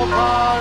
Europapokal. 0.00 0.60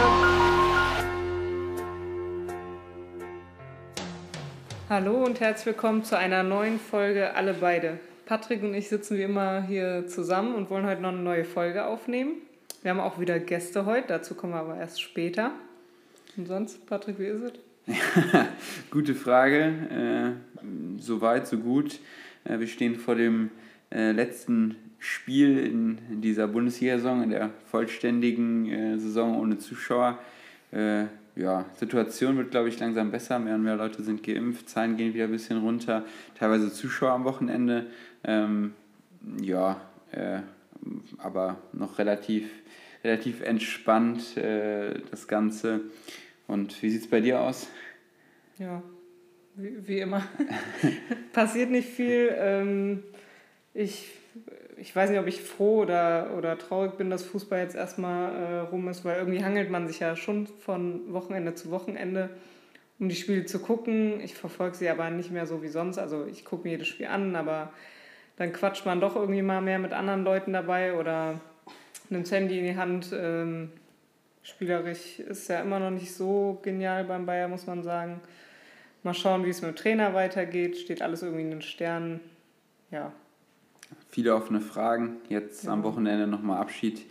Hallo 4.89 5.24
und 5.24 5.39
herzlich 5.39 5.67
willkommen 5.67 6.03
zu 6.03 6.17
einer 6.17 6.44
neuen 6.44 6.78
Folge 6.79 7.33
Alle 7.35 7.53
beide. 7.53 7.99
Patrick 8.25 8.63
und 8.63 8.74
ich 8.74 8.89
sitzen 8.89 9.17
wie 9.17 9.24
immer 9.24 9.63
hier 9.63 10.07
zusammen 10.07 10.56
und 10.56 10.70
wollen 10.70 10.85
heute 10.85 11.02
noch 11.02 11.10
eine 11.10 11.20
neue 11.20 11.46
Folge 11.46 11.85
aufnehmen. 11.85 12.33
Wir 12.81 12.92
haben 12.92 12.99
auch 12.99 13.20
wieder 13.20 13.39
Gäste 13.39 13.85
heute, 13.85 14.10
dazu 14.10 14.35
kommen 14.35 14.53
wir 14.53 14.60
aber 14.60 14.78
erst 14.78 15.02
später. 15.02 15.51
Und 16.35 16.48
sonst, 16.48 16.85
Patrick, 16.85 17.17
wie 17.20 17.27
ist 17.27 17.41
es? 17.88 17.95
Gute 18.91 19.15
Frage. 19.15 20.35
Äh, 20.59 21.01
so 21.01 21.21
weit, 21.21 21.48
so 21.48 21.57
gut. 21.57 21.99
Äh, 22.43 22.59
wir 22.59 22.67
stehen 22.67 22.95
vor 22.98 23.15
dem 23.15 23.51
äh, 23.90 24.12
letzten 24.12 24.76
Spiel 24.99 25.58
in, 25.58 25.98
in 26.12 26.21
dieser 26.21 26.48
Bundesliga-Saison, 26.48 27.23
in 27.23 27.30
der 27.30 27.49
vollständigen 27.71 28.70
äh, 28.70 28.99
Saison 28.99 29.40
ohne 29.40 29.57
Zuschauer. 29.57 30.20
Äh, 30.71 31.05
ja, 31.35 31.66
Situation 31.76 32.38
wird, 32.38 32.52
glaube 32.52 32.70
ich, 32.70 32.80
langsam 32.80 33.12
besser. 33.12 33.40
Mehr 33.40 33.55
und 33.55 33.63
mehr 33.63 33.77
Leute 33.77 34.04
sind 34.04 34.23
geimpft, 34.23 34.70
Zahlen 34.70 34.98
gehen 34.98 35.13
wieder 35.13 35.26
ein 35.26 35.31
bisschen 35.31 35.59
runter. 35.59 36.05
Teilweise 36.38 36.71
Zuschauer 36.71 37.12
am 37.12 37.23
Wochenende. 37.23 37.88
Ähm, 38.26 38.73
ja, 39.41 39.80
äh, 40.12 40.40
aber 41.18 41.57
noch 41.71 41.98
relativ, 41.98 42.49
relativ 43.04 43.41
entspannt 43.41 44.35
äh, 44.38 44.99
das 45.12 45.27
Ganze. 45.27 45.81
Und 46.48 46.81
wie 46.81 46.90
sieht 46.90 47.04
es 47.04 47.09
bei 47.09 47.21
dir 47.21 47.40
aus? 47.40 47.68
Ja, 48.57 48.81
wie, 49.55 49.88
wie 49.88 49.99
immer. 49.99 50.23
Passiert 51.34 51.70
nicht 51.70 51.90
viel. 51.90 52.34
Ähm, 52.38 53.04
ich, 53.73 54.12
ich 54.80 54.96
weiß 54.96 55.10
nicht, 55.10 55.20
ob 55.20 55.27
ich 55.27 55.41
froh 55.41 55.82
oder, 55.82 56.32
oder 56.38 56.58
traurig 56.58 56.94
bin, 56.94 57.10
dass 57.10 57.24
Fußball 57.24 57.60
jetzt 57.60 57.76
erstmal 57.76 58.35
äh, 58.35 58.60
rum 58.60 58.88
ist, 58.88 59.04
weil 59.04 59.18
irgendwie 59.18 59.44
hangelt 59.44 59.70
man 59.70 59.88
sich 59.88 59.99
ja 59.99 60.16
schon 60.16 60.48
von 60.48 61.13
Wochenende 61.13 61.54
zu 61.54 61.72
Wochenende, 61.72 62.30
um 63.00 63.10
die 63.10 63.16
Spiele 63.16 63.46
zu 63.46 63.60
gucken. 63.60 64.22
Ich 64.22 64.36
verfolge 64.36 64.76
sie 64.76 64.90
aber 64.90 65.10
nicht 65.10 65.32
mehr 65.32 65.46
so 65.46 65.62
wie 65.62 65.68
sonst. 65.68 65.98
Also 65.98 66.26
ich 66.26 66.46
gucke 66.46 66.64
mir 66.64 66.72
jedes 66.72 66.88
Spiel 66.88 67.08
an, 67.08 67.36
aber 67.36 67.74
dann 68.38 68.54
quatscht 68.54 68.86
man 68.86 69.02
doch 69.02 69.16
irgendwie 69.16 69.42
mal 69.42 69.62
mehr 69.62 69.80
mit 69.80 69.94
anderen 69.94 70.24
Leuten 70.24 70.54
dabei 70.54 70.94
oder 70.94 71.40
nimmt 72.10 72.26
das 72.26 72.32
Handy 72.32 72.60
in 72.60 72.66
die 72.66 72.78
Hand. 72.78 73.12
Ähm, 73.14 73.72
spielerisch 74.44 75.20
ist 75.20 75.50
ja 75.50 75.62
immer 75.62 75.80
noch 75.80 75.92
nicht 75.92 76.14
so 76.14 76.60
genial 76.64 77.04
beim 77.04 77.26
Bayern, 77.26 77.52
muss 77.52 77.68
man 77.68 77.84
sagen. 77.84 78.22
Mal 79.04 79.14
schauen, 79.14 79.46
wie 79.46 79.50
es 79.50 79.62
mit 79.62 79.72
dem 79.72 79.76
Trainer 79.76 80.14
weitergeht. 80.14 80.78
Steht 80.78 81.02
alles 81.02 81.22
irgendwie 81.22 81.44
in 81.44 81.52
den 81.52 81.62
Sternen. 81.62 82.22
Ja. 82.92 83.12
Viele 84.09 84.36
offene 84.36 84.62
Fragen. 84.62 85.18
Jetzt 85.30 85.66
ja. 85.66 85.72
am 85.72 85.84
Wochenende 85.84 86.28
nochmal 86.28 86.59
Abschied 86.59 87.02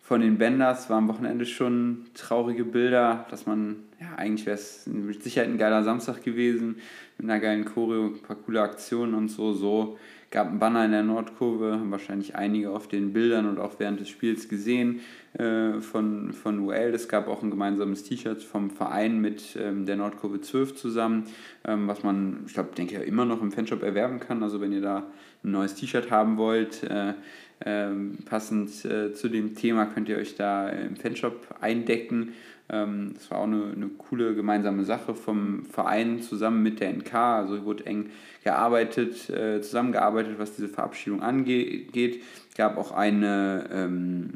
von 0.00 0.20
den 0.20 0.38
Benders. 0.38 0.88
War 0.88 0.98
am 0.98 1.08
Wochenende 1.08 1.44
schon 1.44 2.06
traurige 2.14 2.64
Bilder, 2.64 3.26
dass 3.30 3.46
man, 3.46 3.76
ja, 4.00 4.14
eigentlich 4.16 4.46
wäre 4.46 4.56
es 4.56 4.86
mit 4.86 5.22
Sicherheit 5.22 5.50
ein 5.50 5.58
geiler 5.58 5.82
Samstag 5.82 6.22
gewesen, 6.22 6.76
mit 7.18 7.28
einer 7.28 7.40
geilen 7.40 7.64
Choreo, 7.64 8.06
ein 8.06 8.22
paar 8.22 8.36
coole 8.36 8.62
Aktionen 8.62 9.14
und 9.14 9.28
so. 9.28 9.52
So 9.52 9.98
gab 10.30 10.48
einen 10.48 10.58
Banner 10.58 10.84
in 10.84 10.92
der 10.92 11.02
Nordkurve, 11.02 11.72
haben 11.72 11.90
wahrscheinlich 11.90 12.36
einige 12.36 12.70
auf 12.70 12.88
den 12.88 13.12
Bildern 13.12 13.46
und 13.46 13.58
auch 13.58 13.74
während 13.78 14.00
des 14.00 14.08
Spiels 14.08 14.48
gesehen 14.48 15.00
äh, 15.34 15.80
von, 15.80 16.32
von 16.32 16.60
UL. 16.60 16.92
Es 16.94 17.08
gab 17.08 17.28
auch 17.28 17.42
ein 17.42 17.50
gemeinsames 17.50 18.04
T-Shirt 18.04 18.42
vom 18.42 18.70
Verein 18.70 19.20
mit 19.20 19.56
ähm, 19.58 19.86
der 19.86 19.96
Nordkurve 19.96 20.40
12 20.40 20.74
zusammen, 20.74 21.24
ähm, 21.66 21.88
was 21.88 22.02
man, 22.02 22.44
ich 22.46 22.54
glaube, 22.54 22.70
denke 22.76 22.96
immer 22.96 23.24
noch 23.24 23.40
im 23.40 23.52
Fanshop 23.52 23.82
erwerben 23.82 24.20
kann. 24.20 24.42
Also 24.42 24.60
wenn 24.60 24.72
ihr 24.72 24.82
da 24.82 25.06
ein 25.44 25.50
neues 25.50 25.74
T-Shirt 25.74 26.10
haben 26.10 26.36
wollt, 26.36 26.82
äh, 26.84 27.14
äh, 27.60 27.90
passend 28.24 28.70
zu 28.70 29.28
dem 29.28 29.54
Thema, 29.54 29.86
könnt 29.86 30.08
ihr 30.08 30.16
euch 30.16 30.36
da 30.36 30.68
im 30.68 30.96
Fanshop 30.96 31.56
eindecken. 31.60 32.34
Ähm, 32.70 33.12
das 33.14 33.30
war 33.30 33.38
auch 33.38 33.44
eine, 33.44 33.72
eine 33.74 33.88
coole 33.88 34.34
gemeinsame 34.34 34.84
Sache 34.84 35.14
vom 35.14 35.64
Verein 35.64 36.20
zusammen 36.20 36.62
mit 36.62 36.80
der 36.80 36.92
NK. 36.92 37.14
Also 37.14 37.64
wurde 37.64 37.86
eng 37.86 38.10
gearbeitet, 38.44 39.30
äh, 39.30 39.60
zusammengearbeitet, 39.60 40.38
was 40.38 40.54
diese 40.54 40.68
Verabschiedung 40.68 41.22
angeht. 41.22 42.22
Es 42.48 42.54
gab 42.56 42.76
auch 42.76 42.92
eine, 42.92 43.68
ähm, 43.72 44.30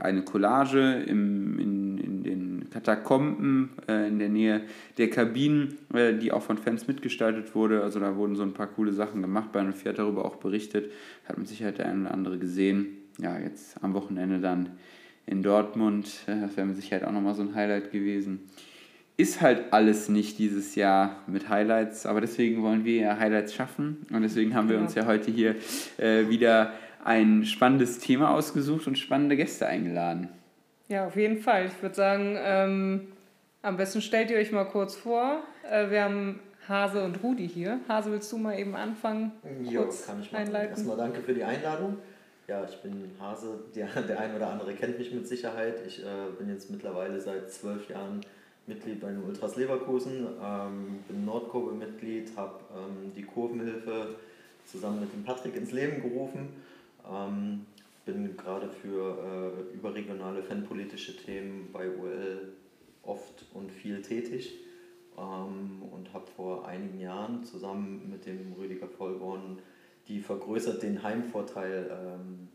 eine 0.00 0.22
Collage 0.22 1.02
im, 1.06 1.58
in, 1.58 1.98
in 1.98 2.22
den 2.22 2.70
Katakomben 2.70 3.70
äh, 3.88 4.08
in 4.08 4.18
der 4.18 4.28
Nähe 4.28 4.62
der 4.98 5.10
Kabinen, 5.10 5.78
äh, 5.94 6.14
die 6.14 6.32
auch 6.32 6.42
von 6.42 6.58
Fans 6.58 6.88
mitgestaltet 6.88 7.54
wurde. 7.54 7.82
Also 7.82 8.00
da 8.00 8.16
wurden 8.16 8.36
so 8.36 8.42
ein 8.42 8.54
paar 8.54 8.66
coole 8.66 8.92
Sachen 8.92 9.22
gemacht. 9.22 9.52
Bayern 9.52 9.72
4 9.72 9.92
hat 9.92 9.98
darüber 9.98 10.24
auch 10.24 10.36
berichtet. 10.36 10.90
Hat 11.26 11.38
mit 11.38 11.48
Sicherheit 11.48 11.78
der 11.78 11.86
eine 11.86 12.02
oder 12.02 12.14
andere 12.14 12.38
gesehen. 12.38 12.98
Ja, 13.18 13.38
jetzt 13.38 13.82
am 13.82 13.92
Wochenende 13.94 14.40
dann 14.40 14.70
in 15.32 15.42
Dortmund. 15.42 16.08
Äh, 16.26 16.40
das 16.40 16.56
wäre 16.56 16.66
mit 16.66 16.76
Sicherheit 16.76 17.04
auch 17.04 17.12
nochmal 17.12 17.34
so 17.34 17.42
ein 17.42 17.54
Highlight 17.54 17.90
gewesen. 17.90 18.48
Ist 19.16 19.40
halt 19.40 19.72
alles 19.72 20.08
nicht 20.08 20.38
dieses 20.38 20.74
Jahr 20.74 21.16
mit 21.26 21.48
Highlights, 21.48 22.06
aber 22.06 22.20
deswegen 22.20 22.62
wollen 22.62 22.84
wir 22.84 22.96
ja 22.96 23.18
Highlights 23.18 23.54
schaffen 23.54 24.06
und 24.10 24.22
deswegen 24.22 24.54
haben 24.54 24.68
wir 24.68 24.78
uns 24.78 24.94
ja 24.94 25.06
heute 25.06 25.30
hier 25.30 25.56
äh, 25.98 26.28
wieder 26.28 26.72
ein 27.04 27.44
spannendes 27.44 27.98
Thema 27.98 28.30
ausgesucht 28.30 28.86
und 28.86 28.98
spannende 28.98 29.36
Gäste 29.36 29.66
eingeladen. 29.66 30.28
Ja, 30.88 31.06
auf 31.06 31.16
jeden 31.16 31.38
Fall. 31.38 31.66
Ich 31.66 31.82
würde 31.82 31.94
sagen, 31.94 32.36
ähm, 32.38 33.08
am 33.62 33.76
besten 33.76 34.00
stellt 34.00 34.30
ihr 34.30 34.38
euch 34.38 34.52
mal 34.52 34.64
kurz 34.64 34.94
vor. 34.94 35.42
Äh, 35.70 35.90
wir 35.90 36.04
haben 36.04 36.40
Hase 36.68 37.04
und 37.04 37.22
Rudi 37.22 37.48
hier. 37.48 37.80
Hase, 37.88 38.10
willst 38.12 38.32
du 38.32 38.38
mal 38.38 38.58
eben 38.58 38.74
anfangen? 38.74 39.32
Jo, 39.62 39.88
kann 40.06 40.20
ich 40.20 40.32
mal 40.32 40.38
einleiten. 40.38 40.70
Erstmal 40.70 40.96
danke 40.96 41.20
für 41.20 41.34
die 41.34 41.44
Einladung. 41.44 41.98
Ja, 42.48 42.64
ich 42.64 42.76
bin 42.82 43.10
Hase, 43.20 43.60
der, 43.74 43.86
der 44.02 44.18
ein 44.18 44.34
oder 44.34 44.50
andere 44.50 44.74
kennt 44.74 44.98
mich 44.98 45.12
mit 45.12 45.28
Sicherheit. 45.28 45.76
Ich 45.86 46.02
äh, 46.02 46.30
bin 46.36 46.48
jetzt 46.48 46.70
mittlerweile 46.70 47.20
seit 47.20 47.50
zwölf 47.52 47.88
Jahren 47.88 48.20
Mitglied 48.66 49.00
bei 49.00 49.10
den 49.10 49.22
Ultras 49.22 49.56
Leverkusen, 49.56 50.26
ähm, 50.42 51.00
bin 51.08 51.24
Nordkurve-Mitglied, 51.24 52.36
habe 52.36 52.60
ähm, 52.76 53.12
die 53.14 53.22
Kurvenhilfe 53.22 54.16
zusammen 54.64 55.00
mit 55.00 55.12
dem 55.12 55.24
Patrick 55.24 55.56
ins 55.56 55.72
Leben 55.72 56.02
gerufen, 56.02 56.48
ähm, 57.10 57.66
bin 58.04 58.36
gerade 58.36 58.68
für 58.68 59.62
äh, 59.72 59.74
überregionale 59.74 60.42
fanpolitische 60.42 61.16
Themen 61.16 61.70
bei 61.72 61.88
UL 61.88 62.52
oft 63.02 63.44
und 63.54 63.70
viel 63.70 64.02
tätig 64.02 64.60
ähm, 65.18 65.82
und 65.90 66.12
habe 66.12 66.26
vor 66.36 66.66
einigen 66.66 67.00
Jahren 67.00 67.44
zusammen 67.44 68.10
mit 68.10 68.26
dem 68.26 68.52
Rüdiger 68.52 68.88
Vollborn 68.88 69.58
die 70.08 70.20
vergrößert 70.20 70.82
den 70.82 71.02
Heimvorteil 71.02 71.90
ähm, 71.90 72.48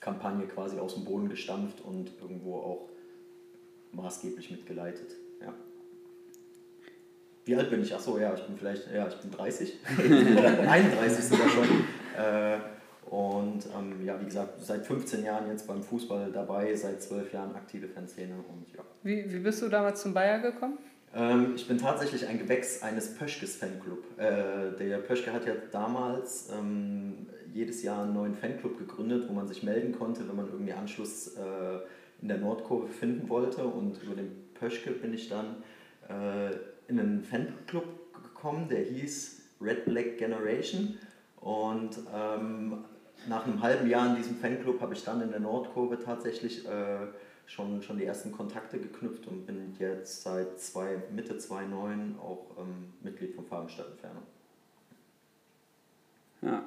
Kampagne 0.00 0.46
quasi 0.46 0.78
aus 0.78 0.94
dem 0.94 1.04
Boden 1.04 1.28
gestampft 1.28 1.80
und 1.80 2.10
irgendwo 2.20 2.56
auch 2.56 2.88
maßgeblich 3.92 4.50
mitgeleitet. 4.50 5.12
Ja. 5.40 5.54
Wie 7.44 7.56
alt 7.56 7.70
bin 7.70 7.82
ich? 7.82 7.94
Achso, 7.94 8.18
ja, 8.18 8.34
ich 8.34 8.42
bin 8.42 8.56
vielleicht, 8.56 8.90
ja, 8.92 9.08
ich 9.08 9.16
bin 9.16 9.30
30, 9.30 9.78
31 9.98 11.24
sogar 11.28 11.48
schon. 11.48 11.64
Äh, 12.16 12.58
und 13.10 13.66
ähm, 13.78 14.04
ja, 14.04 14.18
wie 14.20 14.24
gesagt, 14.24 14.64
seit 14.64 14.86
15 14.86 15.24
Jahren 15.24 15.48
jetzt 15.48 15.66
beim 15.66 15.82
Fußball 15.82 16.32
dabei, 16.32 16.74
seit 16.74 17.02
12 17.02 17.32
Jahren 17.32 17.54
aktive 17.54 17.88
Fanszene 17.88 18.34
und 18.34 18.74
ja. 18.74 18.82
Wie, 19.02 19.30
wie 19.32 19.38
bist 19.38 19.60
du 19.60 19.68
damals 19.68 20.02
zum 20.02 20.14
Bayer 20.14 20.38
gekommen? 20.38 20.78
Ähm, 21.14 21.52
ich 21.56 21.68
bin 21.68 21.78
tatsächlich 21.78 22.26
ein 22.26 22.38
Gewächs 22.38 22.82
eines 22.82 23.14
Pöschkes 23.14 23.56
Fanclub. 23.56 24.18
Äh, 24.18 24.76
der 24.78 24.98
Pöschke 24.98 25.32
hat 25.32 25.46
ja 25.46 25.54
damals 25.70 26.48
ähm, 26.50 27.26
jedes 27.52 27.82
Jahr 27.82 28.04
einen 28.04 28.14
neuen 28.14 28.34
Fanclub 28.34 28.78
gegründet, 28.78 29.28
wo 29.28 29.34
man 29.34 29.46
sich 29.46 29.62
melden 29.62 29.92
konnte, 29.92 30.26
wenn 30.26 30.36
man 30.36 30.46
irgendwie 30.46 30.72
Anschluss 30.72 31.36
äh, 31.36 31.80
in 32.22 32.28
der 32.28 32.38
Nordkurve 32.38 32.88
finden 32.88 33.28
wollte. 33.28 33.64
Und 33.64 34.02
über 34.02 34.14
den 34.14 34.30
Pöschke 34.54 34.90
bin 34.92 35.12
ich 35.12 35.28
dann 35.28 35.56
äh, 36.08 36.54
in 36.88 36.98
einen 36.98 37.22
Fanclub 37.22 37.84
gekommen, 38.22 38.68
der 38.68 38.80
hieß 38.80 39.42
Red 39.60 39.84
Black 39.84 40.18
Generation. 40.18 40.96
Und 41.40 41.98
ähm, 42.14 42.84
nach 43.28 43.44
einem 43.44 43.62
halben 43.62 43.88
Jahr 43.88 44.08
in 44.08 44.16
diesem 44.16 44.36
Fanclub 44.36 44.80
habe 44.80 44.94
ich 44.94 45.04
dann 45.04 45.20
in 45.20 45.30
der 45.30 45.40
Nordkurve 45.40 45.98
tatsächlich 45.98 46.66
äh, 46.66 47.06
schon, 47.54 47.82
schon 47.82 47.98
die 47.98 48.04
ersten 48.04 48.32
Kontakte 48.32 48.78
geknüpft 48.78 49.26
und 49.26 49.46
bin 49.46 49.76
jetzt 49.78 50.22
seit 50.22 50.58
zwei, 50.58 51.02
Mitte 51.14 51.36
2009 51.36 52.16
auch 52.20 52.46
ähm, 52.58 52.92
Mitglied 53.02 53.34
vom 53.34 53.46
Farbenstadt 53.46 53.88
Entfernung. 53.90 54.22
Ja, 56.40 56.64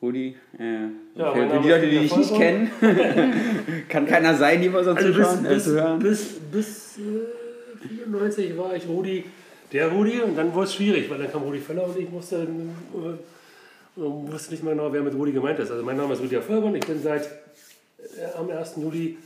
Rudi, 0.00 0.36
äh, 0.58 1.18
ja, 1.18 1.32
für, 1.32 1.60
die 1.60 1.68
Leute, 1.68 1.88
die 1.88 1.98
dich 1.98 2.16
nicht 2.16 2.34
kennen, 2.34 2.70
kann 3.88 4.06
keiner 4.06 4.34
sein, 4.36 4.62
die 4.62 4.68
mal 4.68 4.84
so 4.84 4.92
also 4.92 5.12
zuschauen, 5.12 5.42
bis, 5.42 5.66
äh, 5.66 5.70
zu 5.70 5.72
hören. 5.72 5.98
Bis, 5.98 6.34
bis 6.52 6.98
äh, 6.98 7.88
94 7.88 8.56
war 8.56 8.74
ich 8.74 8.86
Rudi, 8.86 9.24
der 9.72 9.88
Rudi, 9.88 10.20
und 10.20 10.36
dann 10.36 10.54
wurde 10.54 10.66
es 10.66 10.74
schwierig, 10.74 11.10
weil 11.10 11.18
dann 11.18 11.30
kam 11.30 11.42
Rudi 11.42 11.58
Völler 11.58 11.84
und 11.84 11.98
ich 11.98 12.10
musste, 12.10 12.36
äh, 12.36 14.00
wusste 14.00 14.52
nicht 14.52 14.62
mehr 14.62 14.74
genau, 14.74 14.92
wer 14.92 15.02
mit 15.02 15.14
Rudi 15.14 15.32
gemeint 15.32 15.58
ist. 15.58 15.70
Also 15.70 15.84
mein 15.84 15.96
Name 15.96 16.14
ist 16.14 16.22
Rudi 16.22 16.40
Völlmann, 16.40 16.76
ich 16.76 16.86
bin 16.86 17.02
seit 17.02 17.26
äh, 17.26 18.38
am 18.38 18.48
1. 18.48 18.76
Juli 18.76 19.18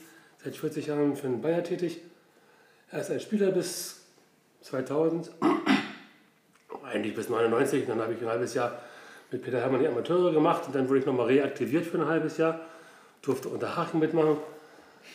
seit 0.45 0.57
40 0.57 0.87
Jahren 0.87 1.17
für 1.17 1.29
den 1.29 1.41
Bayer 1.41 1.63
tätig. 1.63 2.01
Er 2.91 3.01
ist 3.01 3.11
ein 3.11 3.21
Spieler 3.21 3.51
bis 3.51 4.03
2000, 4.63 5.31
eigentlich 6.85 7.15
bis 7.15 7.29
99. 7.29 7.87
Dann 7.87 8.01
habe 8.01 8.15
ich 8.15 8.21
ein 8.21 8.29
halbes 8.29 8.55
Jahr 8.55 8.81
mit 9.31 9.43
Peter 9.43 9.61
Hermann 9.61 9.81
die 9.81 9.89
Amateure 9.89 10.33
gemacht 10.33 10.65
und 10.67 10.75
dann 10.75 10.89
wurde 10.89 11.01
ich 11.01 11.07
nochmal 11.07 11.27
reaktiviert 11.27 11.87
für 11.87 11.99
ein 11.99 12.07
halbes 12.07 12.37
Jahr. 12.37 12.61
Durfte 13.23 13.49
unter 13.49 13.77
Hachen 13.77 14.01
mitmachen. 14.01 14.37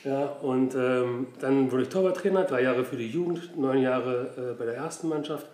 Ja, 0.03 0.25
und 0.25 0.75
ähm, 0.75 1.27
dann 1.39 1.71
wurde 1.71 1.83
ich 1.83 1.89
Torwarttrainer, 1.89 2.43
drei 2.43 2.63
Jahre 2.63 2.83
für 2.83 2.97
die 2.97 3.07
Jugend, 3.07 3.57
neun 3.57 3.81
Jahre 3.81 4.53
äh, 4.53 4.57
bei 4.57 4.65
der 4.65 4.75
ersten 4.75 5.07
Mannschaft. 5.07 5.47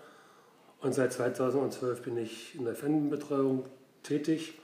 Und 0.81 0.93
seit 0.93 1.13
2012 1.13 2.01
bin 2.01 2.17
ich 2.17 2.55
in 2.55 2.65
der 2.65 2.75
Fanbetreuung 2.75 3.65
tätig 4.01 4.59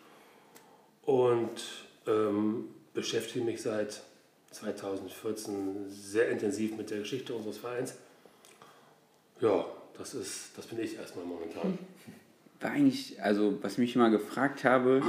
und 1.03 1.61
ähm, 2.07 2.65
beschäftige 2.93 3.45
mich 3.45 3.61
seit 3.61 4.01
2014 4.51 5.89
sehr 5.89 6.29
intensiv 6.29 6.75
mit 6.77 6.89
der 6.89 6.99
Geschichte 6.99 7.33
unseres 7.33 7.57
Vereins. 7.57 7.95
Ja, 9.39 9.65
das, 9.97 10.13
ist, 10.13 10.57
das 10.57 10.65
bin 10.67 10.79
ich 10.79 10.97
erstmal 10.97 11.25
momentan. 11.25 11.77
War 12.59 12.71
eigentlich, 12.71 13.21
also 13.21 13.57
was 13.61 13.73
ich 13.73 13.77
mich 13.77 13.95
immer 13.95 14.09
gefragt 14.09 14.63
habe, 14.65 15.01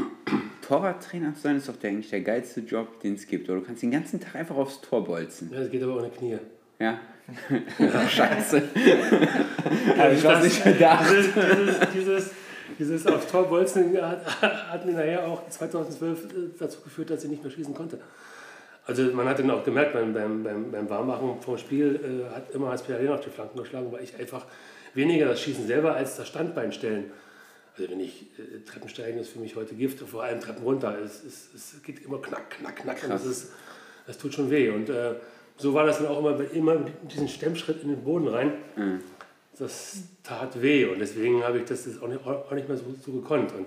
Torwarttrainer 0.63 1.35
zu 1.35 1.41
sein 1.41 1.57
ist 1.57 1.69
doch 1.69 1.77
der, 1.77 1.91
eigentlich 1.91 2.11
der 2.11 2.21
geilste 2.21 2.61
Job, 2.61 3.01
den 3.01 3.15
es 3.15 3.27
gibt. 3.27 3.49
Oder 3.49 3.61
du 3.61 3.67
kannst 3.67 3.83
den 3.83 3.91
ganzen 3.91 4.21
Tag 4.21 4.37
einfach 4.37 4.57
aufs 4.57 4.81
Tor 4.81 5.05
bolzen. 5.05 5.51
Ja, 5.53 5.61
das 5.61 5.71
geht 5.71 5.83
aber 5.83 5.97
ohne 5.97 6.11
Knie. 6.11 6.39
Ja. 6.79 7.01
Scheiße. 8.09 8.63
Habe 9.97 10.15
ich 10.15 10.23
was 10.23 10.45
nicht 10.45 10.63
gedacht. 10.63 11.11
Dieses, 11.11 11.35
dieses, 11.35 11.81
dieses, 11.93 12.31
dieses 12.79 13.07
aufs 13.07 13.27
Tor 13.27 13.49
bolzen 13.49 14.01
hat, 14.01 14.43
hat 14.43 14.87
mir 14.87 14.93
nachher 14.93 15.27
auch 15.27 15.49
2012 15.49 16.57
dazu 16.57 16.81
geführt, 16.83 17.11
dass 17.11 17.25
ich 17.25 17.31
nicht 17.31 17.43
mehr 17.43 17.51
schießen 17.51 17.75
konnte. 17.75 17.99
Also 18.87 19.05
man 19.13 19.29
hat 19.29 19.39
dann 19.39 19.51
auch 19.51 19.65
gemerkt 19.65 19.93
beim, 19.93 20.13
beim, 20.13 20.43
beim, 20.43 20.71
beim 20.71 20.91
Warmmachen 20.91 21.41
vom 21.41 21.59
Spiel, 21.59 22.01
äh, 22.29 22.35
hat 22.35 22.51
immer 22.51 22.71
als 22.71 22.89
Arena 22.91 23.15
auf 23.15 23.21
die 23.21 23.31
Flanken 23.31 23.59
geschlagen, 23.59 23.93
weil 23.93 24.03
ich 24.03 24.19
einfach 24.19 24.47
weniger 24.95 25.27
das 25.27 25.41
Schießen 25.41 25.67
selber 25.67 25.95
als 25.95 26.17
das 26.17 26.29
Standbein 26.29 26.73
stellen. 26.73 27.13
Also 27.77 27.91
wenn 27.91 28.01
ich 28.01 28.23
äh, 28.39 28.65
Treppensteigen 28.67 29.21
ist 29.21 29.31
für 29.31 29.39
mich 29.39 29.55
heute 29.57 29.75
Gift, 29.75 30.01
vor 30.01 30.23
allem 30.23 30.41
Treppen 30.41 30.65
runter. 30.65 30.99
Es, 31.05 31.23
es, 31.23 31.51
es 31.55 31.83
geht 31.83 32.05
immer 32.05 32.21
knack, 32.21 32.51
knack, 32.51 32.77
knack. 32.77 33.03
Und 33.05 33.11
das, 33.11 33.27
ist, 33.27 33.53
das 34.07 34.19
tut 34.19 34.35
schon 34.35 34.51
weh. 34.51 34.71
Und 34.71 34.89
äh, 34.89 35.15
so 35.57 35.75
war 35.75 35.87
das 35.87 35.99
dann 35.99 36.09
auch 36.09 36.19
immer, 36.19 36.39
immer 36.53 36.75
mit 36.77 37.13
diesem 37.13 37.29
Stemmschritt 37.29 37.83
in 37.83 37.91
den 37.91 38.03
Boden 38.03 38.29
rein. 38.29 38.53
Mhm. 38.77 39.01
Das 39.59 40.05
tat 40.23 40.63
weh 40.63 40.87
und 40.87 41.01
deswegen 41.01 41.43
habe 41.43 41.59
ich 41.59 41.65
das 41.65 41.87
auch 42.01 42.09
nicht, 42.09 42.25
auch 42.25 42.51
nicht 42.53 42.67
mehr 42.67 42.79
so, 42.79 42.85
so 43.05 43.13
gekonnt. 43.13 43.53
Und 43.53 43.67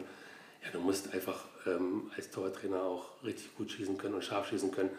ja, 0.64 0.70
du 0.72 0.80
musst 0.80 1.14
einfach 1.14 1.46
ähm, 1.68 2.12
als 2.16 2.30
Torwarttrainer 2.32 2.82
auch 2.82 3.24
richtig 3.24 3.56
gut 3.56 3.72
schießen 3.72 3.98
können 3.98 4.16
und 4.16 4.24
scharf 4.24 4.48
schießen 4.50 4.72
können, 4.72 4.90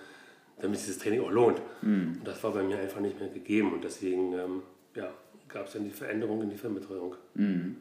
damit 0.60 0.78
sich 0.78 0.88
das 0.88 0.98
Training 0.98 1.20
auch 1.20 1.30
lohnt. 1.30 1.60
Mhm. 1.82 2.18
Und 2.18 2.24
das 2.24 2.42
war 2.42 2.52
bei 2.52 2.62
mir 2.62 2.78
einfach 2.78 3.00
nicht 3.00 3.18
mehr 3.18 3.28
gegeben 3.28 3.72
und 3.72 3.84
deswegen 3.84 4.32
ähm, 4.32 4.62
ja, 4.94 5.12
gab 5.48 5.66
es 5.66 5.72
dann 5.72 5.84
die 5.84 5.90
Veränderung 5.90 6.42
in 6.42 6.50
die 6.50 6.56
Filmbetreuung. 6.56 7.16
Mhm. 7.34 7.76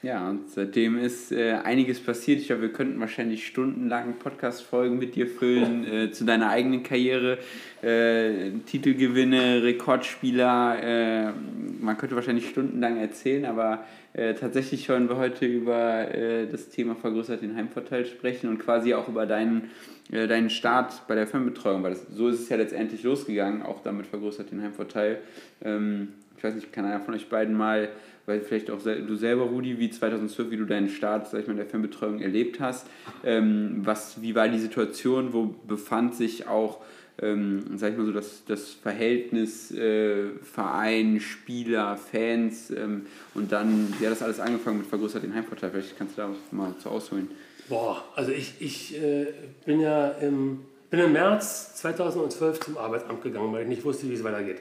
Ja, 0.00 0.30
und 0.30 0.48
seitdem 0.48 0.96
ist 0.96 1.32
äh, 1.32 1.54
einiges 1.54 1.98
passiert. 1.98 2.38
Ich 2.38 2.46
glaube, 2.46 2.62
wir 2.62 2.72
könnten 2.72 3.00
wahrscheinlich 3.00 3.44
stundenlang 3.44 4.14
Podcast-Folgen 4.20 4.96
mit 4.96 5.16
dir 5.16 5.26
füllen 5.26 5.84
äh, 5.92 6.12
zu 6.12 6.24
deiner 6.24 6.50
eigenen 6.50 6.84
Karriere. 6.84 7.38
Äh, 7.82 8.52
Titelgewinne, 8.64 9.64
Rekordspieler. 9.64 10.78
Äh, 10.80 11.32
man 11.80 11.98
könnte 11.98 12.14
wahrscheinlich 12.14 12.48
stundenlang 12.48 12.98
erzählen, 12.98 13.44
aber 13.44 13.84
äh, 14.12 14.34
tatsächlich 14.34 14.88
wollen 14.88 15.08
wir 15.08 15.16
heute 15.16 15.46
über 15.46 16.14
äh, 16.14 16.46
das 16.46 16.68
Thema 16.68 16.94
vergrößert 16.94 17.42
den 17.42 17.56
Heimvorteil 17.56 18.06
sprechen 18.06 18.48
und 18.50 18.58
quasi 18.58 18.94
auch 18.94 19.08
über 19.08 19.26
deinen, 19.26 19.70
deinen 20.10 20.48
Start 20.48 21.08
bei 21.08 21.16
der 21.16 21.26
Fernbetreuung, 21.26 21.82
weil 21.82 21.90
das, 21.90 22.06
so 22.14 22.28
ist 22.28 22.40
es 22.40 22.48
ja 22.48 22.56
letztendlich 22.56 23.02
losgegangen, 23.02 23.62
auch 23.62 23.82
damit 23.82 24.06
vergrößert 24.06 24.52
den 24.52 24.62
Heimvorteil. 24.62 25.18
Ähm, 25.64 26.10
ich 26.36 26.44
weiß 26.44 26.54
nicht, 26.54 26.72
kann 26.72 26.84
einer 26.84 27.00
von 27.00 27.14
euch 27.14 27.28
beiden 27.28 27.56
mal 27.56 27.88
weil 28.28 28.40
vielleicht 28.40 28.70
auch 28.70 28.80
du 28.82 29.16
selber, 29.16 29.44
Rudi, 29.44 29.78
wie 29.78 29.90
2012, 29.90 30.50
wie 30.50 30.56
du 30.58 30.66
deinen 30.66 30.90
Start, 30.90 31.28
sag 31.28 31.40
ich 31.40 31.46
mal, 31.46 31.52
in 31.52 31.58
der 31.58 31.66
Fernbetreuung 31.66 32.20
erlebt 32.20 32.60
hast. 32.60 32.86
Ähm, 33.24 33.80
was, 33.84 34.20
wie 34.20 34.34
war 34.34 34.48
die 34.48 34.58
Situation? 34.58 35.32
Wo 35.32 35.54
befand 35.66 36.14
sich 36.14 36.46
auch, 36.46 36.80
ähm, 37.20 37.64
sag 37.76 37.92
ich 37.92 37.98
mal 37.98 38.06
so, 38.06 38.12
das, 38.12 38.44
das 38.46 38.70
Verhältnis 38.70 39.72
äh, 39.72 40.28
Verein, 40.42 41.20
Spieler, 41.20 41.96
Fans 41.96 42.70
ähm, 42.70 43.06
und 43.34 43.50
dann, 43.50 43.92
wie 43.98 44.04
hat 44.04 44.12
das 44.12 44.22
alles 44.22 44.40
angefangen 44.40 44.78
mit 44.78 44.86
vergrößert 44.86 45.22
den 45.22 45.34
Heimvorteil? 45.34 45.70
Vielleicht 45.70 45.96
kannst 45.96 46.18
du 46.18 46.22
da 46.22 46.30
mal 46.50 46.76
zu 46.78 46.90
ausholen. 46.90 47.30
Boah, 47.68 48.04
also 48.14 48.30
ich, 48.30 48.54
ich 48.60 49.02
äh, 49.02 49.26
bin 49.64 49.80
ja 49.80 50.08
im, 50.08 50.60
bin 50.90 51.00
im 51.00 51.12
März 51.12 51.76
2012 51.76 52.60
zum 52.60 52.78
Arbeitsamt 52.78 53.22
gegangen, 53.22 53.52
weil 53.52 53.62
ich 53.62 53.68
nicht 53.68 53.84
wusste, 53.84 54.08
wie 54.08 54.14
es 54.14 54.22
weitergeht. 54.22 54.60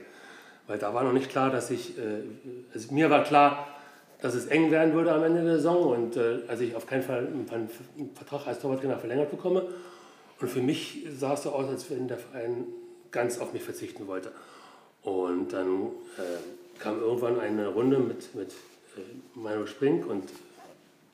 Weil 0.68 0.78
da 0.78 0.94
war 0.94 1.04
noch 1.04 1.14
nicht 1.14 1.30
klar, 1.30 1.50
dass 1.50 1.72
ich, 1.72 1.98
äh, 1.98 2.22
also 2.74 2.94
mir 2.94 3.10
war 3.10 3.24
klar, 3.24 3.68
dass 4.22 4.34
es 4.34 4.48
eng 4.48 4.72
werden 4.72 4.94
würde 4.94 5.12
am 5.12 5.24
Ende 5.24 5.44
der 5.44 5.56
Saison 5.56 5.92
und 5.96 6.18
äh, 6.18 6.40
also 6.48 6.64
ich 6.64 6.76
auf 6.76 6.88
keinen 6.88 7.04
Fall 7.04 7.28
einen, 7.28 7.70
Vertrag 8.16 8.48
als 8.48 8.60
Torwarttrainer 8.60 8.98
verlängert 8.98 9.32
bekomme. 9.32 9.68
Und 10.40 10.50
für 10.50 10.62
mich 10.62 11.06
sah 11.18 11.34
es 11.34 11.44
so 11.44 11.52
aus, 11.52 11.68
als 11.68 11.90
wenn 11.90 12.08
der 12.08 12.18
Verein 12.18 12.66
ganz 13.12 13.40
auf 13.40 13.54
mich 13.54 13.64
verzichten 13.64 14.08
wollte. 14.08 14.32
Und 15.04 15.54
dann 15.54 15.88
äh, 16.18 16.80
kam 16.80 17.00
irgendwann 17.00 17.40
eine 17.40 17.70
Runde 17.70 18.00
mit, 18.00 18.36
mit 18.36 18.52
äh, 18.52 19.02
Manu 19.36 19.66
Sprink 19.66 20.06
und 20.06 20.26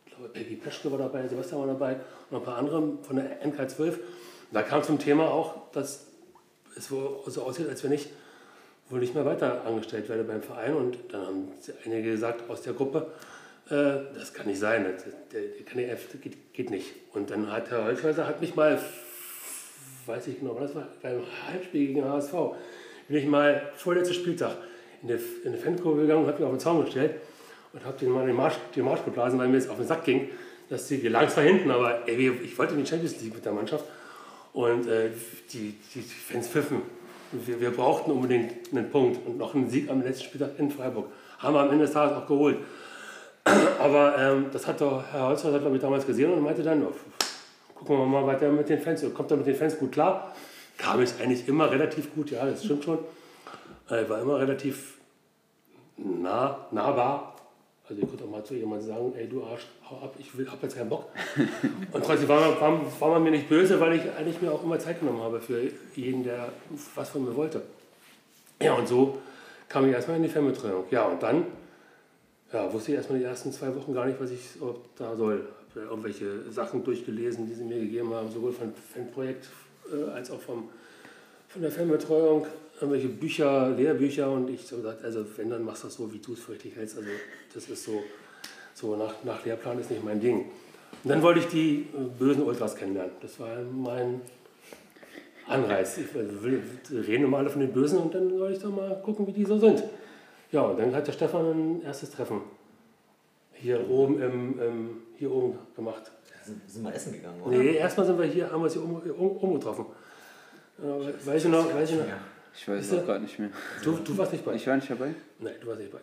glaube 0.06 0.30
Peggy 0.30 0.56
Peschke 0.56 0.92
war 0.92 0.98
dabei, 0.98 1.28
Sebastian 1.28 1.62
war 1.62 1.68
dabei 1.68 1.98
und 2.30 2.38
ein 2.38 2.44
paar 2.44 2.58
andere 2.58 2.98
von 3.04 3.18
der 3.18 3.46
NK12. 3.46 3.88
Und 3.88 3.98
da 4.52 4.62
kam 4.62 4.84
zum 4.84 5.00
Thema 5.00 5.30
auch, 5.30 5.72
dass 5.72 6.08
es 6.76 6.88
so 6.88 7.44
aussieht, 7.44 7.70
als 7.70 7.84
wenn 7.84 7.92
ich 7.92 8.10
wohl 8.94 9.00
nicht 9.00 9.16
mehr 9.16 9.26
weiter 9.26 9.66
angestellt 9.66 10.08
werde 10.08 10.24
beim 10.24 10.42
Verein. 10.42 10.76
Und 10.76 10.98
dann 11.10 11.26
haben 11.26 11.48
einige 11.86 12.12
gesagt 12.12 12.50
aus 12.50 12.62
der 12.62 12.74
Gruppe, 12.74 13.08
äh, 13.70 14.14
das 14.14 14.34
kann 14.34 14.48
nicht 14.48 14.60
sein, 14.60 14.86
das, 14.86 15.04
der, 15.32 15.42
der 15.42 15.86
der 15.86 15.98
geht, 16.22 16.54
geht, 16.54 16.70
nicht. 16.70 16.94
Und 17.14 17.30
dann 17.30 17.52
hat 17.52 17.72
Herr 17.72 17.86
Holzhäuser 17.86 18.28
hat 18.28 18.40
mich 18.40 18.56
mal, 18.56 18.80
weiß 20.06 20.28
ich 20.28 20.40
genau, 20.40 20.56
was 20.60 20.76
war, 20.76 20.88
beim 21.02 21.22
Heimspiel 21.48 21.88
gegen 21.88 22.06
HSV, 22.06 22.34
bin 23.08 23.18
ich 23.18 23.26
mal 23.26 23.72
vorletzter 23.76 24.14
Spieltag 24.14 24.56
in 25.02 25.10
eine, 25.10 25.20
in 25.44 25.50
eine 25.50 25.58
Fankurve 25.58 26.02
gegangen 26.02 26.22
und 26.22 26.28
habe 26.28 26.38
mich 26.40 26.46
auf 26.46 26.54
den 26.54 26.60
Zaun 26.60 26.86
gestellt 26.86 27.16
und 27.74 27.84
habe 27.84 27.98
den 27.98 28.10
mal 28.10 28.26
den 28.26 28.36
Marsch, 28.36 28.56
den 28.76 28.86
Marsch 28.86 29.04
geblasen, 29.04 29.40
weil 29.40 29.48
mir 29.48 29.58
es 29.58 29.70
auf 29.70 29.78
den 29.78 29.88
Sack 29.88 30.06
ging, 30.06 30.30
dass 30.70 30.88
sie, 30.88 31.02
wir 31.02 31.10
zwar 31.30 31.44
hinten, 31.44 31.72
aber 31.72 32.08
ey, 32.08 32.32
ich 32.44 32.58
wollte 32.58 32.74
in 32.74 32.84
die 32.84 32.86
Champions 32.86 33.20
League 33.22 33.34
mit 33.34 33.44
der 33.44 33.54
Mannschaft 33.54 33.86
und 34.54 34.88
äh, 34.88 35.10
die, 35.52 35.76
die 35.94 36.02
Fans 36.02 36.48
pfiffen 36.48 36.82
wir, 37.34 37.60
wir, 37.60 37.72
brauchten 37.72 38.12
unbedingt 38.12 38.72
einen 38.72 38.90
Punkt 38.90 39.26
und 39.26 39.38
noch 39.38 39.56
einen 39.56 39.70
Sieg 39.70 39.90
am 39.90 40.02
letzten 40.02 40.26
Spieltag 40.26 40.52
in 40.58 40.72
Freiburg. 40.72 41.08
Haben 41.40 41.56
wir 41.56 41.62
am 41.62 41.72
Ende 41.72 41.86
des 41.86 41.94
Tages 41.94 42.16
auch 42.16 42.28
geholt. 42.28 42.58
Aber 43.80 44.18
ähm, 44.18 44.46
das 44.52 44.68
hat 44.68 44.80
doch 44.82 45.04
Herr 45.12 45.28
Holzer, 45.28 45.58
glaube 45.60 45.76
ich, 45.76 45.82
damals 45.82 46.06
gesehen 46.06 46.32
und 46.32 46.42
meinte 46.42 46.64
dann, 46.64 46.84
oh, 46.84 46.94
gucken 47.76 47.98
wir 47.98 48.06
mal 48.06 48.26
weiter 48.26 48.50
mit 48.50 48.70
den 48.70 48.80
Fans. 48.80 49.04
Kommt 49.14 49.32
er 49.32 49.38
mit 49.38 49.48
den 49.48 49.56
Fans 49.56 49.78
gut 49.78 49.92
klar? 49.92 50.34
Kam 50.78 51.02
es 51.02 51.20
eigentlich 51.20 51.48
immer 51.48 51.70
relativ 51.70 52.14
gut, 52.14 52.32
ja, 52.32 52.46
das 52.46 52.64
stimmt 52.64 52.84
schon. 52.84 53.00
Äh, 53.90 54.08
war 54.10 54.22
immer 54.22 54.40
relativ 54.40 54.98
nah, 55.98 56.68
nahbar. 56.72 57.33
Also 57.90 58.02
ich 58.02 58.08
konnte 58.08 58.24
auch 58.24 58.30
mal 58.30 58.44
zu 58.44 58.54
jemandem 58.54 58.88
sagen, 58.88 59.14
ey 59.18 59.28
du 59.28 59.44
Arsch, 59.44 59.68
hau 59.90 59.98
ab, 59.98 60.16
ich 60.18 60.38
will, 60.38 60.50
hab 60.50 60.64
jetzt 60.64 60.78
keinen 60.78 60.90
Bock. 60.90 61.10
Und 61.92 62.06
trotzdem 62.06 62.30
war 62.30 62.40
man, 62.40 62.62
war, 62.62 63.02
war 63.02 63.10
man 63.10 63.24
mir 63.24 63.32
nicht 63.32 63.50
böse, 63.50 63.80
weil 63.80 63.98
ich 63.98 64.04
eigentlich 64.18 64.42
mir 64.42 64.52
auch 64.52 64.64
immer 64.64 64.80
Zeit 64.80 65.02
genommen 65.02 65.22
habe 65.22 65.42
für 65.42 65.70
jeden, 65.96 66.24
der 66.24 66.50
was 66.96 67.10
von 67.10 67.26
mir 67.26 67.36
wollte. 67.36 67.62
Ja, 68.62 68.76
und 68.76 68.88
so 68.88 69.18
kam 69.68 69.86
ich 69.86 69.92
erstmal 69.92 70.18
in 70.18 70.24
die 70.24 70.30
Fernbetreuung. 70.30 70.86
Ja, 70.92 71.06
und 71.06 71.22
dann 71.22 71.46
ja, 72.54 72.72
wusste 72.72 72.92
ich 72.92 72.98
erstmal 72.98 73.20
die 73.20 73.26
ersten 73.26 73.52
zwei 73.52 73.76
Wochen 73.76 73.94
gar 73.94 74.06
nicht, 74.06 74.20
was 74.22 74.32
ich 74.32 74.42
da 74.98 75.16
soll. 75.16 75.46
Habe 75.76 75.86
irgendwelche 75.88 76.52
Sachen 76.52 76.84
durchgelesen, 76.84 77.48
die 77.48 77.54
sie 77.54 77.64
mir 77.64 77.80
gegeben 77.80 78.14
haben, 78.14 78.32
sowohl 78.32 78.54
vom 78.54 78.72
Fanprojekt 78.94 79.50
äh, 79.92 80.12
als 80.12 80.32
auch 80.32 80.40
vom, 80.40 80.70
von 81.50 81.62
der 81.62 81.72
Fernbetreuung 81.72 82.46
irgendwelche 82.80 83.08
Bücher, 83.08 83.70
Lehrbücher 83.70 84.30
und 84.32 84.50
ich 84.50 84.66
so 84.66 84.78
gesagt, 84.78 85.04
also 85.04 85.26
wenn, 85.38 85.50
dann 85.50 85.64
machst 85.64 85.84
du 85.84 85.88
das 85.88 85.96
so, 85.96 86.12
wie 86.14 86.20
du 86.20 86.34
es 86.34 86.40
für 86.40 86.54
richtig 86.54 86.76
hältst. 86.76 86.98
Also 86.98 87.10
das 87.54 87.70
ist 87.70 87.84
so, 87.84 88.04
so 88.74 88.96
nach, 88.96 89.16
nach 89.24 89.46
Lehrplan 89.46 89.80
ist 89.80 89.92
nicht 89.92 90.04
mein 90.04 90.20
Ding. 90.20 90.46
Und 91.04 91.10
dann 91.10 91.22
wollte 91.22 91.40
ich 91.40 91.48
die 91.48 91.88
äh, 91.94 92.10
bösen 92.18 92.44
Ultras 92.44 92.76
kennenlernen. 92.76 93.14
Das 93.22 93.40
war 93.40 93.50
mein 93.62 94.22
Anreiz. 95.48 95.98
Ich 95.98 96.14
will, 96.14 96.62
reden 96.92 97.26
immer 97.26 97.40
alle 97.40 97.50
von 97.50 97.62
den 97.62 97.72
Bösen 97.72 98.00
und 98.00 98.14
dann 98.14 98.38
soll 98.38 98.52
ich 98.52 98.60
doch 98.60 98.72
mal 98.72 99.02
gucken, 99.04 99.28
wie 99.28 99.34
die 99.34 99.46
so 99.46 99.58
sind. 99.58 99.84
Ja, 100.52 100.62
und 100.62 100.80
dann 100.80 100.94
hat 100.96 101.08
der 101.08 101.12
Stefan 101.12 101.46
ein 101.46 101.82
erstes 101.84 102.12
Treffen 102.12 102.42
hier 103.54 103.90
oben, 103.90 104.22
im, 104.22 104.60
im 104.60 104.90
hier 105.18 105.32
oben 105.32 105.58
gemacht. 105.76 106.12
Sind, 106.44 106.70
sind 106.70 106.84
wir 106.84 106.94
essen 106.94 107.14
gegangen, 107.14 107.42
oder? 107.42 107.58
Nee, 107.58 107.76
erstmal 107.76 108.06
sind 108.06 108.20
wir 108.20 108.26
hier, 108.26 108.52
haben 108.52 108.60
wir 108.60 108.66
uns 108.66 108.74
hier 108.74 108.84
um, 108.84 108.96
um, 108.96 109.38
umgetroffen. 109.38 109.86
Äh, 110.80 111.28
weiß 111.28 111.46
ich 111.46 111.52
noch, 111.52 111.74
weiß 111.74 111.92
ich 111.92 111.96
noch. 111.96 112.06
Ich 112.56 112.68
weiß 112.68 112.92
es 112.92 113.06
gerade 113.06 113.20
nicht 113.22 113.40
mehr. 113.40 113.50
Du, 113.84 113.98
du 113.98 114.18
warst 114.18 114.32
nicht 114.32 114.46
bei? 114.46 114.54
Ich 114.54 114.68
war 114.68 114.76
nicht 114.76 114.90
dabei? 114.90 115.14
Nein, 115.40 115.54
du 115.60 115.68
warst 115.68 115.80
nicht 115.80 115.92
bei. 115.92 116.00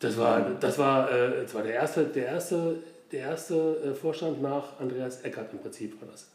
Das 0.00 0.16
war, 0.18 0.40
das 0.60 0.78
war, 0.78 1.10
äh, 1.10 1.42
das 1.42 1.54
war 1.54 1.62
der 1.62 1.74
erste, 1.74 2.04
der 2.04 2.26
erste, 2.26 2.82
der 3.12 3.20
erste 3.20 3.54
äh, 3.84 3.94
Vorstand 3.94 4.42
nach 4.42 4.78
Andreas 4.78 5.22
Eckert 5.22 5.52
im 5.52 5.58
Prinzip 5.60 6.00
war 6.00 6.08
das. 6.08 6.28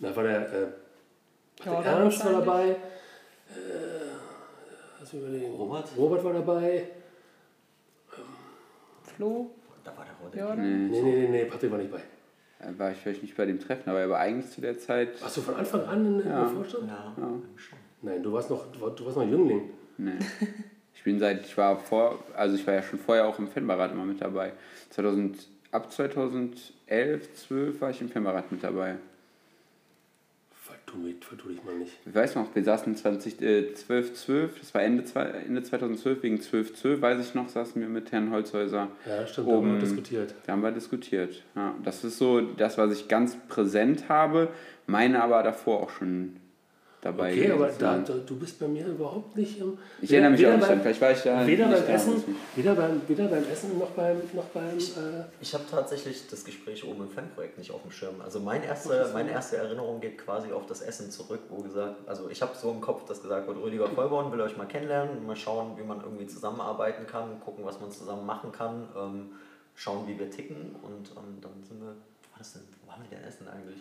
Da 0.00 0.14
war 0.14 0.24
der, 0.24 0.52
äh, 0.52 0.66
ja, 1.64 1.82
der 1.82 1.92
Ernst 1.92 2.24
war 2.24 2.32
dabei, 2.32 2.68
äh, 2.70 2.76
lass 4.98 5.12
mich 5.12 5.22
überlegen. 5.22 5.54
Robert? 5.54 5.88
Robert 5.96 6.24
war 6.24 6.32
dabei. 6.34 6.88
Flo? 9.16 9.50
Da 9.84 9.96
war 9.96 10.04
der 10.04 10.42
Robert. 10.42 10.58
Nee, 10.58 10.88
nee, 10.90 11.02
nee, 11.02 11.28
nee, 11.28 11.44
Patrick 11.44 11.70
war 11.70 11.78
nicht 11.78 11.90
bei. 11.90 12.02
war 12.76 12.90
ich 12.92 12.98
vielleicht 12.98 13.22
nicht 13.22 13.36
bei 13.36 13.46
dem 13.46 13.58
Treffen, 13.60 13.88
aber 13.88 14.00
er 14.00 14.10
war 14.10 14.18
eigentlich 14.20 14.50
zu 14.52 14.60
der 14.60 14.78
Zeit. 14.78 15.20
Warst 15.22 15.36
du 15.38 15.40
von 15.42 15.54
Anfang 15.54 15.84
an 15.86 16.04
in, 16.06 16.20
in 16.20 16.28
Ja. 16.28 16.40
der 16.44 16.48
Vorstand? 16.50 16.88
Ja, 16.88 17.14
Ja. 17.16 17.28
schon. 17.56 17.78
Nein, 18.02 18.22
du 18.22 18.32
warst 18.32 18.50
noch, 18.50 18.70
du 18.72 18.80
war- 18.80 18.90
du 18.90 19.04
warst 19.04 19.16
noch 19.16 19.28
Jüngling. 19.28 19.70
Nee. 19.98 20.12
Ich 20.94 21.02
bin 21.04 21.18
seit, 21.18 21.44
ich 21.46 21.56
war 21.56 21.78
vor, 21.78 22.22
also 22.36 22.56
ich 22.56 22.66
war 22.66 22.74
ja 22.74 22.82
schon 22.82 22.98
vorher 22.98 23.26
auch 23.26 23.38
im 23.38 23.48
Fanbeirat 23.48 23.92
immer 23.92 24.04
mit 24.04 24.20
dabei. 24.20 24.52
2000, 24.90 25.46
ab 25.72 25.90
2011, 25.92 27.32
12 27.34 27.80
war 27.80 27.90
ich 27.90 28.00
im 28.00 28.08
Fanbeirat 28.08 28.50
mit 28.52 28.62
dabei. 28.62 28.96
Vertu, 30.62 30.98
vertu 31.20 31.48
dich 31.48 31.64
mal 31.64 31.74
nicht. 31.76 31.92
Ich 32.06 32.14
weiß 32.14 32.34
noch, 32.36 32.54
wir 32.54 32.62
saßen 32.62 32.94
20, 32.96 33.40
äh, 33.42 33.74
12, 33.74 34.14
12, 34.14 34.60
das 34.60 34.74
war 34.74 34.82
Ende, 34.82 35.04
Ende 35.46 35.62
2012, 35.62 36.22
wegen 36.22 36.40
12, 36.40 36.74
12, 36.74 37.00
weiß 37.00 37.26
ich 37.28 37.34
noch, 37.34 37.48
saßen 37.48 37.80
wir 37.80 37.88
mit 37.88 38.12
Herrn 38.12 38.30
Holzhäuser. 38.30 38.88
Ja, 39.06 39.26
stimmt, 39.26 39.48
da 39.48 39.52
haben 39.52 39.64
wir 39.64 39.70
Oben- 39.72 39.80
diskutiert. 39.80 40.34
Da 40.46 40.52
haben 40.52 40.62
wir 40.62 40.70
diskutiert. 40.72 41.42
Ja, 41.56 41.74
das 41.82 42.04
ist 42.04 42.18
so 42.18 42.40
das, 42.40 42.78
was 42.78 42.92
ich 42.92 43.08
ganz 43.08 43.36
präsent 43.48 44.08
habe, 44.08 44.48
meine 44.86 45.22
aber 45.22 45.42
davor 45.42 45.80
auch 45.82 45.90
schon 45.90 46.36
dabei 47.00 47.32
Okay, 47.32 47.50
aber 47.52 47.68
da, 47.78 47.98
da, 47.98 48.14
du 48.14 48.36
bist 48.36 48.58
bei 48.58 48.68
mir 48.68 48.86
überhaupt 48.86 49.36
nicht 49.36 49.58
im. 49.58 49.78
Ich 50.02 50.12
erinnere 50.12 50.32
mich 50.32 50.46
auch 50.46 50.52
nicht 50.52 50.60
beim- 50.60 50.70
an, 50.72 50.80
vielleicht 50.82 51.00
war 51.00 51.10
ich 51.12 51.22
da 51.22 51.46
Weder 51.46 51.66
nicht 51.68 51.78
beim, 51.78 51.86
da, 51.86 51.92
Essen, 51.94 52.24
weder, 52.56 52.74
beim, 52.74 53.00
weder 53.08 53.24
beim 53.28 53.44
Essen 53.50 53.78
noch 53.78 53.90
beim. 53.90 54.16
Noch 54.32 54.44
beim 54.46 54.76
äh, 54.78 55.24
Ich 55.40 55.54
habe 55.54 55.64
tatsächlich 55.70 56.26
das 56.30 56.44
Gespräch 56.44 56.84
oben 56.84 57.02
im 57.04 57.10
Fanprojekt 57.10 57.58
nicht 57.58 57.70
auf 57.70 57.82
dem 57.82 57.90
Schirm. 57.90 58.20
Also 58.22 58.40
mein 58.40 58.62
erste, 58.62 59.10
meine 59.12 59.30
erste 59.30 59.56
Erinnerung 59.56 60.00
geht 60.00 60.18
quasi 60.18 60.52
auf 60.52 60.66
das 60.66 60.82
Essen 60.82 61.10
zurück, 61.10 61.40
wo 61.48 61.62
gesagt, 61.62 61.96
also 62.06 62.28
ich 62.28 62.42
habe 62.42 62.52
so 62.56 62.70
im 62.70 62.80
Kopf, 62.80 63.04
dass 63.06 63.22
gesagt 63.22 63.46
wird, 63.46 63.56
Rüdiger 63.62 63.88
Vollborn 63.88 64.30
will 64.32 64.40
euch 64.40 64.56
mal 64.56 64.66
kennenlernen, 64.66 65.26
mal 65.26 65.36
schauen, 65.36 65.76
wie 65.78 65.82
man 65.82 66.00
irgendwie 66.00 66.26
zusammenarbeiten 66.26 67.06
kann, 67.06 67.40
gucken, 67.44 67.64
was 67.64 67.80
man 67.80 67.90
zusammen 67.90 68.26
machen 68.26 68.52
kann, 68.52 68.88
ähm, 68.96 69.30
schauen, 69.74 70.06
wie 70.06 70.18
wir 70.18 70.30
ticken 70.30 70.76
und 70.82 71.10
ähm, 71.16 71.40
dann 71.40 71.52
sind 71.66 71.80
wir, 71.80 71.94
das 72.36 72.52
denn, 72.54 72.62
wo 72.84 72.92
haben 72.92 73.02
wir 73.08 73.16
denn 73.18 73.26
Essen 73.26 73.46
eigentlich? 73.48 73.76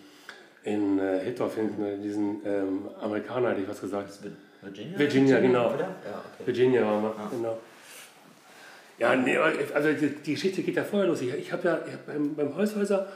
In 0.63 0.99
äh, 0.99 1.19
Hittorf 1.19 1.55
hinten, 1.55 2.01
diesen 2.01 2.41
ähm, 2.45 2.89
Amerikaner, 3.01 3.51
hätte 3.51 3.61
ich 3.61 3.69
was 3.69 3.81
gesagt. 3.81 4.11
Virginia? 4.61 4.99
Virginia, 4.99 5.39
genau. 5.39 5.69
Ja, 5.69 5.73
okay. 5.73 6.45
Virginia 6.45 6.81
war 6.85 7.01
mal, 7.01 7.13
Ja. 7.17 7.29
genau. 7.31 7.57
Ja, 8.97 9.15
nee, 9.15 9.37
also 9.37 9.93
die, 9.93 10.33
Geschichte 10.33 10.61
geht 10.61 10.75
ja 10.75 10.83
vorher 10.83 11.07
los. 11.07 11.21
Ich, 11.21 11.33
ich 11.33 11.53
habe 11.53 11.65
ja 11.65 11.79
ich 11.87 11.93
hab 11.93 12.05
beim, 12.05 12.35
beim 12.35 12.53
Holzhäuser 12.53 13.07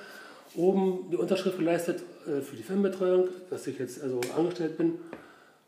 oben 0.55 1.09
die 1.11 1.17
Unterschrift 1.17 1.57
geleistet 1.57 2.03
äh, 2.25 2.39
für 2.39 2.55
die 2.55 2.63
Fanbetreuung, 2.63 3.27
dass 3.49 3.67
ich 3.67 3.79
jetzt 3.79 4.01
also 4.01 4.21
angestellt 4.37 4.77
bin. 4.77 4.93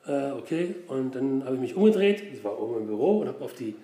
Äh, 0.08 0.32
okay, 0.32 0.76
und 0.88 1.16
dann 1.16 1.44
habe 1.44 1.56
ich 1.56 1.62
mich 1.62 1.76
umgedreht, 1.76 2.24
ich 2.34 2.44
war 2.46 2.62
oben 2.62 2.82
im 2.82 2.88
Büro 2.88 3.20
und 3.20 3.28
habe 3.28 3.44
auf 3.44 3.54
die 3.54 3.76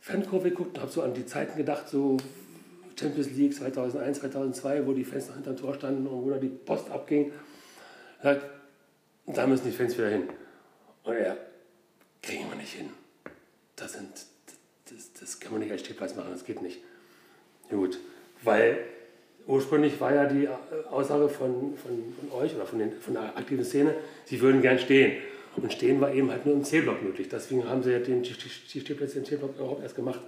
Fankurve 0.00 0.50
geguckt 0.50 0.76
und 0.76 0.82
habe 0.82 0.90
so 0.90 1.02
an 1.02 1.14
die 1.14 1.24
Zeiten 1.24 1.56
gedacht, 1.56 1.88
so 1.88 2.16
Champions 2.98 3.30
League 3.30 3.54
2001, 3.54 4.20
2002, 4.20 4.86
wo 4.86 4.92
die 4.92 5.04
Fans 5.04 5.28
noch 5.28 5.34
hinterm 5.34 5.56
Tor 5.56 5.74
standen 5.74 6.06
und 6.06 6.24
wo 6.24 6.30
da 6.30 6.38
die 6.38 6.48
Post 6.48 6.90
abging. 6.90 7.32
Ja, 8.22 8.36
da 9.26 9.46
müssen 9.46 9.66
die 9.66 9.72
Fans 9.72 9.96
wieder 9.96 10.08
hin. 10.08 10.24
Und 11.02 11.18
ja, 11.18 11.36
kriegen 12.22 12.48
wir 12.48 12.56
nicht 12.56 12.72
hin. 12.72 12.90
Das, 13.76 13.92
sind, 13.92 14.08
das, 14.90 15.12
das 15.18 15.40
kann 15.40 15.52
man 15.52 15.60
nicht 15.60 15.72
als 15.72 15.82
Stehplatz 15.82 16.14
machen, 16.14 16.30
das 16.32 16.44
geht 16.44 16.62
nicht. 16.62 16.80
Gut, 17.70 17.98
weil 18.42 18.78
ursprünglich 19.46 20.00
war 20.00 20.14
ja 20.14 20.26
die 20.26 20.44
äh, 20.44 20.48
Aussage 20.90 21.28
von, 21.28 21.76
von, 21.76 22.14
von 22.18 22.38
euch 22.38 22.54
oder 22.54 22.66
von, 22.66 22.78
den, 22.78 22.92
von 23.00 23.14
der 23.14 23.36
aktiven 23.36 23.64
Szene, 23.64 23.94
sie 24.24 24.40
würden 24.40 24.62
gern 24.62 24.78
stehen. 24.78 25.20
Und 25.56 25.72
stehen 25.72 26.00
war 26.00 26.12
eben 26.12 26.30
halt 26.30 26.46
nur 26.46 26.56
im 26.56 26.64
C-Block 26.64 27.02
möglich. 27.02 27.28
Deswegen 27.28 27.68
haben 27.68 27.82
sie 27.82 27.92
ja 27.92 28.00
den, 28.00 28.22
die, 28.22 28.32
im 28.32 29.24
C-Block 29.24 29.56
überhaupt 29.56 29.82
erst 29.82 29.94
gemacht. 29.94 30.20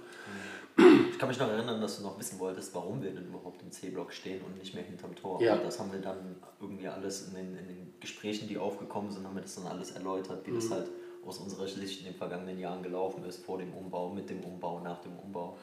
Ich 1.17 1.19
kann 1.19 1.29
mich 1.29 1.39
noch 1.39 1.49
erinnern, 1.49 1.81
dass 1.81 1.97
du 1.97 2.03
noch 2.03 2.19
wissen 2.19 2.37
wolltest, 2.37 2.75
warum 2.75 3.01
wir 3.01 3.09
denn 3.09 3.25
überhaupt 3.25 3.59
im 3.63 3.71
C-Block 3.71 4.13
stehen 4.13 4.39
und 4.45 4.55
nicht 4.59 4.75
mehr 4.75 4.83
hinterm 4.83 5.15
Tor. 5.15 5.41
Ja. 5.41 5.55
Und 5.55 5.63
das 5.65 5.79
haben 5.79 5.91
wir 5.91 5.97
dann 5.97 6.35
irgendwie 6.61 6.87
alles 6.87 7.29
in 7.29 7.33
den, 7.33 7.57
in 7.57 7.67
den 7.67 7.93
Gesprächen, 7.99 8.47
die 8.47 8.55
aufgekommen 8.59 9.09
sind, 9.11 9.25
haben 9.25 9.33
wir 9.33 9.41
das 9.41 9.55
dann 9.55 9.65
alles 9.65 9.89
erläutert, 9.89 10.45
wie 10.45 10.51
Mhm. 10.51 10.55
das 10.57 10.69
halt 10.69 10.85
aus 11.25 11.39
unserer 11.39 11.67
Sicht 11.67 12.01
in 12.01 12.05
den 12.05 12.13
vergangenen 12.13 12.59
Jahren 12.59 12.83
gelaufen 12.83 13.25
ist, 13.25 13.43
vor 13.43 13.57
dem 13.57 13.73
Umbau, 13.73 14.09
mit 14.09 14.29
dem 14.29 14.41
Umbau, 14.41 14.79
nach 14.81 15.01
dem 15.01 15.13
Umbau. 15.17 15.57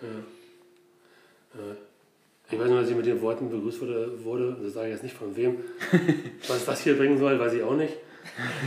Ich 2.51 2.59
weiß 2.59 2.69
nicht, 2.69 2.77
was 2.81 2.91
ich 2.91 2.97
mit 2.97 3.07
den 3.07 3.23
Worten 3.23 3.49
begrüßt 3.49 3.81
wurde, 3.81 4.25
wurde 4.25 4.57
das 4.61 4.73
sage 4.73 4.89
ich 4.89 4.95
jetzt 4.95 5.05
nicht 5.05 5.17
von 5.17 5.37
wem. 5.37 5.59
Was 6.49 6.65
das 6.65 6.81
hier 6.81 6.97
bringen 6.97 7.17
soll, 7.17 7.39
weiß 7.39 7.53
ich 7.53 7.63
auch 7.63 7.77
nicht. 7.77 7.95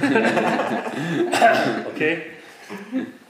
okay. 1.94 2.22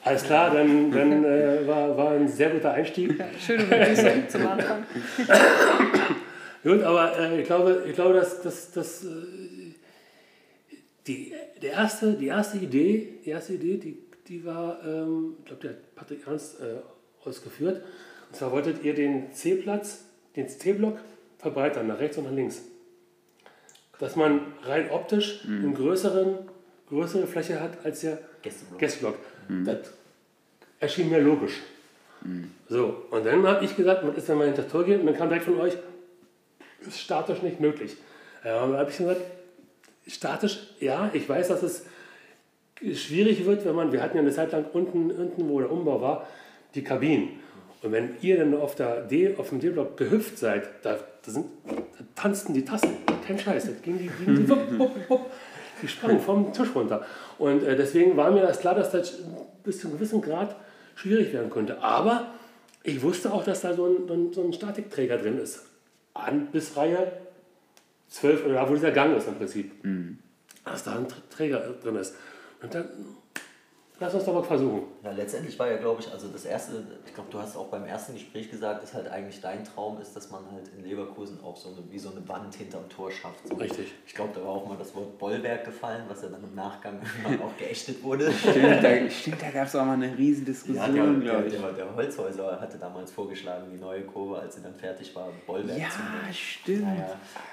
Alles 0.07 0.23
klar, 0.23 0.51
dann, 0.53 0.89
dann 0.89 1.25
äh, 1.25 1.67
war, 1.67 1.97
war 1.97 2.11
ein 2.11 2.29
sehr 2.29 2.49
guter 2.49 2.71
Einstieg. 2.71 3.21
Schöne 3.45 3.65
Begrüßung 3.65 4.29
zum 4.29 4.47
Anfang. 4.47 4.85
Gut, 6.63 6.81
aber 6.81 7.19
äh, 7.19 7.41
ich 7.41 7.45
glaube, 7.45 7.83
ich 7.85 7.93
glaube 7.93 8.13
dass, 8.13 8.41
dass, 8.41 8.71
dass 8.71 9.03
äh, 9.03 9.09
die, 11.07 11.33
der 11.61 11.71
erste, 11.71 12.13
die 12.13 12.27
erste 12.27 12.57
Idee, 12.57 13.19
die 13.25 13.29
erste 13.31 13.55
Idee, 13.55 13.77
die, 13.77 13.97
die 14.29 14.45
war, 14.45 14.79
ähm, 14.85 15.35
ich 15.39 15.45
glaube, 15.45 15.61
der 15.61 15.71
hat 15.71 15.95
Patrick 15.95 16.25
Ernst 16.25 16.61
äh, 16.61 17.27
ausgeführt. 17.27 17.83
Und 18.29 18.35
zwar 18.35 18.53
wolltet 18.53 18.85
ihr 18.85 18.93
den 18.93 19.33
C-Platz, 19.33 20.05
den 20.37 20.47
C-Block 20.47 20.99
verbreitern, 21.37 21.87
nach 21.87 21.99
rechts 21.99 22.17
und 22.17 22.23
nach 22.23 22.33
links. 22.33 22.61
Dass 23.99 24.15
man 24.15 24.39
rein 24.63 24.89
optisch 24.89 25.45
eine 25.45 25.73
größeren, 25.73 26.37
größere 26.87 27.27
Fläche 27.27 27.59
hat 27.59 27.85
als 27.85 28.01
der 28.01 28.19
Gästeblock. 28.41 28.79
Gästeblock. 28.79 29.15
Das 29.65 29.96
erschien 30.79 31.09
mir 31.09 31.19
logisch. 31.19 31.61
So, 32.67 33.03
und 33.11 33.25
dann 33.25 33.45
habe 33.47 33.63
ich 33.63 33.75
gesagt, 33.75 34.05
was 34.05 34.17
ist, 34.17 34.27
wenn 34.27 34.37
man 34.37 34.47
hinter 34.47 34.63
das 34.63 34.71
Tor 34.71 34.83
geht? 34.83 34.99
Und 34.99 35.05
dann 35.05 35.15
kam 35.15 35.29
direkt 35.29 35.45
von 35.45 35.59
euch, 35.59 35.73
ist 36.85 36.99
statisch 36.99 37.41
nicht 37.41 37.59
möglich. 37.59 37.95
Ja, 38.43 38.63
und 38.63 38.71
dann 38.71 38.79
habe 38.79 38.91
ich 38.91 38.97
gesagt, 38.97 39.21
statisch, 40.07 40.59
ja, 40.79 41.09
ich 41.13 41.27
weiß, 41.27 41.47
dass 41.49 41.63
es 41.63 41.85
schwierig 42.93 43.45
wird, 43.45 43.65
wenn 43.65 43.75
man, 43.75 43.91
wir 43.91 44.01
hatten 44.01 44.17
ja 44.17 44.21
eine 44.21 44.31
Zeit 44.31 44.51
lang 44.51 44.65
unten, 44.73 45.11
unten 45.11 45.49
wo 45.49 45.59
der 45.59 45.71
Umbau 45.71 46.01
war, 46.01 46.27
die 46.75 46.83
Kabinen. 46.83 47.39
Und 47.81 47.91
wenn 47.91 48.15
ihr 48.21 48.37
dann 48.37 48.55
auf, 48.55 48.75
der 48.75 49.01
D, 49.01 49.35
auf 49.37 49.49
dem 49.49 49.59
D-Block 49.59 49.97
gehüpft 49.97 50.37
seid, 50.37 50.69
da, 50.83 50.97
da, 51.25 51.31
sind, 51.31 51.45
da 51.65 51.75
tanzten 52.15 52.53
die 52.53 52.65
Tassen, 52.65 52.89
kein 53.25 53.37
Scheiß, 53.37 53.65
da 53.65 53.71
ging 53.83 53.97
die, 53.99 54.09
ging 54.25 54.35
die, 54.35 54.49
wupp, 54.49 54.79
wupp, 54.79 55.09
wupp, 55.09 55.31
die 55.81 55.87
sprangen 55.87 56.19
vom 56.19 56.51
Tisch 56.53 56.69
runter. 56.73 57.05
Und 57.37 57.63
äh, 57.63 57.75
deswegen 57.75 58.17
war 58.17 58.31
mir 58.31 58.41
das 58.41 58.59
klar, 58.59 58.75
dass 58.75 58.91
das 58.91 59.19
bis 59.63 59.79
zu 59.79 59.87
einem 59.87 59.97
gewissen 59.97 60.21
Grad 60.21 60.55
schwierig 60.97 61.31
werden 61.31 61.49
könnte. 61.49 61.81
Aber 61.81 62.33
ich 62.83 63.01
wusste 63.01 63.31
auch, 63.31 63.43
dass 63.43 63.61
da 63.61 63.73
so 63.73 63.85
ein, 63.85 64.33
so 64.33 64.43
ein, 64.43 64.51
Statikträger 64.53 65.17
drin 65.17 65.37
ist. 65.37 65.65
An 66.13 66.47
bis 66.47 66.75
Reihe 66.75 67.11
12, 68.09 68.45
oder 68.45 68.53
da 68.55 68.69
wo 68.69 68.73
dieser 68.73 68.91
Gang 68.91 69.15
ist 69.15 69.27
im 69.27 69.35
Prinzip. 69.35 69.71
Dass 70.65 70.83
da 70.83 70.95
ein 70.97 71.05
Tr- 71.07 71.29
Träger 71.29 71.59
drin 71.81 71.95
ist. 71.97 72.15
Und 72.61 72.73
dann, 72.73 72.89
lass 73.99 74.13
uns 74.13 74.25
doch 74.25 74.33
mal 74.33 74.43
versuchen. 74.43 74.83
Ja, 75.03 75.11
letztendlich 75.11 75.57
war 75.59 75.69
ja, 75.69 75.77
glaube 75.77 76.01
ich, 76.01 76.11
also 76.11 76.27
das 76.27 76.45
erste, 76.45 76.83
ich 77.05 77.13
glaube, 77.13 77.29
du 77.31 77.39
hast 77.39 77.55
auch 77.55 77.67
beim 77.67 77.85
ersten 77.85 78.13
Gespräch 78.13 78.49
gesagt, 78.51 78.83
dass 78.83 78.93
halt 78.93 79.07
eigentlich 79.09 79.39
dein 79.41 79.63
Traum 79.63 79.99
ist, 80.01 80.15
dass 80.15 80.29
man 80.31 80.41
halt 80.51 80.69
in 80.77 80.83
Leverkusen 80.83 81.39
auch 81.43 81.55
so 81.57 81.69
eine, 81.69 81.77
wie 81.89 81.99
so 81.99 82.11
eine 82.11 82.27
Wand 82.27 82.53
hinterm 82.55 82.87
Tor 82.89 83.11
schafft. 83.11 83.47
So. 83.47 83.55
Richtig. 83.55 83.93
Ich 84.05 84.13
glaube, 84.13 84.31
da 84.35 84.41
war 84.41 84.49
auch 84.51 84.67
mal 84.67 84.77
das 84.77 84.93
Wort 84.95 85.17
Bollwerk 85.17 85.65
gefallen, 85.65 86.03
was 86.07 86.21
ja 86.21 86.29
dann 86.29 86.43
im 86.43 86.53
Nachgang 86.55 86.99
auch 87.43 87.57
geächtet 87.57 88.03
wurde. 88.03 88.31
Stimmt, 88.31 88.83
da, 88.83 89.09
stimmt, 89.09 89.41
da 89.41 89.49
gab 89.49 89.67
es 89.67 89.75
auch 89.75 89.85
mal 89.85 89.93
eine 89.93 90.17
riesen 90.17 90.45
Ja, 90.45 90.51
Diskussion, 90.51 90.93
der, 90.93 91.03
der, 91.03 91.13
glaube 91.21 91.47
ich. 91.47 91.53
der, 91.53 91.71
der 91.73 91.95
Holzhäuser 91.95 92.59
hatte 92.61 92.77
damals 92.77 93.11
vorgeschlagen, 93.11 93.67
die 93.73 93.77
neue 93.79 94.01
Kurve, 94.01 94.39
als 94.39 94.55
sie 94.55 94.61
dann 94.61 94.75
fertig 94.75 95.15
war, 95.15 95.29
Bollwerk 95.45 95.79
Ja, 95.79 95.89
zu 95.89 95.99
nennen. 95.99 96.33
stimmt. 96.33 96.81
Naja, 96.83 97.09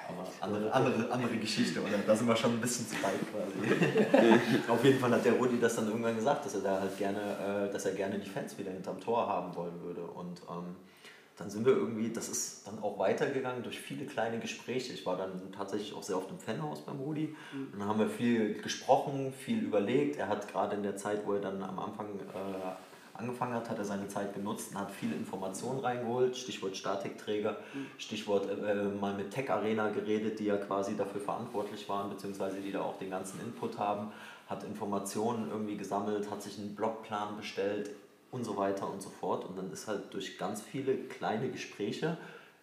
aber 0.09 0.27
andere, 0.41 0.73
andere, 0.73 1.11
andere 1.11 1.37
Geschichte, 1.37 1.81
oder? 1.81 1.91
Da 2.07 2.15
sind 2.15 2.27
wir 2.29 2.37
schon 2.37 2.53
ein 2.53 2.61
bisschen 2.61 2.87
zu 2.87 2.95
weit 2.97 3.13
quasi. 3.33 4.41
Auf 4.69 4.85
jeden 4.85 4.99
Fall 4.99 5.11
hat 5.13 5.25
der 5.25 5.33
Rudi 5.35 5.59
das 5.61 5.77
dann 5.77 5.87
irgendwann 5.89 6.15
gesagt, 6.17 6.34
dass 6.43 6.55
er 6.55 6.61
da 6.61 6.81
halt 6.81 6.97
gerne, 6.99 7.69
äh, 7.69 7.73
dass 7.73 7.85
er 7.85 7.93
gerne 7.93 8.19
die 8.19 8.29
Fans 8.29 8.59
wieder 8.59 8.71
hinterm 8.71 9.01
Tor 9.01 9.27
haben 9.27 9.55
wollen 9.55 9.81
würde. 9.83 10.03
Und 10.03 10.43
ähm, 10.51 10.77
dann 11.37 11.51
sind 11.51 11.67
wir 11.67 11.73
irgendwie, 11.73 12.13
das 12.13 12.29
ist 12.29 12.67
dann 12.67 12.81
auch 12.81 12.99
weitergegangen 12.99 13.63
durch 13.63 13.81
viele 13.81 14.07
kleine 14.07 14.39
Gespräche. 14.39 14.93
Ich 14.93 15.05
war 15.05 15.17
dann 15.17 15.53
tatsächlich 15.53 15.93
auch 15.95 16.03
sehr 16.03 16.17
oft 16.17 16.31
im 16.31 16.39
Fanhaus 16.39 16.83
beim 16.83 17.01
Rudi. 17.01 17.35
Und 17.73 17.81
dann 17.81 17.89
haben 17.89 17.99
wir 17.99 18.09
viel 18.09 18.55
gesprochen, 18.63 19.33
viel 19.33 19.65
überlegt. 19.65 20.17
Er 20.17 20.29
hat 20.29 20.47
gerade 20.49 20.77
in 20.77 20.83
der 20.85 20.97
Zeit, 20.97 21.27
wo 21.27 21.33
er 21.33 21.41
dann 21.41 21.61
am 21.63 21.79
Anfang 21.79 22.07
äh, 22.07 22.75
angefangen 23.15 23.55
hat, 23.55 23.71
hat 23.71 23.79
er 23.79 23.85
seine 23.85 24.09
Zeit 24.09 24.35
genutzt 24.35 24.73
und 24.73 24.81
hat 24.81 24.91
viele 24.91 25.15
Informationen 25.15 25.81
reingeholt. 25.81 26.37
Stichwort 26.37 26.77
Statikträger, 26.77 27.59
Stichwort 27.99 28.49
äh, 28.49 28.85
mal 28.85 29.15
mit 29.15 29.31
Tech 29.31 29.51
Arena 29.51 29.89
geredet, 29.89 30.39
die 30.39 30.47
ja 30.47 30.57
quasi 30.57 30.97
dafür 30.97 31.21
verantwortlich 31.21 31.89
waren, 31.89 32.11
beziehungsweise 32.11 32.61
die 32.61 32.73
da 32.73 32.83
auch 32.83 32.99
den 32.99 33.11
ganzen 33.11 33.41
Input 33.41 33.79
haben. 33.79 34.13
Hat 34.47 34.65
Informationen 34.65 35.51
irgendwie 35.51 35.77
gesammelt, 35.77 36.31
hat 36.31 36.43
sich 36.43 36.59
einen 36.59 36.75
Blockplan 36.75 37.37
bestellt 37.37 37.91
und 38.31 38.45
so 38.45 38.57
weiter 38.57 38.91
und 38.91 39.01
so 39.01 39.11
fort. 39.11 39.45
Und 39.45 39.57
dann 39.57 39.73
ist 39.73 39.87
halt 39.87 40.13
durch 40.13 40.39
ganz 40.39 40.61
viele 40.61 40.97
kleine 40.97 41.51
Gespräche 41.51 42.19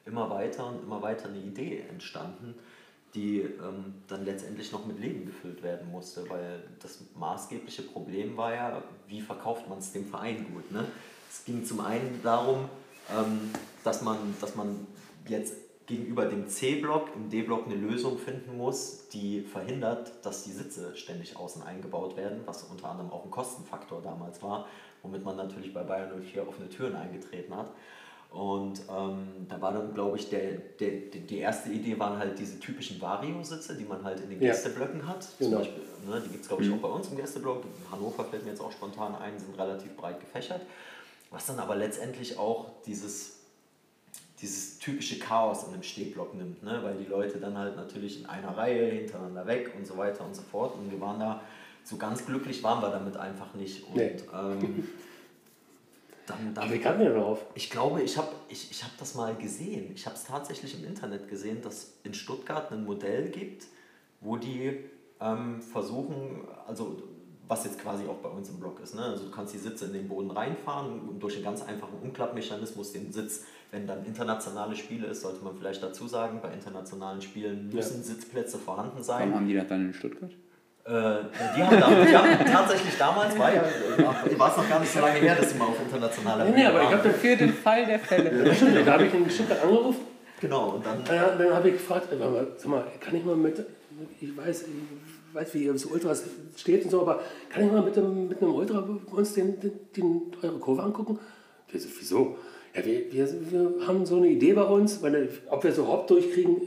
immer 0.06 0.30
weiter 0.30 0.68
und 0.68 0.84
immer 0.84 1.02
weiter 1.02 1.30
eine 1.30 1.40
Idee 1.40 1.84
entstanden, 1.90 2.56
die 3.14 3.40
ähm, 3.40 3.96
dann 4.08 4.26
letztendlich 4.26 4.72
noch 4.72 4.86
mit 4.86 5.00
Leben 5.00 5.26
gefüllt 5.26 5.64
werden 5.64 5.92
musste, 5.92 6.30
weil 6.30 6.64
das 6.80 7.00
maßgebliche 7.16 7.84
Problem 7.84 8.38
war 8.38 8.54
ja, 8.54 8.84
wie 9.08 9.22
verkauft 9.22 9.68
man 9.68 9.80
es 9.80 9.92
dem 9.92 10.06
Verein 10.06 10.46
gut. 10.54 10.72
Ne? 10.72 10.86
Es 11.30 11.44
ging 11.46 11.66
zum 11.66 11.82
einen 11.82 12.22
darum, 12.24 12.70
ähm, 13.10 13.52
dass, 13.84 14.02
man, 14.02 14.18
dass 14.40 14.56
man 14.56 14.88
jetzt 15.28 15.56
gegenüber 15.88 16.26
dem 16.26 16.48
C-Block 16.48 17.10
im 17.16 17.30
D-Block 17.30 17.66
eine 17.66 17.76
Lösung 17.76 18.18
finden 18.18 18.58
muss, 18.58 19.08
die 19.10 19.42
verhindert, 19.42 20.14
dass 20.24 20.44
die 20.44 20.52
Sitze 20.52 20.96
ständig 20.96 21.36
außen 21.36 21.62
eingebaut 21.64 22.16
werden, 22.18 22.42
was 22.46 22.64
unter 22.64 22.90
anderem 22.90 23.12
auch 23.12 23.26
ein 23.26 23.32
Kostenfaktor 23.32 24.02
damals 24.02 24.42
war, 24.42 24.68
womit 25.02 25.26
man 25.26 25.36
natürlich 25.36 25.74
bei 25.74 25.84
Bayern 25.84 26.12
04 26.22 26.48
offene 26.48 26.70
Türen 26.70 26.96
eingetreten 26.96 27.56
hat. 27.56 27.72
Und 28.32 28.80
ähm, 28.90 29.28
da 29.50 29.62
war 29.62 29.74
dann, 29.74 29.94
glaube 29.94 30.16
ich, 30.18 30.30
der, 30.30 30.54
der, 30.80 30.92
die 30.92 31.40
erste 31.40 31.70
Idee 31.70 32.00
waren 32.00 32.18
halt 32.18 32.40
diese 32.40 32.60
typischen 32.62 33.02
Vario-Sitze, 33.02 33.76
die 33.76 33.84
man 33.84 34.06
halt 34.06 34.22
in 34.22 34.30
den 34.30 34.40
Gästeblöcken 34.40 35.06
hat. 35.06 35.28
Genau. 35.38 35.58
Beispiel, 35.58 35.84
ne, 36.08 36.22
die 36.26 36.30
gibt 36.30 36.44
es, 36.44 36.48
glaube 36.48 36.64
ich, 36.64 36.70
mhm. 36.70 36.76
auch 36.76 36.80
bei 36.80 36.88
uns 36.88 37.10
im 37.10 37.18
Gästeblock. 37.18 37.66
In 37.66 37.92
Hannover 37.92 38.24
fällt 38.24 38.46
mir 38.46 38.52
jetzt 38.52 38.62
auch 38.62 38.72
spontan 38.72 39.16
ein, 39.16 39.38
sind 39.38 39.60
relativ 39.60 39.98
breit 39.98 40.22
gefächert. 40.22 40.62
Was 41.30 41.46
dann 41.46 41.60
aber 41.60 41.76
letztendlich 41.76 42.38
auch 42.38 42.68
dieses, 42.86 43.41
dieses 44.42 44.80
typische 44.80 45.20
Chaos 45.20 45.68
in 45.68 45.74
einem 45.74 45.84
Stehblock 45.84 46.34
nimmt, 46.34 46.64
ne? 46.64 46.80
weil 46.82 46.96
die 46.96 47.06
Leute 47.06 47.38
dann 47.38 47.58
halt 47.58 47.76
natürlich 47.76 48.22
in 48.22 48.26
einer 48.26 48.58
Reihe 48.58 48.90
hintereinander 48.92 49.46
weg 49.46 49.72
und 49.78 49.86
so 49.86 49.98
weiter 49.98 50.26
und 50.26 50.36
so 50.36 50.42
fort. 50.42 50.76
Und 50.76 50.92
wir 50.92 51.00
waren 51.00 51.20
da, 51.20 51.42
so 51.84 51.98
ganz 51.98 52.26
glücklich 52.26 52.64
waren 52.64 52.82
wir 52.82 52.90
damit 52.90 53.18
einfach 53.18 53.54
nicht. 53.54 53.88
Und, 53.88 53.96
nee. 53.96 54.16
ähm, 54.34 54.88
dann, 56.26 56.54
dann, 56.54 56.72
wie 56.72 56.80
kam 56.80 57.00
der 57.00 57.14
darauf? 57.14 57.46
Ich 57.54 57.70
glaube, 57.70 58.02
ich 58.02 58.18
habe 58.18 58.30
ich, 58.50 58.72
ich 58.72 58.84
hab 58.84 58.98
das 58.98 59.16
mal 59.16 59.36
gesehen. 59.36 59.92
Ich 59.94 60.06
habe 60.06 60.16
es 60.16 60.24
tatsächlich 60.24 60.80
im 60.80 60.86
Internet 60.86 61.28
gesehen, 61.28 61.62
dass 61.62 61.94
in 62.04 62.14
Stuttgart 62.14 62.72
ein 62.72 62.84
Modell 62.86 63.30
gibt, 63.30 63.68
wo 64.22 64.38
die 64.38 64.80
ähm, 65.20 65.62
versuchen, 65.62 66.48
also 66.68 67.04
was 67.48 67.66
jetzt 67.66 67.80
quasi 67.80 68.06
auch 68.08 68.18
bei 68.18 68.30
uns 68.30 68.50
im 68.50 68.60
Blog 68.60 68.80
ist. 68.80 68.96
Ne? 68.96 69.04
Also 69.04 69.26
du 69.26 69.32
kannst 69.32 69.54
die 69.54 69.58
Sitze 69.58 69.86
in 69.86 69.94
den 69.94 70.08
Boden 70.08 70.32
reinfahren 70.32 71.02
und 71.02 71.20
durch 71.20 71.36
einen 71.36 71.44
ganz 71.44 71.62
einfachen 71.62 72.00
Umklappmechanismus 72.02 72.94
den 72.94 73.12
Sitz, 73.12 73.44
wenn 73.72 73.88
dann 73.88 74.06
internationale 74.06 74.76
Spiele 74.76 75.08
ist, 75.08 75.22
sollte 75.22 75.44
man 75.44 75.56
vielleicht 75.58 75.82
dazu 75.82 76.08
sagen, 76.08 76.40
bei 76.42 76.54
internationalen 76.54 77.22
Spielen 77.22 77.70
müssen 77.74 77.98
ja. 77.98 78.04
Sitzplätze 78.04 78.58
vorhanden 78.58 79.02
sein. 79.02 79.30
Warum 79.30 79.36
haben 79.36 79.48
die 79.48 79.56
das 79.56 79.68
dann 79.68 79.88
in 79.88 79.94
Stuttgart? 79.94 80.32
Äh, 80.84 80.90
die, 81.56 81.64
haben 81.64 81.80
damals, 81.80 82.10
die 82.10 82.18
haben 82.18 82.46
tatsächlich 82.46 82.98
damals, 82.98 83.38
war 83.40 83.54
ja, 83.54 83.64
war 84.38 84.52
es 84.52 84.58
noch 84.58 84.68
gar 84.68 84.80
nicht 84.80 84.92
so 84.92 85.00
lange 85.00 85.20
her, 85.20 85.36
dass 85.36 85.52
sie 85.52 85.58
mal 85.58 85.66
auf 85.66 85.80
internationaler 85.80 86.46
Bühne 86.46 86.58
nee, 86.58 86.66
aber 86.66 86.84
ich 86.84 86.90
habe 86.90 87.10
für 87.12 87.36
den 87.38 87.54
Fall 87.54 87.86
der 87.86 88.00
Fälle. 88.00 88.48
Ja, 88.48 88.54
stimmt, 88.54 88.88
da 88.88 88.94
habe 88.94 89.06
ich 89.06 89.14
in 89.14 89.30
Stuttgart 89.30 89.64
angerufen. 89.64 90.02
Genau, 90.42 90.70
und 90.70 90.86
dann. 90.86 91.02
Äh, 91.04 91.38
dann 91.38 91.54
habe 91.54 91.70
ich 91.70 91.76
gefragt, 91.76 92.08
sag 92.10 92.68
mal, 92.68 92.88
kann 93.00 93.16
ich 93.16 93.24
mal 93.24 93.36
mit, 93.36 93.64
ich 94.20 94.36
weiß, 94.36 94.64
ich 94.64 95.36
weiß, 95.36 95.54
wie 95.54 95.66
ihr 95.66 95.78
so 95.78 95.90
Ultras 95.90 96.24
steht 96.58 96.84
und 96.84 96.90
so, 96.90 97.02
aber 97.02 97.22
kann 97.50 97.64
ich 97.64 97.72
mal 97.72 97.84
mit, 97.84 97.96
dem, 97.96 98.28
mit 98.28 98.42
einem 98.42 98.54
Ultra 98.54 98.84
uns 99.12 99.34
den, 99.34 99.60
den, 99.60 99.72
den, 99.96 100.32
eure 100.42 100.58
Kurve 100.58 100.82
angucken? 100.82 101.20
Der 101.72 101.80
so, 101.80 101.90
wieso? 102.00 102.38
Ja, 102.74 102.86
wir, 102.86 103.12
wir, 103.12 103.52
wir 103.52 103.88
haben 103.88 104.06
so 104.06 104.18
eine 104.18 104.30
Idee 104.30 104.54
bei 104.54 104.64
uns, 104.64 105.02
weil, 105.02 105.30
ob 105.50 105.64
wir 105.64 105.74
so 105.74 105.88
Haupt 105.88 106.10
durchkriegen, 106.10 106.62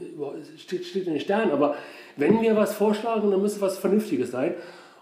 steht, 0.57 0.85
steht 0.85 1.07
in 1.07 1.13
den 1.13 1.21
Sternen, 1.21 1.51
aber 1.51 1.75
wenn 2.15 2.41
wir 2.41 2.55
was 2.55 2.75
vorschlagen, 2.75 3.31
dann 3.31 3.41
müsste 3.41 3.61
was 3.61 3.77
Vernünftiges 3.77 4.31
sein 4.31 4.53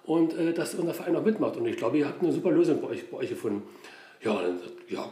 und 0.05 0.37
äh, 0.37 0.53
dass 0.53 0.75
unser 0.75 0.93
Verein 0.93 1.15
auch 1.15 1.23
mitmacht. 1.23 1.57
Und 1.57 1.65
ich 1.65 1.77
glaube, 1.77 1.97
ihr 1.97 2.07
habt 2.07 2.21
eine 2.21 2.31
super 2.31 2.51
Lösung 2.51 2.81
bei 2.81 2.87
euch, 2.89 3.09
bei 3.09 3.17
euch 3.17 3.29
gefunden. 3.29 3.63
Ja, 4.21 4.41
dann, 4.41 4.59
ja, 4.87 5.09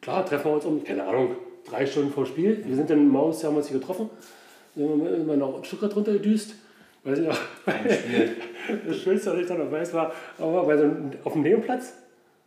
klar, 0.00 0.26
treffen 0.26 0.46
wir 0.46 0.54
uns 0.54 0.64
um, 0.66 0.84
keine 0.84 1.04
Ahnung, 1.04 1.36
drei 1.68 1.86
Stunden 1.86 2.12
vor 2.12 2.26
Spiel. 2.26 2.62
Wir 2.66 2.76
sind 2.76 2.90
dann 2.90 3.08
morgens, 3.08 3.42
haben 3.42 3.54
wir 3.54 3.58
uns 3.58 3.68
hier 3.68 3.78
getroffen, 3.78 4.10
sind 4.74 5.04
wir 5.04 5.14
immer 5.14 5.36
noch 5.36 5.64
Stuttgart 5.64 5.94
runtergedüst. 5.96 6.54
Weiß 7.02 7.18
ich 7.18 7.26
noch, 7.26 7.38
das 8.86 8.96
Schönste, 8.98 9.32
was 9.32 9.40
ich 9.40 9.46
dann 9.46 9.58
noch 9.58 9.72
weiß, 9.72 9.94
war, 9.94 10.12
war 10.36 10.66
bei 10.66 10.76
so 10.76 10.84
einem, 10.84 11.12
auf 11.24 11.32
dem 11.32 11.42
Nebenplatz. 11.42 11.94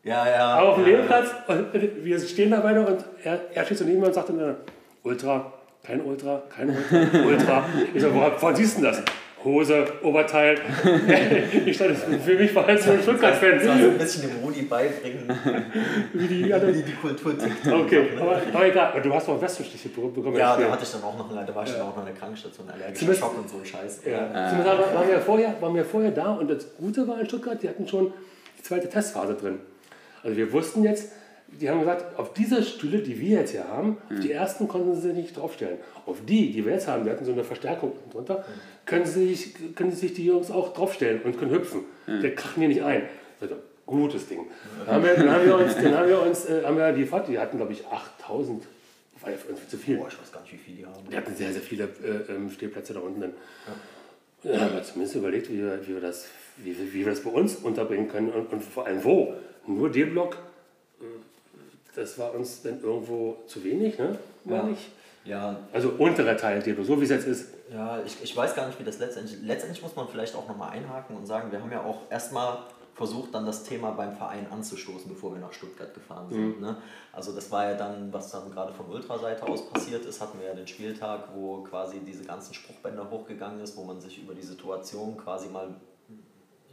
Ja, 0.03 0.27
ja. 0.27 0.45
Aber 0.55 0.69
auf 0.69 0.75
dem 0.75 0.86
ja, 0.86 0.91
Nebenplatz, 0.91 1.29
und 1.48 2.03
wir 2.03 2.19
stehen 2.19 2.51
da 2.51 2.60
beide 2.60 2.86
und 2.86 3.05
er, 3.24 3.39
er 3.53 3.65
steht 3.65 3.77
so 3.77 3.86
neben 3.86 4.01
mir 4.01 4.07
und 4.07 4.13
sagt 4.13 4.29
dann, 4.29 4.55
Ultra, 5.03 5.53
kein 5.81 6.01
Ultra, 6.01 6.44
kein 6.50 6.70
Ultra, 6.70 7.20
Ultra. 7.25 7.66
Ich 7.94 8.01
sage, 8.01 8.13
woran, 8.13 8.31
woran 8.39 8.55
siehst 8.55 8.77
du 8.77 8.83
das? 8.83 9.01
Hose, 9.44 9.85
Oberteil. 10.01 10.57
ich 11.66 11.75
stand, 11.75 11.98
für 11.98 12.35
mich 12.35 12.55
war 12.55 12.68
es 12.70 12.85
so 12.85 12.92
ein 12.92 13.01
Stuttgart-Fan. 13.01 13.59
So 13.59 13.70
ein 13.70 13.98
bisschen 13.98 14.22
dem 14.22 14.44
Rudi 14.44 14.61
beibringen, 14.61 15.27
wie 16.13 16.27
die, 16.27 16.46
wie 16.46 16.83
die 16.83 16.94
Kultur 16.94 17.37
tickt. 17.37 17.68
Okay, 17.68 18.07
aber, 18.20 18.42
aber 18.53 18.66
egal. 18.66 19.01
Du 19.01 19.13
hast 19.13 19.27
noch 19.27 19.42
Westenstiche 19.42 19.89
bekommen. 19.89 20.37
Ja, 20.37 20.55
da 20.55 20.72
hatte 20.72 20.83
ich 20.83 20.92
dann 20.92 21.03
auch 21.03 21.18
noch, 21.18 21.29
da 21.29 21.55
war 21.55 21.63
ich 21.66 21.74
dann 21.74 21.81
auch 21.81 21.96
noch 21.96 22.00
in 22.00 22.05
der 22.05 22.16
Krankenstation, 22.16 22.70
allergischer 22.70 23.13
Schock 23.13 23.37
und 23.37 23.50
so 23.50 23.57
ein 23.57 23.66
Scheiß. 23.66 24.01
Ja. 24.05 24.11
Ja. 24.11 24.50
Zumindest 24.50 24.96
waren 24.96 25.07
wir, 25.09 25.20
vorher, 25.20 25.55
waren 25.59 25.75
wir 25.75 25.85
vorher 25.85 26.11
da 26.11 26.33
und 26.33 26.50
das 26.50 26.75
Gute 26.77 27.05
war 27.07 27.20
in 27.20 27.25
Stuttgart, 27.25 27.61
die 27.61 27.68
hatten 27.68 27.85
schon 27.85 28.13
die 28.57 28.63
zweite 28.63 28.87
Testphase 28.87 29.35
drin. 29.35 29.59
Also 30.24 30.38
wir 30.38 30.51
wussten 30.51 30.83
jetzt, 30.83 31.12
die 31.48 31.70
haben 31.70 31.79
gesagt, 31.79 32.18
auf 32.18 32.33
diese 32.33 32.64
Stühle, 32.64 33.00
die 33.00 33.20
wir 33.20 33.40
jetzt 33.42 33.51
hier 33.51 33.68
haben, 33.68 33.98
mhm. 34.09 34.22
die 34.22 34.31
ersten 34.31 34.68
konnten 34.68 35.00
sie 35.00 35.14
nicht 35.14 35.38
draufstellen. 35.38 35.77
Auf 36.05 36.18
die, 36.27 36.51
die 36.51 36.66
wir 36.66 36.74
jetzt 36.74 36.88
haben, 36.88 37.05
wir 37.05 37.12
hatten 37.12 37.25
so 37.25 37.31
eine 37.31 37.44
Verstärkung 37.44 37.94
drunter, 38.12 38.40
mhm. 38.40 38.86
können, 38.86 39.05
sie 39.05 39.27
sich, 39.27 39.75
können 39.75 39.92
sich 39.92 40.14
die 40.14 40.25
Jungs 40.25 40.50
auch 40.50 40.74
draufstellen 40.74 41.22
und 41.24 41.38
können 41.38 41.51
hüpfen. 41.51 41.81
Mhm. 42.07 42.22
Der 42.22 42.36
krachen 42.36 42.62
hier 42.62 42.70
nicht 42.70 42.83
ein. 42.83 43.03
Also, 43.40 43.55
gutes 43.86 44.27
Ding. 44.27 44.48
Dann 44.86 44.96
haben 44.96 45.03
wir, 45.03 45.14
dann 45.16 45.29
haben 45.29 45.46
wir 45.46 45.57
uns, 45.57 45.75
dann 45.75 45.98
haben 45.98 46.07
wir 46.07 46.22
uns, 46.27 46.46
äh, 46.46 46.64
haben 46.64 46.77
wir 46.77 46.92
die 46.94 47.05
Fahrt, 47.05 47.27
die 47.27 47.38
hatten 47.38 47.57
glaube 47.57 47.74
ich 47.74 47.86
8000 47.86 48.64
war 49.24 49.31
ja 49.31 49.38
für 49.38 49.50
uns 49.50 49.68
zu 49.68 49.77
viel. 49.77 49.98
Boah, 49.98 50.07
ich 50.07 50.20
weiß 50.20 50.31
gar 50.31 50.42
nicht, 50.42 50.53
wie 50.53 50.57
viele 50.57 50.77
die 50.77 50.86
haben. 50.86 51.09
Die 51.09 51.16
hatten 51.16 51.36
sehr, 51.36 51.51
sehr 51.51 51.62
viele 51.62 51.86
äh, 51.86 52.31
ähm, 52.31 52.50
Stehplätze 52.50 52.94
da 52.94 53.00
unten. 53.00 53.22
Dann. 53.22 53.33
Ja. 54.44 54.51
Dann 54.51 54.62
haben 54.62 54.74
wir 54.75 54.83
zumindest 54.83 55.16
überlegt, 55.16 55.50
wie 55.50 55.59
wir, 55.59 55.79
wie 55.88 55.94
wir, 55.94 56.01
das, 56.01 56.27
wie, 56.57 56.75
wie 56.77 57.05
wir 57.05 57.12
das 57.12 57.22
bei 57.22 57.29
uns 57.29 57.55
unterbringen 57.55 58.09
können 58.09 58.29
und, 58.29 58.51
und 58.51 58.62
vor 58.62 58.86
allem 58.86 59.03
wo. 59.03 59.33
Nur 59.66 59.90
D-Block 59.90 60.38
das 61.96 62.18
war 62.18 62.34
uns 62.34 62.62
dann 62.62 62.82
irgendwo 62.82 63.38
zu 63.48 63.64
wenig, 63.64 63.98
ne? 63.98 64.18
Ja. 64.46 64.68
Ich. 64.70 64.92
ja. 65.26 65.58
Also 65.72 65.90
unterer 65.98 66.38
Teil, 66.38 66.62
so 66.84 67.00
wie 67.00 67.04
es 67.04 67.10
jetzt 67.10 67.28
ist. 67.28 67.54
Ja, 67.72 68.02
ich, 68.04 68.22
ich 68.22 68.36
weiß 68.36 68.56
gar 68.56 68.68
nicht, 68.68 68.80
wie 68.80 68.84
das 68.84 69.00
letztendlich. 69.00 69.40
Letztendlich 69.42 69.82
muss 69.82 69.96
man 69.96 70.08
vielleicht 70.08 70.36
auch 70.36 70.48
nochmal 70.48 70.72
einhaken 70.72 71.16
und 71.16 71.26
sagen, 71.26 71.52
wir 71.52 71.62
haben 71.62 71.72
ja 71.72 71.84
auch 71.84 72.02
erstmal 72.10 72.58
versucht, 72.96 73.34
dann 73.34 73.46
das 73.46 73.64
Thema 73.64 73.92
beim 73.92 74.16
Verein 74.16 74.46
anzustoßen, 74.52 75.10
bevor 75.10 75.34
wir 75.34 75.40
nach 75.40 75.54
Stuttgart 75.54 75.92
gefahren 75.96 76.30
sind. 76.30 76.58
Mhm. 76.58 76.62
Ne? 76.62 76.78
Also 77.12 77.34
das 77.34 77.50
war 77.50 77.72
ja 77.72 77.76
dann, 77.76 78.14
was 78.14 78.30
dann 78.32 78.52
gerade 78.52 78.72
von 78.74 78.86
Ultraseite 78.88 79.48
aus 79.48 79.68
passiert 79.68 80.06
ist, 80.06 80.22
hatten 80.22 80.40
wir 80.40 80.48
ja 80.48 80.54
den 80.54 80.68
Spieltag, 80.68 81.30
wo 81.34 81.64
quasi 81.64 82.00
diese 82.02 82.24
ganzen 82.24 82.54
Spruchbänder 82.54 83.10
hochgegangen 83.10 83.62
ist, 83.62 83.76
wo 83.78 83.84
man 83.84 84.00
sich 84.00 84.22
über 84.22 84.36
die 84.36 84.44
Situation 84.44 85.18
quasi 85.18 85.50
mal 85.50 85.70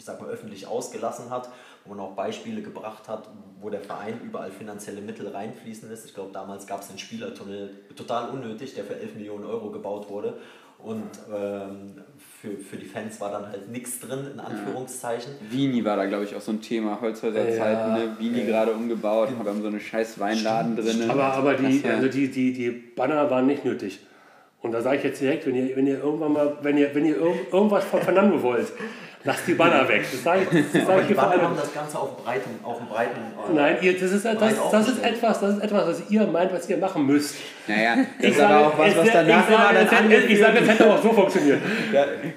ich 0.00 0.06
sag 0.06 0.18
mal, 0.18 0.30
öffentlich 0.30 0.66
ausgelassen 0.66 1.28
hat, 1.28 1.50
wo 1.84 1.90
man 1.94 2.00
auch 2.00 2.12
Beispiele 2.12 2.62
gebracht 2.62 3.06
hat, 3.06 3.28
wo 3.60 3.68
der 3.68 3.82
Verein 3.82 4.18
überall 4.24 4.50
finanzielle 4.50 5.02
Mittel 5.02 5.28
reinfließen 5.28 5.90
lässt. 5.90 6.06
Ich 6.06 6.14
glaube, 6.14 6.32
damals 6.32 6.66
gab 6.66 6.80
es 6.80 6.88
den 6.88 6.96
Spielertunnel 6.96 7.68
total 7.94 8.30
unnötig, 8.30 8.74
der 8.74 8.84
für 8.84 8.98
11 8.98 9.16
Millionen 9.16 9.44
Euro 9.44 9.70
gebaut 9.70 10.08
wurde. 10.08 10.38
Und 10.78 11.10
ähm, 11.30 11.96
für, 12.40 12.56
für 12.56 12.78
die 12.78 12.86
Fans 12.86 13.20
war 13.20 13.30
dann 13.30 13.46
halt 13.46 13.68
nichts 13.68 14.00
drin, 14.00 14.26
in 14.32 14.40
Anführungszeichen. 14.40 15.34
Ja. 15.34 15.52
Vini 15.54 15.84
war 15.84 15.98
da, 15.98 16.06
glaube 16.06 16.24
ich, 16.24 16.34
auch 16.34 16.40
so 16.40 16.52
ein 16.52 16.62
Thema. 16.62 16.98
Holzhäuser 16.98 17.46
ja, 17.46 17.58
Zeiten, 17.58 17.92
ne? 17.92 18.16
Vini 18.18 18.38
ja. 18.38 18.46
gerade 18.46 18.72
umgebaut, 18.72 19.28
genau. 19.28 19.44
wir 19.44 19.50
haben 19.50 19.60
so 19.60 19.68
eine 19.68 19.80
scheiß 19.80 20.18
Weinladen 20.18 20.76
drin. 20.76 21.10
Aber, 21.10 21.24
aber 21.24 21.54
die, 21.56 21.84
also 21.84 22.08
die, 22.08 22.30
die, 22.30 22.54
die 22.54 22.70
Banner 22.70 23.30
waren 23.30 23.46
nicht 23.46 23.66
nötig. 23.66 24.00
Und 24.62 24.72
da 24.72 24.80
sage 24.80 24.96
ich 24.96 25.04
jetzt 25.04 25.20
direkt, 25.20 25.46
wenn 25.46 25.54
ihr, 25.54 25.76
wenn 25.76 25.86
ihr 25.86 26.02
irgendwann 26.02 26.32
mal, 26.32 26.56
wenn 26.62 26.78
ihr, 26.78 26.94
wenn 26.94 27.04
ihr 27.04 27.16
irgendwas 27.16 27.84
von 27.84 28.00
Fernando 28.00 28.42
wollt, 28.42 28.72
Lass 29.22 29.44
die 29.44 29.52
Banner 29.52 29.86
weg. 29.86 30.02
Das 30.10 30.22
sage 30.22 30.46
ich, 30.50 30.72
das 30.72 30.86
sag 30.86 31.02
ich 31.02 31.08
die 31.08 31.14
Banner 31.14 31.42
haben 31.42 31.56
das 31.56 31.74
Ganze 31.74 31.98
auf 31.98 32.16
breiten, 32.24 32.58
auf 32.62 32.78
einem 32.78 32.88
breiten. 32.88 33.20
Nein, 33.54 33.76
ihr, 33.82 33.92
das, 33.92 34.12
ist, 34.12 34.24
das, 34.24 34.38
das, 34.38 34.88
ist 34.88 35.04
etwas, 35.04 35.40
das 35.40 35.56
ist 35.56 35.62
etwas, 35.62 35.88
was 35.88 36.10
ihr 36.10 36.26
meint, 36.26 36.50
was 36.54 36.68
ihr 36.70 36.78
machen 36.78 37.04
müsst. 37.04 37.36
Naja, 37.68 37.96
das 37.96 38.06
ich 38.18 38.30
ist 38.30 38.40
aber 38.40 38.68
auch 38.68 38.78
was, 38.78 38.96
was 38.96 39.12
danach 39.12 39.48
ich 39.48 39.54
sage, 39.54 39.88
dann 39.90 40.08
hätte, 40.08 40.26
Ich 40.26 40.38
sage, 40.38 40.60
das 40.60 40.68
hätte 40.68 40.90
auch 40.90 41.02
so 41.02 41.12
funktioniert. 41.12 41.60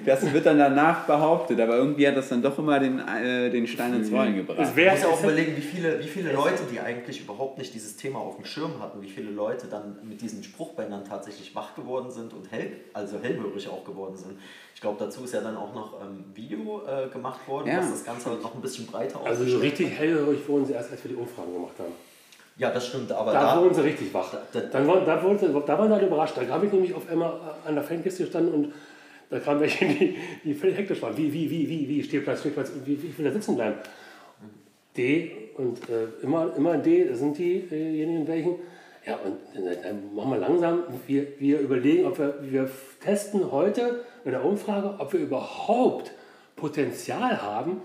Das 0.04 0.30
wird 0.30 0.44
dann 0.44 0.58
danach 0.58 1.06
behauptet, 1.06 1.58
aber 1.58 1.76
irgendwie 1.76 2.06
hat 2.06 2.18
das 2.18 2.28
dann 2.28 2.42
doch 2.42 2.58
immer 2.58 2.78
den, 2.78 2.98
äh, 2.98 3.48
den 3.48 3.66
Stein 3.66 3.94
ins 3.94 4.12
Rollen 4.12 4.36
gebracht. 4.36 4.58
Ich 4.60 4.84
muss 4.84 5.02
ja 5.02 5.08
auch 5.08 5.22
überlegen, 5.22 5.56
wie 5.56 5.62
viele, 5.62 5.98
wie 6.00 6.08
viele 6.08 6.32
Leute, 6.32 6.64
die 6.70 6.80
eigentlich 6.80 7.22
überhaupt 7.22 7.56
nicht 7.56 7.72
dieses 7.72 7.96
Thema 7.96 8.18
auf 8.18 8.36
dem 8.36 8.44
Schirm 8.44 8.80
hatten, 8.80 9.00
wie 9.00 9.08
viele 9.08 9.30
Leute 9.30 9.68
dann 9.68 9.96
mit 10.02 10.20
diesen 10.20 10.44
Spruchbändern 10.44 11.04
tatsächlich 11.04 11.54
wach 11.54 11.74
geworden 11.74 12.10
sind 12.10 12.34
und 12.34 12.50
hell, 12.52 12.72
also 12.92 13.18
hellhörig 13.22 13.68
auch 13.68 13.84
geworden 13.84 14.16
sind. 14.16 14.38
Ich 14.74 14.80
glaube, 14.80 14.98
dazu 14.98 15.24
ist 15.24 15.32
ja 15.32 15.40
dann 15.40 15.56
auch 15.56 15.72
noch 15.74 16.00
ähm, 16.02 16.24
Video 16.34 16.82
äh, 16.86 17.08
gemacht 17.08 17.46
worden, 17.46 17.68
ja. 17.68 17.78
was 17.78 17.90
das 17.90 18.04
Ganze 18.04 18.30
halt 18.30 18.42
noch 18.42 18.54
ein 18.54 18.60
bisschen 18.60 18.86
breiter 18.86 19.20
Also 19.24 19.44
so 19.44 19.58
richtig 19.58 19.90
hellhörig 19.90 20.46
wurden 20.48 20.66
sie 20.66 20.72
erst, 20.72 20.90
als 20.90 21.02
wir 21.04 21.12
die 21.12 21.16
Umfragen 21.16 21.52
gemacht 21.52 21.74
haben. 21.78 21.92
Ja, 22.56 22.70
das 22.70 22.86
stimmt, 22.86 23.10
aber 23.10 23.32
da, 23.32 23.54
da 23.54 23.60
wurden 23.60 23.74
sie 23.74 23.82
richtig 23.82 24.12
wach. 24.14 24.34
Da, 24.52 24.60
Dann 24.60 24.86
war, 24.86 25.04
da, 25.04 25.22
wurde, 25.22 25.48
da 25.48 25.78
waren 25.78 25.92
alle 25.92 26.06
überrascht. 26.06 26.36
Da 26.36 26.46
habe 26.46 26.66
ich 26.66 26.72
nämlich 26.72 26.94
auf 26.94 27.08
einmal 27.08 27.40
an 27.64 27.74
der 27.74 27.82
Fankiste 27.82 28.24
gestanden 28.24 28.52
und 28.52 28.72
da 29.30 29.40
kamen 29.40 29.60
welche, 29.60 29.86
die, 29.86 30.16
die 30.44 30.54
völlig 30.54 30.76
hektisch 30.76 31.02
waren. 31.02 31.16
Wie, 31.16 31.32
wie, 31.32 31.50
wie, 31.50 31.68
wie, 31.68 31.88
wie, 31.88 32.02
Stehplatz, 32.02 32.40
Stehplatz, 32.40 32.70
wie, 32.84 33.02
wie 33.02 33.16
will 33.16 33.24
da 33.24 33.32
sitzen 33.32 33.56
bleiben? 33.56 33.76
D 34.96 35.32
und 35.56 35.88
äh, 35.88 36.22
immer, 36.22 36.54
immer 36.56 36.76
D 36.76 37.12
sind 37.14 37.36
diejenigen, 37.36 38.26
welchen. 38.28 38.56
Ja, 39.06 39.16
und 39.16 39.36
dann 39.82 40.14
machen 40.14 40.30
wir 40.30 40.38
langsam, 40.38 40.84
wir, 41.06 41.26
wir 41.38 41.60
überlegen, 41.60 42.06
ob 42.06 42.18
wir, 42.18 42.38
wir 42.40 42.70
testen 43.02 43.52
heute 43.52 44.04
in 44.24 44.30
der 44.30 44.44
Umfrage, 44.44 44.94
ob 44.98 45.12
wir 45.12 45.20
überhaupt 45.20 46.12
Potenzial 46.56 47.42
haben, 47.42 47.82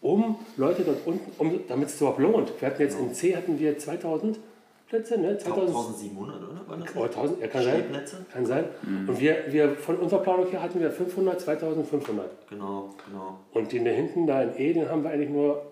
um 0.00 0.36
Leute 0.56 0.82
dort 0.82 1.06
unten, 1.06 1.30
um, 1.38 1.60
damit 1.68 1.88
es 1.88 2.00
überhaupt 2.00 2.18
lohnt. 2.18 2.60
Wir 2.60 2.68
hatten 2.68 2.82
jetzt 2.82 2.98
in 2.98 3.14
C 3.14 3.36
hatten 3.36 3.58
wir 3.58 3.78
2000 3.78 4.38
Plätze, 4.88 5.18
ne? 5.18 5.28
1700, 5.28 6.42
oder? 6.42 6.64
Oh, 6.96 7.02
1000, 7.02 7.40
ja, 7.40 7.46
kann 7.46 7.62
sein. 7.62 7.84
Kann 8.32 8.46
sein. 8.46 8.64
Mhm. 8.82 9.08
Und 9.08 9.20
wir, 9.20 9.36
wir 9.50 9.76
von 9.76 9.96
unserer 9.96 10.22
Planung 10.22 10.46
her 10.46 10.62
hatten 10.62 10.80
wir 10.80 10.90
500, 10.90 11.40
2500. 11.40 12.48
Genau, 12.48 12.94
genau. 13.06 13.38
Und 13.52 13.70
den 13.70 13.84
da 13.84 13.90
hinten, 13.90 14.26
da 14.26 14.42
in 14.42 14.56
E, 14.56 14.72
den 14.72 14.88
haben 14.88 15.02
wir 15.04 15.10
eigentlich 15.10 15.30
nur. 15.30 15.62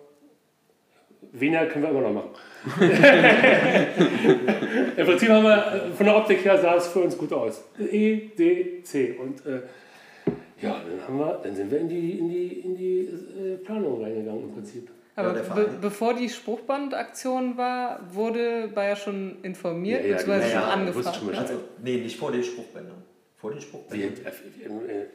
Weniger 1.38 1.66
können 1.66 1.84
wir 1.84 1.90
immer 1.90 2.00
noch 2.00 2.12
machen. 2.12 2.30
Im 4.96 5.06
Prinzip 5.06 5.28
haben 5.28 5.44
wir, 5.44 5.92
von 5.96 6.06
der 6.06 6.16
Optik 6.16 6.44
her 6.44 6.58
sah 6.58 6.76
es 6.76 6.88
für 6.88 7.00
uns 7.00 7.16
gut 7.16 7.32
aus. 7.32 7.62
E, 7.78 8.28
D, 8.36 8.82
C. 8.82 9.16
Und 9.20 9.44
äh, 9.46 9.62
ja, 10.62 10.80
dann, 10.88 11.06
haben 11.06 11.18
wir, 11.18 11.40
dann 11.42 11.54
sind 11.54 11.70
wir 11.70 11.78
in 11.80 11.88
die, 11.88 12.18
in 12.18 12.28
die, 12.28 12.46
in 12.60 12.76
die 12.76 13.00
äh, 13.00 13.56
Planung 13.58 14.02
reingegangen 14.02 14.44
im 14.44 14.52
Prinzip. 14.54 14.90
Aber 15.14 15.36
ja, 15.36 15.54
be 15.54 15.70
bevor 15.80 16.14
die 16.14 16.28
Spruchbandaktion 16.28 17.56
war, 17.56 18.00
wurde 18.12 18.68
Bayer 18.68 18.96
schon 18.96 19.36
informiert, 19.42 20.02
ja, 20.02 20.08
ja, 20.08 20.16
beziehungsweise 20.16 20.52
schon 20.52 20.62
angefragt. 20.62 21.16
Schon 21.16 21.34
also, 21.34 21.54
nee, 21.82 21.98
nicht 21.98 22.18
vor 22.18 22.32
den 22.32 22.42
Spruchbändern. 22.42 23.02
Vor 23.36 23.50
den 23.50 23.60
Spruchbändern. 23.60 24.10
Wir, 24.16 24.70
wir, 24.70 24.88
wir, 24.88 25.06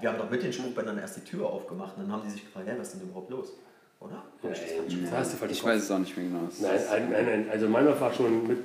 wir 0.00 0.08
haben 0.10 0.18
doch 0.18 0.30
mit 0.30 0.42
den 0.42 0.52
Spruchbändern 0.52 0.98
erst 0.98 1.16
die 1.16 1.24
Tür 1.24 1.46
aufgemacht 1.46 1.96
und 1.96 2.04
dann 2.04 2.12
haben 2.12 2.22
die 2.24 2.30
sich 2.30 2.44
gefragt, 2.44 2.66
hey, 2.68 2.78
was 2.78 2.88
ist 2.88 3.00
denn 3.00 3.08
überhaupt 3.08 3.30
los? 3.30 3.52
Oder? 4.00 4.24
Ja, 4.42 4.50
ich, 4.50 5.50
ich 5.50 5.64
weiß 5.64 5.82
es 5.82 5.90
auch 5.90 5.98
nicht 5.98 6.16
mehr 6.16 6.26
genau. 6.26 6.48
Nein, 6.60 7.10
nein, 7.10 7.26
nein, 7.26 7.46
also 7.50 7.68
Meinhof 7.68 8.00
war 8.00 8.12
schon 8.12 8.46
mit, 8.46 8.58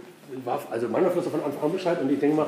war, 0.45 0.61
also 0.69 0.87
Meinhof 0.87 1.15
wusste 1.15 1.31
von 1.31 1.43
Anfang 1.43 1.63
an 1.63 1.71
Bescheid 1.71 2.01
und 2.01 2.11
ich 2.11 2.19
denke 2.19 2.35
mal, 2.35 2.47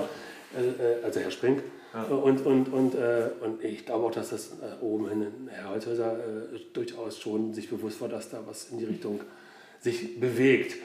äh, 0.56 1.04
also 1.04 1.19
Herr 1.19 1.32
Sprink, 1.32 1.63
ja. 1.95 2.04
Und, 2.04 2.45
und, 2.45 2.74
und, 2.74 2.93
äh, 2.93 3.30
und 3.41 3.63
ich 3.63 3.86
glaube 3.86 4.08
auch, 4.08 4.12
dass 4.12 4.30
das 4.30 4.58
äh, 4.62 4.84
oben 4.84 5.08
hin 5.08 5.50
Herr 5.50 5.69
Holzhäuser 5.69 6.13
äh, 6.13 6.60
durchaus 6.74 7.19
schon 7.19 7.54
sich 7.54 7.69
bewusst 7.69 8.02
war, 8.02 8.10
dass 8.10 8.30
da 8.30 8.41
was 8.45 8.69
in 8.69 8.80
die 8.80 8.86
Richtung 8.86 9.21
sich 9.80 10.19
bewegt. 10.19 10.76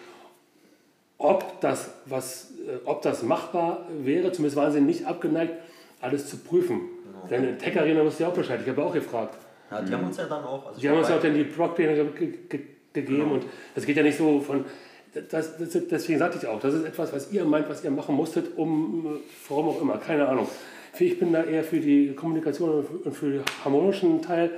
Ob 1.19 1.61
das, 1.61 1.91
was, 2.07 2.53
äh, 2.65 2.77
ob 2.85 3.03
das 3.03 3.25
machbar 3.25 3.89
wäre, 4.03 4.31
zumindest 4.31 4.57
waren 4.57 4.73
sie 4.73 4.81
nicht 4.81 5.05
abgeneigt, 5.05 5.55
alles 6.01 6.29
zu 6.29 6.37
prüfen. 6.37 6.81
Genau. 7.05 7.27
Denn 7.29 7.49
in 7.49 7.59
Tech 7.59 7.77
Arena 7.79 8.05
wusste 8.05 8.23
ja 8.23 8.29
auch 8.29 8.35
Bescheid, 8.35 8.61
ich 8.63 8.69
habe 8.69 8.85
auch 8.85 8.95
gefragt. 8.95 9.37
Ja, 9.71 9.83
die 9.83 9.93
haben 9.93 10.07
uns 10.07 10.17
ja 10.17 10.27
dann 10.27 10.45
auch. 10.45 10.67
Also 10.67 10.81
die 10.81 10.89
haben 10.89 10.99
uns 10.99 11.09
ja 11.09 11.17
auch 11.17 11.23
dann 11.23 11.35
die 11.35 11.45
Blockpläne 11.45 11.95
ge 12.13 12.33
ge 12.49 12.61
gegeben 12.93 13.23
genau. 13.23 13.35
und 13.35 13.45
das 13.75 13.87
geht 13.87 13.97
ja 13.97 14.03
nicht 14.03 14.19
so 14.19 14.41
von. 14.41 14.65
Das, 15.13 15.57
das, 15.59 15.71
deswegen 15.91 16.19
sagte 16.21 16.39
ich 16.39 16.47
auch, 16.47 16.61
das 16.61 16.75
ist 16.75 16.85
etwas, 16.85 17.13
was 17.13 17.33
ihr 17.33 17.45
meint, 17.45 17.69
was 17.69 17.83
ihr 17.83 17.91
machen 17.91 18.15
musstet, 18.15 18.57
um, 18.57 19.21
warum 19.49 19.69
auch 19.71 19.81
immer, 19.81 19.99
keine 19.99 20.29
Ahnung. 20.29 20.49
Ich 20.99 21.19
bin 21.19 21.33
da 21.33 21.43
eher 21.43 21.65
für 21.65 21.81
die 21.81 22.15
Kommunikation 22.15 22.85
und 23.05 23.13
für 23.13 23.31
den 23.31 23.43
harmonischen 23.65 24.23
Teil. 24.23 24.51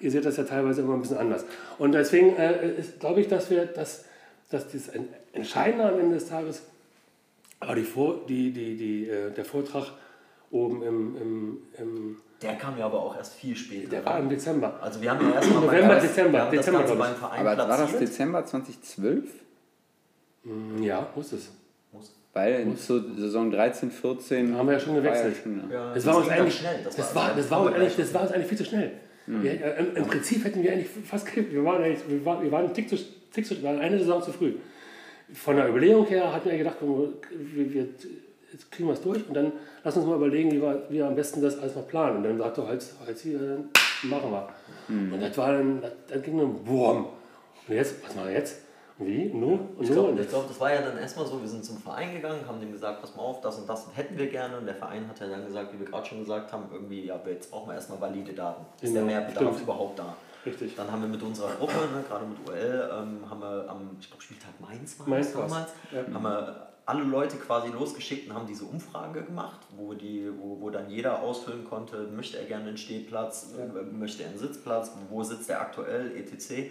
Ihr 0.00 0.10
seht 0.10 0.24
das 0.24 0.36
ja 0.36 0.44
teilweise 0.44 0.82
immer 0.82 0.94
ein 0.94 1.02
bisschen 1.02 1.18
anders. 1.18 1.44
Und 1.78 1.92
deswegen 1.92 2.36
äh, 2.36 2.74
glaube 2.98 3.20
ich, 3.20 3.28
dass 3.28 3.50
wir, 3.50 3.66
dass, 3.66 4.04
dass 4.50 4.72
das 4.72 4.90
Entscheidende 5.32 5.84
am 5.84 6.00
Ende 6.00 6.16
des 6.16 6.28
Tages 6.28 6.62
war 7.60 7.76
die, 7.76 7.86
die, 8.26 8.50
die, 8.50 8.76
die, 8.76 9.08
äh, 9.08 9.30
der 9.30 9.44
Vortrag 9.44 9.92
oben 10.50 10.82
im, 10.82 11.16
im, 11.16 11.58
im 11.78 12.16
der 12.42 12.56
kam 12.56 12.78
ja 12.78 12.86
aber 12.86 13.00
auch 13.00 13.16
erst 13.16 13.34
viel 13.34 13.56
später. 13.56 13.88
Der 13.90 14.04
war 14.04 14.18
im 14.18 14.28
Dezember. 14.28 14.78
Also 14.80 15.00
wir 15.00 15.10
haben 15.10 15.28
ja 15.28 15.34
erst 15.36 15.50
mal 15.50 15.60
November, 15.66 15.96
Dezember, 15.96 16.50
Dezember, 16.50 16.82
beim 16.82 17.14
Verein 17.14 17.46
Aber 17.46 17.68
war 17.68 17.78
das 17.78 17.98
Dezember 17.98 18.44
2012? 18.44 19.24
Ja, 20.80 21.08
muss 21.14 21.32
es. 21.32 21.50
Weil 22.34 22.60
in 22.60 22.76
Saison 22.76 23.50
13, 23.50 23.90
14 23.90 24.56
haben 24.56 24.66
wir 24.66 24.74
ja 24.74 24.80
schon 24.80 24.94
gewechselt. 24.94 25.36
Ja 25.36 25.42
schon, 25.42 25.70
ja. 25.70 25.92
Das, 25.92 26.06
war 26.06 26.16
uns 26.16 26.28
eigentlich, 26.30 26.58
schnell. 26.58 26.80
Das, 26.82 26.96
das, 26.96 27.14
war, 27.14 27.34
das, 27.34 27.50
war, 27.50 27.66
eigentlich, 27.74 27.96
das 27.96 28.14
war 28.14 28.22
uns 28.22 28.32
eigentlich 28.32 28.46
viel 28.46 28.58
zu 28.58 28.64
schnell. 28.64 28.92
Mhm. 29.26 29.42
Wir, 29.42 29.52
äh, 29.52 29.80
im, 29.80 29.96
im, 29.96 30.06
Prinzip 30.06 30.42
hätten 30.44 30.62
wir 30.62 30.72
eigentlich 30.72 30.88
fast 31.04 31.26
wir 31.36 31.64
waren, 31.64 31.82
eigentlich, 31.82 32.08
wir 32.08 32.24
waren, 32.24 32.42
wir 32.42 32.50
waren 32.50 32.64
einen 32.64 32.74
Tick 32.74 32.88
zu, 32.88 32.96
Tick 33.32 33.46
zu, 33.46 33.54
eine 33.66 33.98
Saison 33.98 34.22
zu 34.22 34.32
früh. 34.32 34.54
Von 35.34 35.56
der 35.56 35.68
Überlegung 35.68 36.06
her 36.06 36.32
hatten 36.32 36.50
wir 36.50 36.56
gedacht, 36.56 36.76
wir, 36.80 37.74
wir, 37.74 37.88
jetzt 38.52 38.70
kriegen 38.70 38.88
wir 38.88 38.94
es 38.94 39.02
durch 39.02 39.26
und 39.26 39.34
dann 39.34 39.52
lass 39.82 39.96
uns 39.96 40.06
mal 40.06 40.16
überlegen, 40.16 40.50
wie 40.50 40.60
wir, 40.60 40.82
wie 40.88 40.96
wir 40.96 41.06
am 41.06 41.14
besten 41.14 41.40
das 41.42 41.58
alles 41.58 41.74
noch 41.74 41.88
planen. 41.88 42.18
Und 42.18 42.24
dann 42.24 42.38
sagt 42.38 42.58
er, 42.58 42.66
halt, 42.66 42.84
halt 43.04 43.18
hier, 43.18 43.38
dann 43.38 43.70
machen 44.02 44.30
wir. 44.30 44.48
Mhm. 44.88 45.14
Und 45.14 45.22
das 45.22 45.36
war 45.38 45.52
dann, 45.52 45.82
dann 46.08 46.22
ging 46.22 46.38
dann 46.38 46.66
Wurm. 46.66 47.06
Und 47.68 47.74
jetzt, 47.74 48.04
was 48.04 48.14
machen 48.14 48.28
wir 48.28 48.34
jetzt? 48.34 48.62
Wie? 48.98 49.24
Nur? 49.32 49.58
Ich 49.80 49.90
glaube, 49.90 50.14
glaub, 50.14 50.46
das 50.46 50.60
war 50.60 50.72
ja 50.72 50.82
dann 50.82 50.98
erstmal 50.98 51.26
so, 51.26 51.40
wir 51.40 51.48
sind 51.48 51.64
zum 51.64 51.78
Verein 51.78 52.12
gegangen, 52.12 52.40
haben 52.46 52.60
dem 52.60 52.72
gesagt, 52.72 53.00
pass 53.00 53.16
mal 53.16 53.22
auf, 53.22 53.40
das 53.40 53.58
und 53.58 53.68
das 53.68 53.86
hätten 53.94 54.16
wir 54.16 54.28
gerne. 54.28 54.58
Und 54.58 54.66
der 54.66 54.74
Verein 54.74 55.08
hat 55.08 55.18
ja 55.18 55.28
dann 55.28 55.44
gesagt, 55.44 55.72
wie 55.72 55.80
wir 55.80 55.86
gerade 55.86 56.06
schon 56.06 56.20
gesagt 56.20 56.52
haben, 56.52 56.66
irgendwie, 56.72 57.06
ja, 57.06 57.18
jetzt 57.26 57.50
brauchen 57.50 57.68
wir 57.68 57.74
erstmal 57.74 58.00
valide 58.00 58.32
Daten. 58.32 58.64
Ist 58.76 58.92
genau, 58.92 58.94
der 58.94 59.04
Mehrbedarf 59.04 59.54
stimmt. 59.54 59.62
überhaupt 59.62 59.98
da? 59.98 60.14
Richtig. 60.44 60.76
Dann 60.76 60.90
haben 60.90 61.02
wir 61.02 61.08
mit 61.08 61.22
unserer 61.22 61.52
Gruppe, 61.52 61.72
ne, 61.72 62.04
gerade 62.06 62.26
mit 62.26 62.38
UL, 62.48 62.90
ähm, 62.92 63.30
haben 63.30 63.40
wir 63.40 63.66
am, 63.68 63.96
ich 63.98 64.08
glaube, 64.08 64.22
Spieltag 64.22 64.60
Mainz 64.60 64.98
war 64.98 65.08
Mainz 65.08 65.32
damals, 65.32 65.68
ja. 65.90 66.14
haben 66.14 66.22
wir 66.22 66.71
alle 66.86 67.04
Leute 67.04 67.36
quasi 67.36 67.68
losgeschickt 67.68 68.28
und 68.28 68.34
haben 68.34 68.46
diese 68.46 68.64
Umfrage 68.64 69.22
gemacht, 69.22 69.60
wo, 69.76 69.94
die, 69.94 70.28
wo, 70.38 70.60
wo 70.60 70.70
dann 70.70 70.90
jeder 70.90 71.22
ausfüllen 71.22 71.64
konnte, 71.64 72.08
möchte 72.08 72.38
er 72.38 72.44
gerne 72.44 72.68
einen 72.68 72.76
Stehplatz, 72.76 73.54
ja. 73.56 73.82
möchte 73.92 74.24
er 74.24 74.30
einen 74.30 74.38
Sitzplatz, 74.38 74.90
wo 75.08 75.22
sitzt 75.22 75.48
er 75.48 75.60
aktuell, 75.60 76.16
etc. 76.16 76.70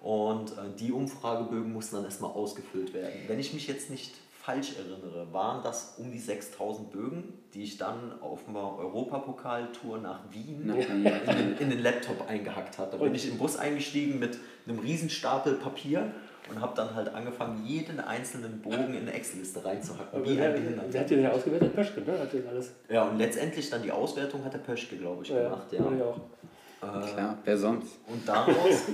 Und 0.00 0.52
äh, 0.52 0.54
die 0.78 0.92
Umfragebögen 0.92 1.72
mussten 1.72 1.96
dann 1.96 2.04
erstmal 2.04 2.30
ausgefüllt 2.30 2.94
werden. 2.94 3.20
Wenn 3.26 3.40
ich 3.40 3.52
mich 3.52 3.66
jetzt 3.66 3.90
nicht 3.90 4.14
falsch 4.48 4.76
erinnere, 4.78 5.30
waren 5.32 5.62
das 5.62 5.96
um 5.98 6.10
die 6.10 6.18
6000 6.18 6.90
Bögen, 6.90 7.34
die 7.52 7.64
ich 7.64 7.76
dann 7.76 8.18
auf 8.22 8.48
einer 8.48 8.78
Europapokaltour 8.78 9.98
nach 9.98 10.20
Wien 10.30 10.70
in 10.70 11.04
den, 11.04 11.56
in 11.58 11.70
den, 11.70 11.82
Laptop 11.82 12.26
eingehackt 12.28 12.78
hatte. 12.78 12.96
Da 12.96 13.04
bin 13.04 13.14
ich 13.14 13.28
im 13.28 13.36
Bus 13.36 13.56
eingestiegen 13.58 14.18
mit 14.18 14.38
einem 14.66 14.78
riesen 14.78 15.10
Stapel 15.10 15.56
Papier 15.56 16.14
und 16.48 16.60
habe 16.60 16.74
dann 16.74 16.94
halt 16.94 17.14
angefangen, 17.14 17.64
jeden 17.64 18.00
einzelnen 18.00 18.60
Bogen 18.60 18.94
in 18.94 19.02
eine 19.02 19.12
Excel-Liste 19.12 19.64
reinzuhacken. 19.64 20.24
Wie 20.24 20.40
ein 20.40 20.52
Behinderter. 20.52 20.88
Wer 20.90 21.00
hat 21.00 21.10
den 21.10 21.22
ja 21.22 21.30
ausgewertet? 21.30 21.74
Pöschke, 21.74 22.00
ne? 22.00 22.18
Hat 22.18 22.32
den 22.32 22.48
alles. 22.48 22.72
Ja, 22.88 23.04
und 23.04 23.18
letztendlich 23.18 23.68
dann 23.70 23.82
die 23.82 23.92
Auswertung 23.92 24.44
hat 24.44 24.54
der 24.54 24.58
Pöschke, 24.58 24.96
glaube 24.96 25.22
ich, 25.22 25.28
gemacht. 25.28 25.72
Ja, 25.72 25.78
ja. 25.78 25.92
Ich 25.96 26.02
auch. 26.02 26.16
Äh, 26.80 27.12
Klar, 27.12 27.38
wer 27.44 27.58
sonst? 27.58 27.98
Und 28.06 28.26
daraus 28.28 28.84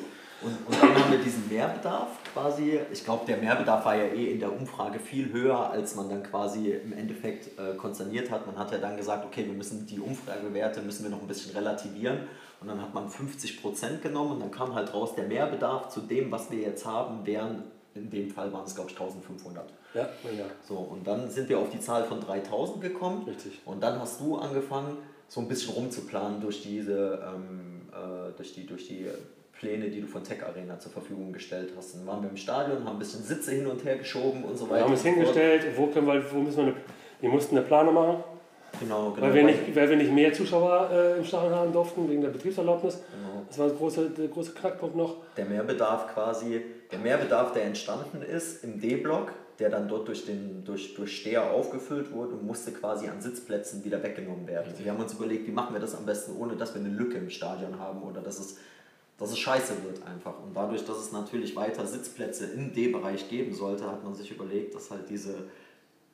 und, 0.44 0.52
und 0.66 0.82
dann 0.82 0.94
haben 0.94 1.12
wir 1.12 1.18
diesen 1.18 1.48
Mehrbedarf 1.48 2.08
quasi. 2.32 2.78
Ich 2.92 3.04
glaube, 3.04 3.24
der 3.26 3.38
Mehrbedarf 3.38 3.84
war 3.84 3.96
ja 3.96 4.04
eh 4.04 4.32
in 4.32 4.40
der 4.40 4.52
Umfrage 4.52 4.98
viel 4.98 5.32
höher, 5.32 5.70
als 5.70 5.94
man 5.94 6.10
dann 6.10 6.22
quasi 6.22 6.70
im 6.70 6.92
Endeffekt 6.92 7.58
äh, 7.58 7.74
konsterniert 7.76 8.30
hat. 8.30 8.46
Man 8.46 8.58
hat 8.58 8.70
ja 8.70 8.78
dann 8.78 8.96
gesagt, 8.96 9.24
okay, 9.24 9.46
wir 9.46 9.54
müssen 9.54 9.86
die 9.86 10.00
Umfragewerte 10.00 10.82
müssen 10.82 11.04
wir 11.04 11.10
noch 11.10 11.22
ein 11.22 11.26
bisschen 11.26 11.56
relativieren. 11.56 12.28
Und 12.64 12.68
dann 12.68 12.80
hat 12.80 12.94
man 12.94 13.10
50 13.10 13.60
Prozent 13.60 14.00
genommen 14.00 14.32
und 14.32 14.40
dann 14.40 14.50
kam 14.50 14.74
halt 14.74 14.94
raus, 14.94 15.14
der 15.14 15.28
Mehrbedarf 15.28 15.90
zu 15.90 16.00
dem, 16.00 16.32
was 16.32 16.50
wir 16.50 16.60
jetzt 16.60 16.86
haben, 16.86 17.26
wären 17.26 17.64
in 17.94 18.08
dem 18.08 18.30
Fall 18.30 18.50
waren 18.54 18.64
es, 18.64 18.74
glaube 18.74 18.90
ich, 18.90 18.98
1500. 18.98 19.70
Ja, 19.92 20.00
ja. 20.00 20.46
So, 20.66 20.76
und 20.76 21.06
dann 21.06 21.30
sind 21.30 21.50
wir 21.50 21.58
auf 21.58 21.68
die 21.68 21.78
Zahl 21.78 22.04
von 22.04 22.20
3000 22.22 22.80
gekommen. 22.80 23.24
Richtig. 23.28 23.60
Und 23.66 23.82
dann 23.82 24.00
hast 24.00 24.18
du 24.18 24.36
angefangen, 24.36 24.96
so 25.28 25.42
ein 25.42 25.46
bisschen 25.48 25.74
rumzuplanen 25.74 26.40
durch 26.40 26.62
diese, 26.62 27.22
ähm, 27.22 27.82
äh, 27.92 28.32
durch 28.34 28.54
die, 28.54 28.66
durch 28.66 28.88
die 28.88 29.06
Pläne, 29.52 29.90
die 29.90 30.00
du 30.00 30.06
von 30.06 30.24
Tech 30.24 30.42
Arena 30.42 30.78
zur 30.78 30.90
Verfügung 30.90 31.34
gestellt 31.34 31.74
hast. 31.76 31.94
Dann 31.94 32.06
waren 32.06 32.22
wir 32.22 32.30
im 32.30 32.36
Stadion, 32.38 32.78
haben 32.78 32.96
ein 32.96 32.98
bisschen 32.98 33.22
Sitze 33.22 33.52
hin 33.52 33.66
und 33.66 33.84
her 33.84 33.98
geschoben 33.98 34.42
und 34.42 34.56
so 34.56 34.64
weiter. 34.64 34.76
Wir 34.76 34.84
haben 34.86 34.94
es 34.94 35.02
hingestellt, 35.02 35.66
wo, 35.76 35.86
können 35.88 36.06
wir, 36.06 36.32
wo 36.32 36.38
müssen 36.38 36.56
wir 36.56 36.64
eine, 36.64 36.76
wir 37.20 37.28
mussten 37.28 37.58
eine 37.58 37.66
Plane 37.66 37.92
machen. 37.92 38.24
Genau, 38.80 39.10
genau. 39.10 39.26
Weil 39.26 39.34
wir 39.34 39.44
nicht, 39.44 39.76
weil 39.76 39.90
wir 39.90 39.96
nicht 39.96 40.12
mehr 40.12 40.32
Zuschauer 40.32 40.90
äh, 40.92 41.18
im 41.18 41.24
Stadion 41.24 41.54
haben 41.54 41.72
durften, 41.72 42.08
wegen 42.08 42.22
der 42.22 42.28
Betriebserlaubnis. 42.28 42.94
Genau. 42.94 43.44
Das 43.48 43.58
war 43.58 43.68
der 43.68 43.76
große, 43.76 44.10
der 44.10 44.28
große 44.28 44.52
Knackpunkt 44.52 44.96
noch. 44.96 45.16
Der 45.36 45.44
Mehrbedarf 45.44 46.12
quasi, 46.12 46.62
der 46.90 46.98
Mehrbedarf, 46.98 47.52
der 47.52 47.64
entstanden 47.64 48.22
ist 48.22 48.64
im 48.64 48.80
D-Block, 48.80 49.32
der 49.58 49.70
dann 49.70 49.88
dort 49.88 50.08
durch, 50.08 50.24
den, 50.26 50.64
durch, 50.64 50.94
durch 50.94 51.20
Steher 51.20 51.52
aufgefüllt 51.52 52.12
wurde 52.12 52.32
und 52.34 52.46
musste 52.46 52.72
quasi 52.72 53.08
an 53.08 53.20
Sitzplätzen 53.20 53.84
wieder 53.84 54.02
weggenommen 54.02 54.46
werden. 54.46 54.72
Wir 54.78 54.90
haben 54.90 55.00
uns 55.00 55.12
überlegt, 55.14 55.46
wie 55.46 55.52
machen 55.52 55.74
wir 55.74 55.80
das 55.80 55.94
am 55.94 56.06
besten, 56.06 56.36
ohne 56.36 56.56
dass 56.56 56.74
wir 56.74 56.80
eine 56.80 56.90
Lücke 56.90 57.18
im 57.18 57.30
Stadion 57.30 57.78
haben 57.78 58.02
oder 58.02 58.20
dass 58.20 58.38
es 58.38 58.56
dass 59.18 59.30
es 59.30 59.38
scheiße 59.38 59.84
wird 59.84 60.04
einfach. 60.06 60.34
Und 60.42 60.56
dadurch, 60.56 60.84
dass 60.84 60.98
es 60.98 61.12
natürlich 61.12 61.54
weiter 61.54 61.86
Sitzplätze 61.86 62.46
im 62.46 62.72
D-Bereich 62.72 63.28
geben 63.28 63.54
sollte, 63.54 63.86
hat 63.86 64.02
man 64.02 64.14
sich 64.14 64.30
überlegt, 64.30 64.74
dass 64.74 64.90
halt 64.90 65.08
diese 65.08 65.34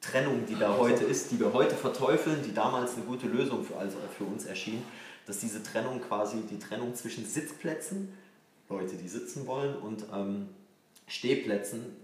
Trennung, 0.01 0.47
die 0.47 0.55
da 0.55 0.77
heute 0.79 1.05
ist, 1.05 1.31
die 1.31 1.39
wir 1.39 1.53
heute 1.53 1.75
verteufeln, 1.75 2.43
die 2.45 2.55
damals 2.55 2.95
eine 2.95 3.05
gute 3.05 3.27
Lösung 3.27 3.65
für, 3.65 3.77
also 3.77 3.99
für 4.17 4.25
uns 4.25 4.47
erschien, 4.47 4.83
dass 5.27 5.39
diese 5.39 5.63
Trennung 5.63 6.01
quasi 6.01 6.39
die 6.51 6.59
Trennung 6.59 6.95
zwischen 6.95 7.27
Sitzplätzen, 7.27 8.13
Leute, 8.69 8.97
die 8.97 9.09
sitzen 9.09 9.47
wollen, 9.47 9.77
und 9.77 10.05
ähm, 10.15 10.49
Stehplätzen 11.07 11.97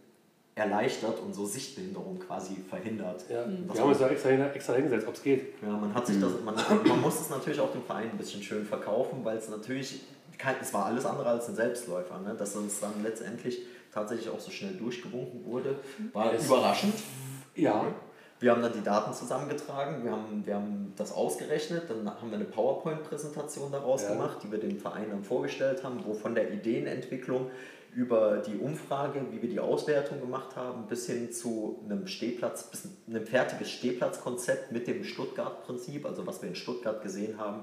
erleichtert 0.54 1.20
und 1.20 1.35
so 1.35 1.46
Sichtbehinderung 1.46 2.18
quasi 2.18 2.56
verhindert. 2.68 3.24
Ja, 3.28 3.46
wir 3.46 3.80
haben 3.80 3.90
uns 3.90 3.98
da 3.98 4.09
extra, 4.09 4.30
extra 4.30 4.74
hingesetzt, 4.74 5.06
ob 5.06 5.14
es 5.14 5.22
geht. 5.22 5.54
Ja, 5.62 5.68
man, 5.68 5.94
hat 5.94 6.06
sich 6.06 6.18
das, 6.18 6.32
man, 6.44 6.54
man 6.87 7.00
muss 7.00 7.20
es 7.20 7.30
natürlich 7.30 7.61
auch 7.61 7.72
dem 7.72 7.82
Verein 7.82 8.11
ein 8.11 8.18
bisschen 8.18 8.42
schön 8.42 8.64
verkaufen, 8.64 9.24
weil 9.24 9.37
es 9.37 9.48
natürlich 9.48 10.00
es 10.61 10.74
war 10.74 10.87
alles 10.87 11.06
andere 11.06 11.28
als 11.28 11.48
ein 11.48 11.54
Selbstläufer. 11.54 12.18
Ne? 12.18 12.35
Dass 12.38 12.56
uns 12.56 12.80
dann 12.80 13.02
letztendlich 13.02 13.61
tatsächlich 13.92 14.28
auch 14.28 14.40
so 14.40 14.50
schnell 14.50 14.74
durchgewunken 14.74 15.44
wurde, 15.44 15.76
war 16.12 16.32
es 16.35 16.46
überraschend. 16.46 16.94
Ja. 17.57 17.87
Wir 18.38 18.51
haben 18.51 18.61
dann 18.61 18.75
die 18.75 18.83
Daten 18.83 19.14
zusammengetragen, 19.14 20.05
wir 20.05 20.12
haben, 20.12 20.45
wir 20.45 20.57
haben 20.57 20.92
das 20.97 21.11
ausgerechnet, 21.11 21.88
dann 21.88 22.07
haben 22.07 22.31
wir 22.31 22.37
eine 22.37 22.45
PowerPoint-Präsentation 22.45 23.73
daraus 23.73 24.03
ja. 24.03 24.11
gemacht, 24.11 24.38
die 24.42 24.53
wir 24.53 24.59
dem 24.59 24.79
Verein 24.79 25.09
dann 25.09 25.23
vorgestellt 25.23 25.83
haben, 25.83 26.05
wo 26.05 26.12
von 26.12 26.35
der 26.35 26.53
Ideenentwicklung 26.53 27.51
über 27.95 28.42
die 28.47 28.59
Umfrage, 28.59 29.23
wie 29.31 29.40
wir 29.40 29.49
die 29.49 29.59
Auswertung 29.59 30.21
gemacht 30.21 30.55
haben, 30.55 30.87
bis 30.87 31.07
hin 31.07 31.33
zu 31.33 31.81
einem 31.87 32.07
Stehplatz, 32.07 32.64
bis 32.64 32.90
einem 33.09 33.27
fertiges 33.27 33.71
Stehplatzkonzept 33.71 34.71
mit 34.71 34.87
dem 34.87 35.03
Stuttgart-Prinzip, 35.03 36.05
also 36.05 36.27
was 36.27 36.42
wir 36.42 36.51
in 36.51 36.57
Stuttgart 36.57 37.03
gesehen 37.03 37.38
haben, 37.38 37.62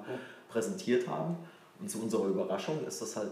präsentiert 0.50 1.08
haben. 1.08 1.38
Und 1.80 1.92
zu 1.92 2.02
unserer 2.02 2.26
Überraschung 2.26 2.84
ist 2.88 3.00
das 3.00 3.16
halt 3.16 3.30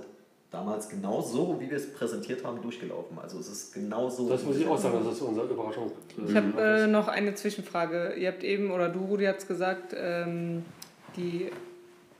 damals 0.51 0.89
genau 0.89 1.21
so, 1.21 1.57
wie 1.59 1.69
wir 1.69 1.77
es 1.77 1.93
präsentiert 1.93 2.43
haben, 2.43 2.61
durchgelaufen. 2.61 3.17
Also 3.19 3.39
es 3.39 3.47
ist 3.47 3.73
genau 3.73 4.09
so. 4.09 4.29
Das 4.29 4.43
muss 4.43 4.57
ich 4.57 4.67
auch 4.67 4.77
sagen, 4.77 4.99
das 5.03 5.15
ist 5.15 5.21
unsere 5.21 5.47
Überraschung. 5.47 5.91
Ich 6.27 6.35
habe 6.35 6.61
äh, 6.61 6.87
noch 6.87 7.07
eine 7.07 7.33
Zwischenfrage. 7.33 8.13
Ihr 8.17 8.27
habt 8.27 8.43
eben, 8.43 8.71
oder 8.71 8.89
du, 8.89 8.99
Rudi, 9.05 9.25
hat 9.25 9.37
es 9.37 9.47
gesagt, 9.47 9.95
ähm, 9.97 10.65
die 11.15 11.49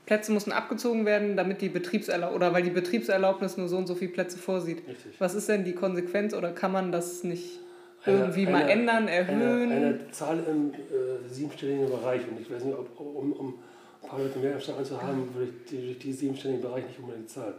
Plätze 0.06 0.32
mussten 0.32 0.50
abgezogen 0.50 1.04
werden, 1.04 1.36
damit 1.36 1.60
die 1.60 1.68
Betriebserlaubnis 1.68 2.36
oder 2.36 2.52
weil 2.54 2.62
die 2.62 2.70
Betriebserlaubnis 2.70 3.58
nur 3.58 3.68
so 3.68 3.76
und 3.76 3.86
so 3.86 3.94
viele 3.94 4.12
Plätze 4.12 4.38
vorsieht. 4.38 4.78
Richtig. 4.88 5.12
Was 5.18 5.34
ist 5.34 5.48
denn 5.48 5.64
die 5.64 5.74
Konsequenz 5.74 6.32
oder 6.34 6.52
kann 6.52 6.72
man 6.72 6.90
das 6.90 7.24
nicht 7.24 7.60
irgendwie 8.06 8.46
eine, 8.46 8.50
mal 8.50 8.62
eine, 8.62 8.72
ändern, 8.72 9.08
erhöhen? 9.08 9.70
Eine, 9.70 9.86
eine 9.86 10.10
Zahl 10.10 10.42
im 10.48 10.72
äh, 10.72 11.28
siebenstelligen 11.28 11.88
Bereich 11.88 12.22
und 12.28 12.40
ich 12.40 12.50
weiß 12.50 12.64
nicht, 12.64 12.76
ob, 12.76 12.98
um, 12.98 13.32
um 13.32 13.54
ein 14.02 14.08
paar 14.08 14.18
Leute 14.18 14.38
mehr 14.38 14.58
Stadion 14.58 14.84
zu 14.84 15.00
haben, 15.00 15.28
würde 15.34 15.52
ich 15.66 15.70
durch 15.70 15.98
die 15.98 16.12
siebenstelligen 16.12 16.62
Bereich 16.62 16.86
nicht 16.86 16.98
unbedingt 16.98 17.28
zahlen. 17.28 17.54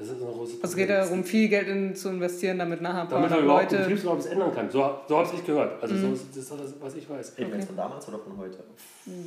Das 0.00 0.08
ist 0.08 0.22
eine 0.22 0.32
große 0.32 0.54
Also 0.54 0.64
es 0.64 0.76
geht 0.76 0.88
darum, 0.88 1.22
viel 1.24 1.46
Geld 1.50 1.68
in, 1.68 1.94
zu 1.94 2.08
investieren, 2.08 2.58
damit 2.58 2.80
nachher 2.80 3.02
ein 3.02 3.08
paar 3.08 3.28
damit 3.28 3.44
Leute... 3.44 3.66
Damit 3.66 3.88
Betriebserlaubnis 3.88 4.26
ändern 4.26 4.54
kann. 4.54 4.70
So, 4.70 4.78
so 5.06 5.18
habe 5.18 5.28
ich 5.34 5.44
gehört. 5.44 5.82
Also 5.82 5.94
mhm. 5.94 6.16
so 6.16 6.40
ist 6.40 6.50
das, 6.50 6.74
was 6.80 6.94
ich 6.94 7.10
weiß. 7.10 7.36
Reden 7.36 7.52
jetzt 7.52 7.66
von 7.66 7.76
damals 7.76 8.08
oder 8.08 8.18
von 8.18 8.38
heute? 8.38 8.64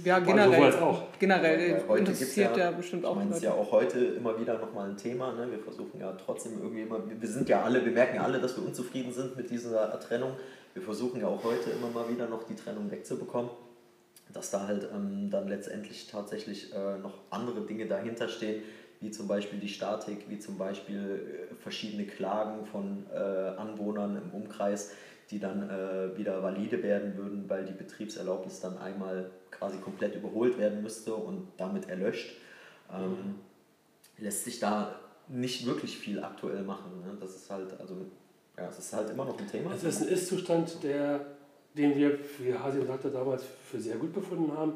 Ja, 0.04 0.18
generell. 0.18 0.64
Also 0.64 0.78
auch. 0.80 1.04
Generell 1.20 1.70
ja, 1.70 1.78
heute 1.88 2.00
interessiert 2.00 2.58
ja, 2.58 2.64
ja, 2.64 2.72
bestimmt 2.72 3.06
auch 3.06 3.16
Leute. 3.16 3.36
ist 3.36 3.44
ja 3.44 3.54
auch 3.54 3.72
heute 3.72 4.00
immer 4.00 4.40
wieder 4.40 4.58
nochmal 4.58 4.90
ein 4.90 4.98
Thema. 4.98 5.34
Ne? 5.34 5.48
Wir 5.52 5.60
versuchen 5.60 6.00
ja 6.00 6.12
trotzdem 6.14 6.54
irgendwie 6.60 6.82
immer... 6.82 7.02
Wir 7.08 7.30
sind 7.30 7.48
ja 7.50 7.62
alle, 7.62 7.86
wir 7.86 7.92
merken 7.92 8.16
ja 8.16 8.24
alle, 8.24 8.40
dass 8.40 8.58
wir 8.58 8.66
unzufrieden 8.66 9.14
sind 9.14 9.38
mit 9.38 9.52
dieser 9.52 10.00
Trennung. 10.00 10.32
Wir 10.74 10.82
versuchen 10.82 11.22
ja 11.22 11.28
auch 11.28 11.44
heute 11.44 11.70
immer 11.70 11.90
mal 11.92 12.10
wieder 12.12 12.28
noch 12.28 12.48
die 12.48 12.56
Trennung 12.56 12.90
wegzubekommen 12.90 13.52
dass 14.32 14.50
da 14.50 14.66
halt 14.66 14.88
ähm, 14.92 15.30
dann 15.30 15.48
letztendlich 15.48 16.08
tatsächlich 16.08 16.74
äh, 16.74 16.98
noch 16.98 17.14
andere 17.30 17.62
Dinge 17.62 17.86
dahinter 17.86 18.28
stehen, 18.28 18.64
wie 19.04 19.12
zum 19.12 19.28
Beispiel 19.28 19.60
die 19.60 19.68
Statik, 19.68 20.30
wie 20.30 20.39
zum 20.39 20.58
Beispiel 20.58 21.50
äh, 21.52 21.56
verschiedene 21.56 22.06
Klagen 22.06 22.66
von 22.66 23.06
äh, 23.13 23.18
Anwohnern 23.18 24.16
im 24.16 24.32
Umkreis, 24.32 24.92
die 25.30 25.39
dann 25.39 25.70
äh, 25.70 26.18
wieder 26.18 26.42
valide 26.42 26.82
werden 26.82 27.18
würden, 27.18 27.50
weil 27.50 27.66
die 27.66 27.74
Betriebserlaubnis 27.74 28.62
dann 28.62 28.78
einmal 28.78 29.30
quasi 29.52 29.78
komplett 29.78 30.16
überholt 30.16 30.58
werden 30.58 30.82
müsste 30.82 31.13
und 31.13 31.48
damit 31.58 31.89
erlöscht. 31.89 32.38
Ähm, 32.92 33.36
lässt 34.18 34.46
sich 34.46 34.60
da 34.60 34.96
nicht 35.28 35.66
wirklich 35.66 35.98
viel 35.98 36.24
aktuell 36.24 36.63
machen. 36.63 37.02
Ne? 37.06 37.18
Das 37.20 37.36
ist 37.36 37.50
halt, 37.50 37.78
also, 37.80 37.96
ja, 38.58 38.68
es 38.70 38.80
ist 38.80 38.94
halt 38.94 39.10
immer 39.10 39.26
noch 39.26 39.38
ein 39.38 39.48
Thema. 39.48 39.74
Es 39.74 39.84
ist 39.84 40.02
ein 40.02 40.08
Ist-Zustand, 40.08 40.82
der, 40.84 41.26
den 41.76 41.96
wir, 41.96 42.20
wie 42.39 42.54
Hasi 42.54 42.86
sagte, 42.86 43.10
damals 43.10 43.44
für 43.70 43.80
sehr 43.80 43.98
gut 43.98 44.13
befunden 44.13 44.56
haben 44.56 44.74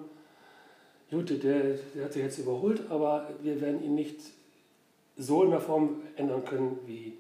gut, 1.12 1.30
der, 1.30 1.78
der 1.96 2.06
hat 2.06 2.14
sich 2.14 2.24
jetzt 2.24 2.40
überholt, 2.40 2.82
aber 2.90 3.30
wir 3.42 3.60
werden 3.62 3.84
ihn 3.84 3.96
nicht 3.96 4.20
so 5.18 5.44
in 5.44 5.52
der 5.52 5.62
Form 5.62 6.02
ändern 6.16 6.44
können, 6.46 6.78
wie 6.86 7.14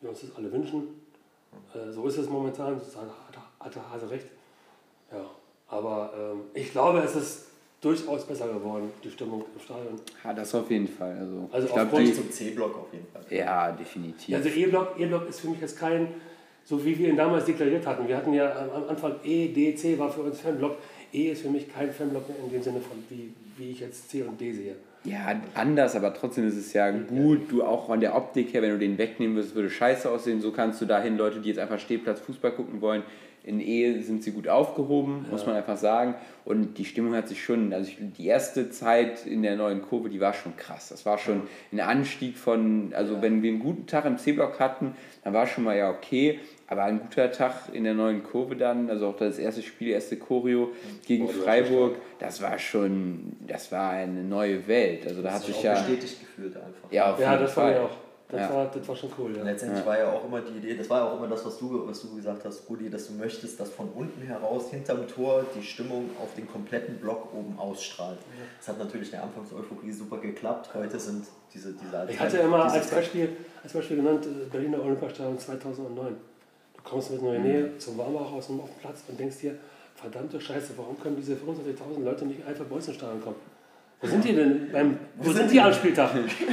wir 0.00 0.10
uns 0.10 0.20
das 0.20 0.34
alle 0.36 0.50
wünschen. 0.52 0.88
Äh, 1.74 1.92
so 1.92 2.06
ist 2.06 2.18
es 2.18 2.28
momentan, 2.28 2.78
das 2.78 2.96
hat, 2.96 3.74
der 3.74 3.90
Hase 3.90 4.10
recht. 4.10 4.26
Ja, 5.10 5.24
aber 5.68 6.12
ähm, 6.18 6.40
ich 6.54 6.70
glaube, 6.70 7.00
es 7.00 7.16
ist 7.16 7.46
durchaus 7.80 8.24
besser 8.26 8.48
geworden, 8.48 8.90
die 9.02 9.10
Stimmung 9.10 9.44
im 9.54 9.60
Stadion. 9.60 10.00
Ja, 10.24 10.32
das 10.32 10.54
auf 10.54 10.70
jeden 10.70 10.88
Fall. 10.88 11.16
Also, 11.18 11.48
also 11.52 11.66
ich 11.66 11.72
glaube, 11.72 12.12
zum 12.12 12.30
C-Block 12.30 12.76
auf 12.76 12.92
jeden 12.92 13.06
Fall. 13.06 13.24
Ja, 13.30 13.72
definitiv. 13.72 14.34
Also 14.34 14.48
E-Block 14.48 14.98
e 14.98 15.06
-Block 15.06 15.28
ist 15.28 15.40
für 15.40 15.48
mich 15.48 15.60
jetzt 15.60 15.78
kein, 15.78 16.08
so 16.64 16.84
wie 16.84 16.98
wir 16.98 17.08
ihn 17.08 17.16
damals 17.16 17.44
deklariert 17.44 17.86
hatten. 17.86 18.08
Wir 18.08 18.16
hatten 18.16 18.32
ja 18.32 18.68
am 18.74 18.88
Anfang 18.88 19.16
E, 19.22 19.48
D, 19.48 19.74
C 19.74 19.98
war 19.98 20.10
für 20.10 20.22
uns 20.22 20.40
Fanblock. 20.40 20.76
E 21.16 21.30
ist 21.32 21.42
für 21.42 21.48
mich 21.48 21.72
kein 21.72 21.90
Fanblock 21.90 22.28
mehr 22.28 22.38
in 22.44 22.50
dem 22.50 22.62
Sinne 22.62 22.80
von, 22.80 22.98
wie, 23.08 23.32
wie 23.56 23.70
ich 23.70 23.80
jetzt 23.80 24.10
C 24.10 24.22
und 24.22 24.40
D 24.40 24.52
sehe. 24.52 24.76
Ja, 25.04 25.40
anders, 25.54 25.94
aber 25.94 26.12
trotzdem 26.12 26.46
ist 26.48 26.56
es 26.56 26.72
ja 26.72 26.90
gut. 26.90 27.50
Du 27.50 27.62
auch 27.62 27.86
von 27.86 28.00
der 28.00 28.16
Optik 28.16 28.52
her, 28.52 28.60
wenn 28.62 28.70
du 28.70 28.78
den 28.78 28.98
wegnehmen 28.98 29.36
würdest, 29.36 29.54
würde 29.54 29.70
scheiße 29.70 30.10
aussehen. 30.10 30.40
So 30.40 30.50
kannst 30.50 30.80
du 30.80 30.84
dahin 30.84 31.16
Leute, 31.16 31.40
die 31.40 31.48
jetzt 31.48 31.58
einfach 31.58 31.78
Stehplatz 31.78 32.20
Fußball 32.20 32.52
gucken 32.52 32.80
wollen, 32.80 33.02
in 33.46 33.60
Ehe 33.60 34.02
sind 34.02 34.24
sie 34.24 34.32
gut 34.32 34.48
aufgehoben, 34.48 35.20
ja. 35.24 35.30
muss 35.30 35.46
man 35.46 35.54
einfach 35.54 35.76
sagen. 35.76 36.16
Und 36.44 36.78
die 36.78 36.84
Stimmung 36.84 37.14
hat 37.14 37.28
sich 37.28 37.44
schon, 37.44 37.72
also 37.72 37.92
die 38.18 38.26
erste 38.26 38.70
Zeit 38.70 39.24
in 39.24 39.42
der 39.42 39.54
neuen 39.54 39.82
Kurve, 39.82 40.08
die 40.08 40.20
war 40.20 40.34
schon 40.34 40.56
krass. 40.56 40.88
Das 40.88 41.06
war 41.06 41.16
schon 41.16 41.42
ein 41.70 41.78
Anstieg 41.78 42.36
von, 42.36 42.92
also 42.92 43.14
ja. 43.14 43.22
wenn 43.22 43.42
wir 43.42 43.50
einen 43.50 43.60
guten 43.60 43.86
Tag 43.86 44.04
im 44.04 44.18
C-Block 44.18 44.58
hatten, 44.58 44.96
dann 45.22 45.32
war 45.32 45.46
schon 45.46 45.62
mal 45.62 45.76
ja 45.76 45.90
okay. 45.90 46.40
Aber 46.68 46.84
ein 46.84 47.00
guter 47.00 47.30
Tag 47.30 47.72
in 47.72 47.84
der 47.84 47.94
neuen 47.94 48.24
Kurve 48.24 48.56
dann, 48.56 48.90
also 48.90 49.08
auch 49.08 49.16
das 49.16 49.38
erste 49.38 49.62
Spiel, 49.62 49.90
erste 49.90 50.16
Choreo 50.16 50.70
gegen 51.06 51.28
Freiburg, 51.28 51.96
das 52.18 52.42
war 52.42 52.58
schon, 52.58 53.36
das 53.46 53.70
war 53.70 53.90
eine 53.90 54.24
neue 54.24 54.66
Welt. 54.66 55.06
Also 55.06 55.22
da 55.22 55.32
hat 55.32 55.44
sich 55.44 55.62
ja 55.62 55.74
bestätigt 55.74 56.20
gefühlt 56.20 56.56
einfach. 56.56 56.90
Ja, 56.90 57.12
auf 57.12 57.20
ja 57.20 57.36
das 57.36 57.52
Fall. 57.52 57.64
war 57.64 57.72
ja 57.72 57.84
auch. 57.84 57.96
Das, 58.28 58.40
ja. 58.40 58.52
war, 58.52 58.66
das 58.66 58.88
war 58.88 58.96
schon 58.96 59.12
cool. 59.18 59.36
Ja. 59.36 59.44
Letztendlich 59.44 59.82
ja. 59.82 59.86
war 59.86 59.98
ja 60.00 60.10
auch 60.10 60.24
immer 60.24 60.40
die 60.40 60.58
Idee, 60.58 60.76
das 60.76 60.90
war 60.90 60.98
ja 60.98 61.12
auch 61.12 61.16
immer 61.16 61.28
das, 61.28 61.46
was 61.46 61.58
du, 61.58 61.86
was 61.86 62.02
du 62.02 62.16
gesagt 62.16 62.44
hast, 62.44 62.68
Rudi, 62.68 62.90
dass 62.90 63.06
du 63.06 63.12
möchtest, 63.12 63.60
dass 63.60 63.70
von 63.70 63.88
unten 63.90 64.20
heraus, 64.20 64.68
hinterm 64.70 65.06
Tor, 65.06 65.46
die 65.54 65.62
Stimmung 65.62 66.10
auf 66.20 66.34
den 66.34 66.48
kompletten 66.48 66.96
Block 66.96 67.32
oben 67.32 67.56
ausstrahlt. 67.56 68.18
Das 68.58 68.66
hat 68.66 68.80
natürlich 68.80 69.10
in 69.10 69.12
der 69.12 69.22
Anfangseuphorie 69.22 69.92
super 69.92 70.18
geklappt. 70.18 70.70
Heute 70.74 70.98
sind 70.98 71.24
diese, 71.54 71.72
diese 71.74 72.04
Ich 72.10 72.18
hatte 72.18 72.38
immer 72.38 72.64
als 72.64 72.90
Beispiel, 72.90 73.28
als 73.62 73.72
Beispiel 73.72 73.98
genannt 73.98 74.26
äh, 74.26 74.50
Berliner 74.50 74.82
Olympiastadion 74.82 75.38
2009 75.38 76.16
kommst 76.86 77.10
mit 77.10 77.22
Neue 77.22 77.40
Nähe 77.40 77.78
zum 77.78 77.98
Warmbach 77.98 78.32
aus 78.32 78.46
dem 78.46 78.60
Platz 78.80 79.02
und 79.08 79.18
denkst 79.18 79.38
dir, 79.40 79.56
verdammte 79.94 80.40
Scheiße, 80.40 80.72
warum 80.76 80.98
können 80.98 81.16
diese 81.16 81.34
25.000 81.34 82.02
Leute 82.02 82.24
nicht 82.26 82.46
einfach 82.46 82.64
bei 82.64 82.76
uns 82.76 82.88
in 82.88 82.94
Stadion 82.94 83.20
kommen? 83.20 83.36
Wo 84.00 84.06
sind 84.06 84.24
die 84.24 84.34
denn? 84.34 84.70
Beim, 84.72 84.98
wo 85.16 85.32
sind 85.32 85.50
die 85.50 85.60
am 85.60 85.72
Spieltag? 85.72 86.12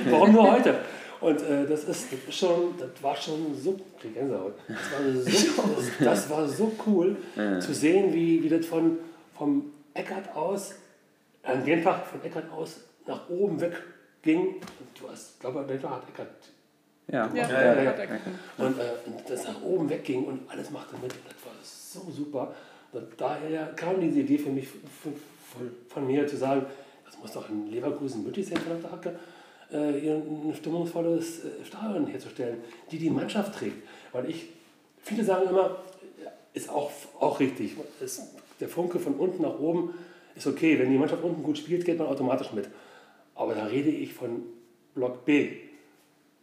Warum 0.10 0.32
nur 0.32 0.52
heute? 0.52 0.76
Und 1.19 1.41
äh, 1.41 1.65
das, 1.67 1.86
ist, 1.86 2.08
schon, 2.30 2.74
das 2.78 3.02
war 3.02 3.15
schon 3.15 3.56
so, 3.56 3.80
Gänsehaut. 4.13 4.56
Das 4.67 4.91
war 4.91 5.22
so, 5.22 6.04
das, 6.04 6.30
war 6.30 6.48
so 6.48 6.72
cool 6.86 7.15
zu 7.60 7.74
sehen, 7.74 8.13
wie, 8.13 8.43
wie 8.43 8.50
das 8.50 8.65
von, 8.65 8.98
vom 9.38 9.72
Eckert 9.93 10.36
aus, 10.36 10.76
an 11.43 11.63
dem 11.63 11.84
Tag 11.84 12.08
von 12.08 12.22
Eckert 12.24 12.52
aus 12.52 12.82
nach 13.08 13.30
oben 13.30 13.60
weg 13.62 13.82
ging. 14.22 14.56
Du 15.00 15.10
hast, 15.10 15.39
glaube 15.39 15.65
ich, 15.67 15.84
hat 15.84 16.04
Eckert 16.10 16.28
ja, 17.11 17.29
ja, 17.33 17.51
ja, 17.51 17.73
ja, 17.73 17.83
ja. 17.83 17.95
Und 18.57 18.79
äh, 18.79 18.83
das 19.27 19.45
nach 19.45 19.61
oben 19.61 19.89
wegging 19.89 20.23
und 20.25 20.49
alles 20.49 20.71
machte 20.71 20.95
mit. 21.01 21.11
Das 21.11 21.45
war 21.45 21.53
so 21.61 22.11
super. 22.11 22.53
Und 22.91 23.07
daher 23.17 23.73
kam 23.75 23.99
diese 23.99 24.21
Idee 24.21 24.37
für 24.37 24.49
mich 24.49 24.67
von, 24.67 25.13
von, 25.51 25.71
von 25.89 26.07
mir 26.07 26.25
zu 26.27 26.37
sagen, 26.37 26.65
das 27.05 27.17
muss 27.19 27.31
doch 27.33 27.49
in 27.49 27.69
Leverkusen 27.69 28.23
möglich 28.23 28.47
sein, 28.47 28.57
von 28.57 28.81
der 28.81 28.91
Hacke, 28.91 29.19
äh, 29.71 29.99
hier 29.99 30.15
ein 30.15 30.53
stimmungsvolles 30.55 31.45
äh, 31.45 31.65
Stadion 31.65 32.07
herzustellen, 32.07 32.57
die 32.91 32.99
die 32.99 33.09
Mannschaft 33.09 33.55
trägt. 33.55 33.87
Weil 34.11 34.29
ich, 34.29 34.49
viele 35.01 35.23
sagen 35.23 35.49
immer, 35.49 35.77
ist 36.53 36.69
auch, 36.69 36.91
auch 37.19 37.39
richtig, 37.39 37.75
ist, 37.99 38.21
der 38.59 38.69
Funke 38.69 38.99
von 38.99 39.15
unten 39.15 39.41
nach 39.41 39.59
oben 39.59 39.93
ist 40.35 40.47
okay. 40.47 40.77
Wenn 40.79 40.91
die 40.91 40.97
Mannschaft 40.97 41.23
unten 41.23 41.43
gut 41.43 41.57
spielt, 41.57 41.85
geht 41.85 41.97
man 41.97 42.07
automatisch 42.07 42.53
mit. 42.53 42.69
Aber 43.35 43.55
da 43.55 43.65
rede 43.65 43.89
ich 43.89 44.13
von 44.13 44.43
Block 44.93 45.25
B. 45.25 45.49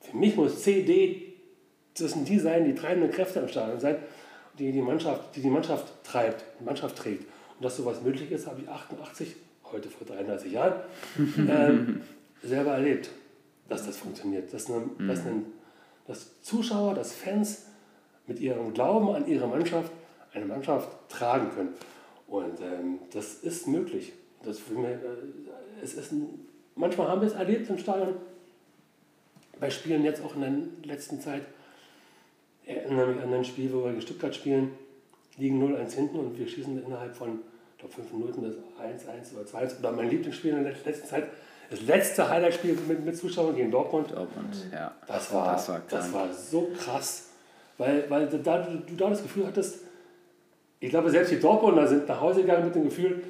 Für 0.01 0.17
mich 0.17 0.37
muss 0.37 0.63
C, 0.63 0.83
D, 0.83 1.31
das 1.99 2.13
sind 2.13 2.29
die 2.29 2.39
sein, 2.39 2.65
die 2.65 2.75
treibenden 2.75 3.11
Kräfte 3.11 3.41
im 3.41 3.49
Stadion 3.49 3.79
sein, 3.79 3.97
die 4.59 4.73
die 4.73 4.83
Mannschaft, 4.83 5.37
die, 5.37 5.41
die 5.41 5.51
Mannschaft 5.51 5.87
treibt, 6.05 6.45
die 6.59 6.65
Mannschaft 6.65 6.97
trägt. 6.97 7.25
Und 7.59 7.65
dass 7.65 7.77
sowas 7.77 8.03
möglich 8.03 8.31
ist, 8.31 8.47
habe 8.47 8.61
ich 8.63 8.69
88, 8.69 9.37
heute 9.65 9.89
vor 9.89 10.07
33 10.07 10.53
Jahren, 10.53 10.81
ähm, 11.49 12.01
selber 12.43 12.73
erlebt, 12.73 13.11
dass 13.69 13.87
das 13.87 13.97
funktioniert. 13.97 14.53
Dass, 14.53 14.71
eine, 14.71 14.79
mhm. 14.81 15.09
dass, 15.09 15.21
eine, 15.21 15.43
dass 16.07 16.41
Zuschauer, 16.41 16.95
dass 16.95 17.13
Fans 17.13 17.67
mit 18.27 18.41
ihrem 18.41 18.73
Glauben 18.73 19.11
an 19.11 19.27
ihre 19.27 19.47
Mannschaft 19.47 19.93
eine 20.33 20.47
Mannschaft 20.47 20.89
tragen 21.09 21.51
können. 21.51 21.75
Und 22.29 22.61
ähm, 22.61 22.99
das 23.13 23.35
ist 23.35 23.67
möglich. 23.67 24.13
Das 24.45 24.59
für 24.59 24.75
mich, 24.75 24.91
äh, 24.91 25.83
es 25.83 25.95
ist 25.95 26.13
ein, 26.13 26.47
manchmal 26.77 27.09
haben 27.09 27.21
wir 27.21 27.29
es 27.29 27.35
erlebt 27.35 27.69
im 27.69 27.79
Stadion, 27.79 28.15
bei 29.61 29.71
Spielen 29.71 30.05
jetzt 30.05 30.23
auch 30.25 30.35
in 30.35 30.41
der 30.41 30.53
letzten 30.85 31.21
Zeit, 31.21 31.43
erinnere 32.67 33.09
mich 33.09 33.23
an 33.23 33.35
ein 33.35 33.45
Spiel, 33.45 33.73
wo 33.73 33.85
wir 33.85 33.91
in 33.91 34.01
Stuttgart 34.01 34.35
spielen, 34.35 34.73
liegen 35.37 35.63
0-1 35.63 35.95
hinten 35.95 36.19
und 36.19 36.39
wir 36.39 36.49
schießen 36.49 36.85
innerhalb 36.85 37.15
von, 37.15 37.41
ich 37.75 37.79
glaube, 37.79 37.95
5 37.95 38.13
Minuten 38.13 38.43
das 38.43 38.55
1-1 38.55 39.35
oder 39.35 39.65
2-1. 39.67 39.79
Oder 39.79 39.93
mein 39.93 40.11
Lieblingsspiel 40.11 40.53
in 40.53 40.65
der 40.65 40.75
letzten 40.85 41.07
Zeit, 41.07 41.25
das 41.71 41.83
letzte 41.83 42.29
Highlight-Spiel 42.29 42.77
mit, 42.89 43.05
mit 43.05 43.17
Zuschauern 43.17 43.55
gegen 43.55 43.71
Dortmund. 43.71 44.11
Dortmund, 44.11 44.57
ja. 44.73 44.93
Das 45.07 45.33
war, 45.33 45.53
das 45.53 45.69
war, 45.69 45.83
das 45.89 46.13
war 46.13 46.33
so 46.33 46.71
krass, 46.77 47.29
weil, 47.79 48.09
weil 48.11 48.27
da, 48.27 48.59
du, 48.63 48.79
du 48.79 48.97
da 48.97 49.11
das 49.11 49.23
Gefühl 49.23 49.47
hattest, 49.47 49.81
ich 50.81 50.91
glaube, 50.91 51.11
selbst 51.11 51.31
die 51.31 51.39
Dortmunder 51.39 51.87
sind 51.87 52.09
nach 52.09 52.21
Hause 52.21 52.41
gegangen 52.41 52.65
mit 52.65 52.75
dem 52.75 52.85
Gefühl, 52.85 53.23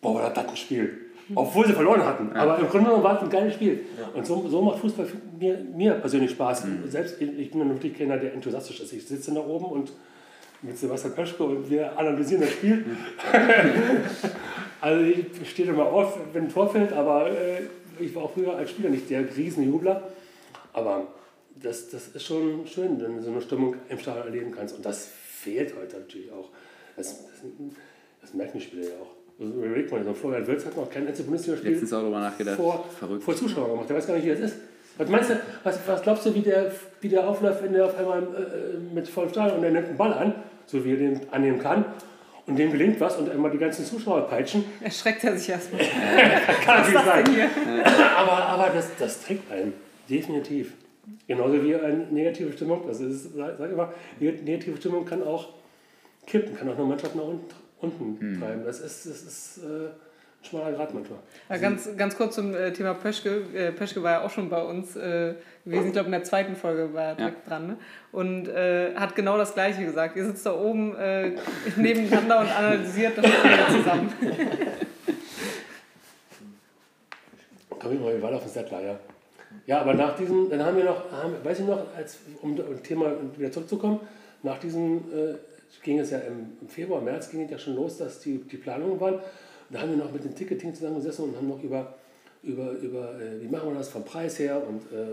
boah, 0.00 0.20
das 0.20 0.36
hat 0.36 0.48
ein 0.48 0.56
Spiel. 0.56 1.01
obwohl 1.34 1.66
sie 1.66 1.72
verloren 1.72 2.04
hatten. 2.04 2.30
Ja. 2.34 2.42
Aber 2.42 2.58
im 2.58 2.68
Grunde 2.68 2.86
genommen 2.86 3.04
war 3.04 3.16
es 3.16 3.22
ein 3.22 3.30
geiles 3.30 3.54
Spiel. 3.54 3.84
Ja. 3.98 4.08
Und 4.14 4.26
so, 4.26 4.48
so 4.48 4.62
macht 4.62 4.78
Fußball 4.78 5.06
mir, 5.38 5.58
mir 5.74 5.92
persönlich 5.94 6.30
Spaß. 6.32 6.64
Mhm. 6.64 6.88
Selbst 6.88 7.20
ich 7.20 7.50
bin 7.50 7.68
wirklich 7.68 7.96
keiner, 7.96 8.16
der 8.16 8.34
enthusiastisch 8.34 8.80
ist. 8.80 8.92
Ich 8.92 9.06
sitze 9.06 9.32
da 9.32 9.40
oben 9.40 9.66
und 9.66 9.92
mit 10.62 10.78
Sebastian 10.78 11.14
Pöschke 11.14 11.42
und 11.42 11.68
wir 11.68 11.98
analysieren 11.98 12.42
das 12.42 12.52
Spiel. 12.52 12.76
Mhm. 12.76 12.96
also 14.80 15.04
ich 15.04 15.50
stehe 15.50 15.68
immer 15.68 15.86
auf, 15.86 16.18
wenn 16.32 16.44
ein 16.44 16.52
Tor 16.52 16.68
fällt, 16.68 16.92
aber 16.92 17.30
äh, 17.30 17.62
ich 17.98 18.14
war 18.14 18.24
auch 18.24 18.32
früher 18.32 18.56
als 18.56 18.70
Spieler 18.70 18.90
nicht 18.90 19.10
der 19.10 19.24
Riesenjubler. 19.36 20.08
Aber 20.72 21.08
das, 21.60 21.90
das 21.90 22.08
ist 22.08 22.24
schon 22.24 22.66
schön, 22.66 23.00
wenn 23.00 23.16
du 23.16 23.22
so 23.22 23.30
eine 23.30 23.40
Stimmung 23.40 23.76
im 23.88 23.98
Stadion 23.98 24.26
erleben 24.26 24.52
kannst. 24.52 24.74
Und 24.76 24.84
das 24.84 25.06
fehlt 25.06 25.74
heute 25.76 25.98
natürlich 25.98 26.30
auch. 26.32 26.48
Das, 26.96 27.24
das, 27.26 27.42
das 28.20 28.34
merken 28.34 28.58
die 28.58 28.64
Spieler 28.64 28.84
ja 28.84 28.94
auch. 29.02 29.21
Also 29.42 29.54
überleg 29.54 29.90
mal, 29.90 30.04
so 30.04 30.14
Florian 30.14 30.46
Wirtz 30.46 30.64
hat 30.66 30.76
noch 30.76 30.88
kein 30.88 31.04
letztes 31.04 31.26
Bundesligaspiel 31.26 31.70
Letztens 31.72 31.92
auch 31.92 32.00
darüber 32.00 32.20
nachgedacht. 32.20 32.56
Vor, 32.56 32.84
Verrückt. 32.98 33.24
vor 33.24 33.34
Zuschauern 33.34 33.70
gemacht. 33.72 33.88
Der 33.88 33.96
weiß 33.96 34.06
gar 34.06 34.14
nicht, 34.14 34.24
wie 34.24 34.30
das 34.30 34.40
ist. 34.40 34.56
Was 34.98 35.08
meinst 35.08 35.30
du, 35.30 35.40
was, 35.64 35.78
was 35.86 36.02
glaubst 36.02 36.26
du, 36.26 36.34
wie 36.34 36.42
der, 36.42 36.70
wie 37.00 37.08
der 37.08 37.26
aufläuft, 37.26 37.62
wenn 37.62 37.72
der 37.72 37.86
auf 37.86 37.98
einmal 37.98 38.22
äh, 38.22 38.94
mit 38.94 39.08
vollem 39.08 39.30
Stadion 39.30 39.58
und 39.58 39.64
er 39.64 39.70
nimmt 39.70 39.88
einen 39.88 39.96
Ball 39.96 40.12
an, 40.12 40.34
so 40.66 40.84
wie 40.84 40.92
er 40.92 40.96
den 40.98 41.20
annehmen 41.30 41.58
kann, 41.58 41.84
und 42.46 42.58
dem 42.58 42.70
gelingt 42.70 43.00
was 43.00 43.16
und 43.16 43.30
einmal 43.30 43.50
die 43.50 43.58
ganzen 43.58 43.84
Zuschauer 43.84 44.28
peitschen? 44.28 44.64
Erschreckt 44.80 45.24
er 45.24 45.36
sich 45.36 45.48
erstmal. 45.48 45.80
kann 46.64 46.82
natürlich 46.82 47.00
sein. 47.00 47.24
aber 48.16 48.32
aber 48.32 48.70
das, 48.74 48.90
das 48.98 49.22
trägt 49.22 49.50
einen, 49.50 49.72
definitiv. 50.08 50.74
Genauso 51.26 51.64
wie 51.64 51.74
eine 51.74 52.06
negative 52.10 52.52
Stimmung. 52.52 52.82
Das 52.86 53.00
ist, 53.00 53.34
sag, 53.34 53.56
sag 53.58 53.70
immer, 53.72 53.92
negative 54.20 54.76
Stimmung 54.76 55.04
kann 55.04 55.22
auch 55.22 55.48
kippen, 56.26 56.54
kann 56.56 56.68
auch 56.68 56.76
eine 56.76 56.84
Mannschaft 56.84 57.16
nach 57.16 57.24
unten, 57.24 57.46
unten 57.82 58.18
hm. 58.18 58.40
treiben. 58.40 58.64
Das 58.64 58.80
ist, 58.80 59.06
das 59.06 59.22
ist 59.22 59.58
äh, 59.58 59.88
ein 59.88 59.90
schmaler 60.42 60.72
Grad 60.72 60.94
manchmal. 60.94 61.18
Ja, 61.48 61.56
ganz, 61.58 61.88
ganz 61.96 62.16
kurz 62.16 62.34
zum 62.36 62.54
äh, 62.54 62.72
Thema 62.72 62.94
Pöschke. 62.94 63.42
Äh, 63.54 63.72
Pöschke 63.72 64.02
war 64.02 64.12
ja 64.12 64.22
auch 64.22 64.30
schon 64.30 64.48
bei 64.48 64.62
uns 64.62 64.96
äh, 64.96 65.34
gewesen. 65.64 65.88
Ich 65.88 65.92
glaube, 65.92 66.06
in 66.06 66.12
der 66.12 66.24
zweiten 66.24 66.56
Folge 66.56 66.94
war 66.94 67.02
er 67.02 67.14
direkt 67.16 67.44
ja. 67.44 67.50
dran. 67.50 67.66
Ne? 67.66 67.76
Und 68.12 68.48
äh, 68.48 68.94
hat 68.94 69.14
genau 69.14 69.36
das 69.36 69.52
Gleiche 69.54 69.84
gesagt. 69.84 70.16
Ihr 70.16 70.24
sitzt 70.24 70.46
da 70.46 70.54
oben 70.54 70.96
äh, 70.96 71.32
nebeneinander 71.76 72.40
und 72.40 72.48
analysiert 72.48 73.18
das 73.18 73.26
zusammen. 73.72 74.12
Komm 77.78 77.92
ich 77.94 78.00
mal, 78.00 78.14
wir 78.14 78.22
waren 78.22 78.34
auf 78.34 78.42
dem 78.44 78.50
Settler, 78.50 78.80
ja. 78.80 78.98
Ja, 79.66 79.80
aber 79.80 79.94
nach 79.94 80.16
diesem, 80.16 80.48
dann 80.50 80.64
haben 80.64 80.76
wir 80.76 80.84
noch, 80.84 81.10
haben, 81.12 81.34
weiß 81.42 81.60
ich 81.60 81.66
noch, 81.66 81.84
als, 81.96 82.18
um 82.40 82.56
das 82.56 82.82
Thema 82.82 83.12
wieder 83.36 83.50
zurückzukommen, 83.50 84.00
nach 84.42 84.58
diesem 84.58 84.98
äh, 85.12 85.34
ging 85.82 85.98
es 85.98 86.10
ja 86.10 86.18
im, 86.18 86.68
Februar, 86.68 87.00
März 87.00 87.30
ging 87.30 87.42
es 87.42 87.50
ja 87.50 87.58
schon 87.58 87.76
los, 87.76 87.98
dass 87.98 88.20
die, 88.20 88.38
die 88.38 88.56
Planungen 88.56 89.00
waren. 89.00 89.14
Und 89.14 89.22
da 89.70 89.80
haben 89.80 89.90
wir 89.90 89.96
noch 89.96 90.12
mit 90.12 90.24
dem 90.24 90.34
Ticketing 90.34 90.74
zusammengesessen 90.74 91.24
und 91.24 91.36
haben 91.36 91.48
noch 91.48 91.62
über, 91.62 91.94
über, 92.42 92.72
über 92.72 93.20
äh, 93.20 93.40
wie 93.40 93.48
machen 93.48 93.70
wir 93.70 93.78
das 93.78 93.88
vom 93.88 94.04
Preis 94.04 94.38
her 94.38 94.62
und 94.66 94.82
äh, 94.92 95.06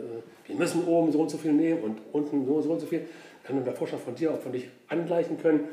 wir 0.45 0.56
müssen 0.56 0.84
oben 0.86 1.12
so 1.12 1.22
und 1.22 1.30
so 1.30 1.38
viel 1.38 1.54
nehmen 1.54 1.82
und 1.82 2.00
unten 2.12 2.45
so, 2.45 2.62
so 2.62 2.72
und 2.72 2.80
so 2.80 2.88
viel. 2.88 3.08
Kann 3.43 3.56
man 3.56 3.65
der 3.65 3.74
Vorschlag 3.74 4.00
von 4.00 4.15
dir 4.15 4.34
auch 4.34 4.39
von 4.39 4.52
dich 4.52 4.69
angleichen 4.89 5.39
können. 5.41 5.69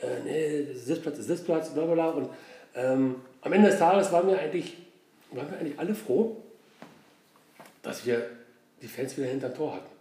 Äh, 0.00 0.06
nee, 0.24 0.74
Sitzplatz 0.74 1.18
ist 1.18 1.26
Sitzplatz, 1.26 1.70
bla 1.70 1.84
bla 1.84 1.94
bla. 1.94 2.10
Und 2.10 2.28
ähm, 2.74 3.16
am 3.42 3.52
Ende 3.52 3.68
des 3.68 3.78
Tages 3.78 4.10
waren 4.10 4.26
wir 4.28 4.38
eigentlich, 4.38 4.76
waren 5.32 5.50
wir 5.50 5.58
eigentlich 5.58 5.78
alle 5.78 5.94
froh, 5.94 6.36
dass 7.82 8.06
wir 8.06 8.26
die 8.80 8.88
Fans 8.88 9.16
wieder 9.16 9.28
hinterm 9.28 9.54
Tor 9.54 9.74
hatten. 9.74 9.93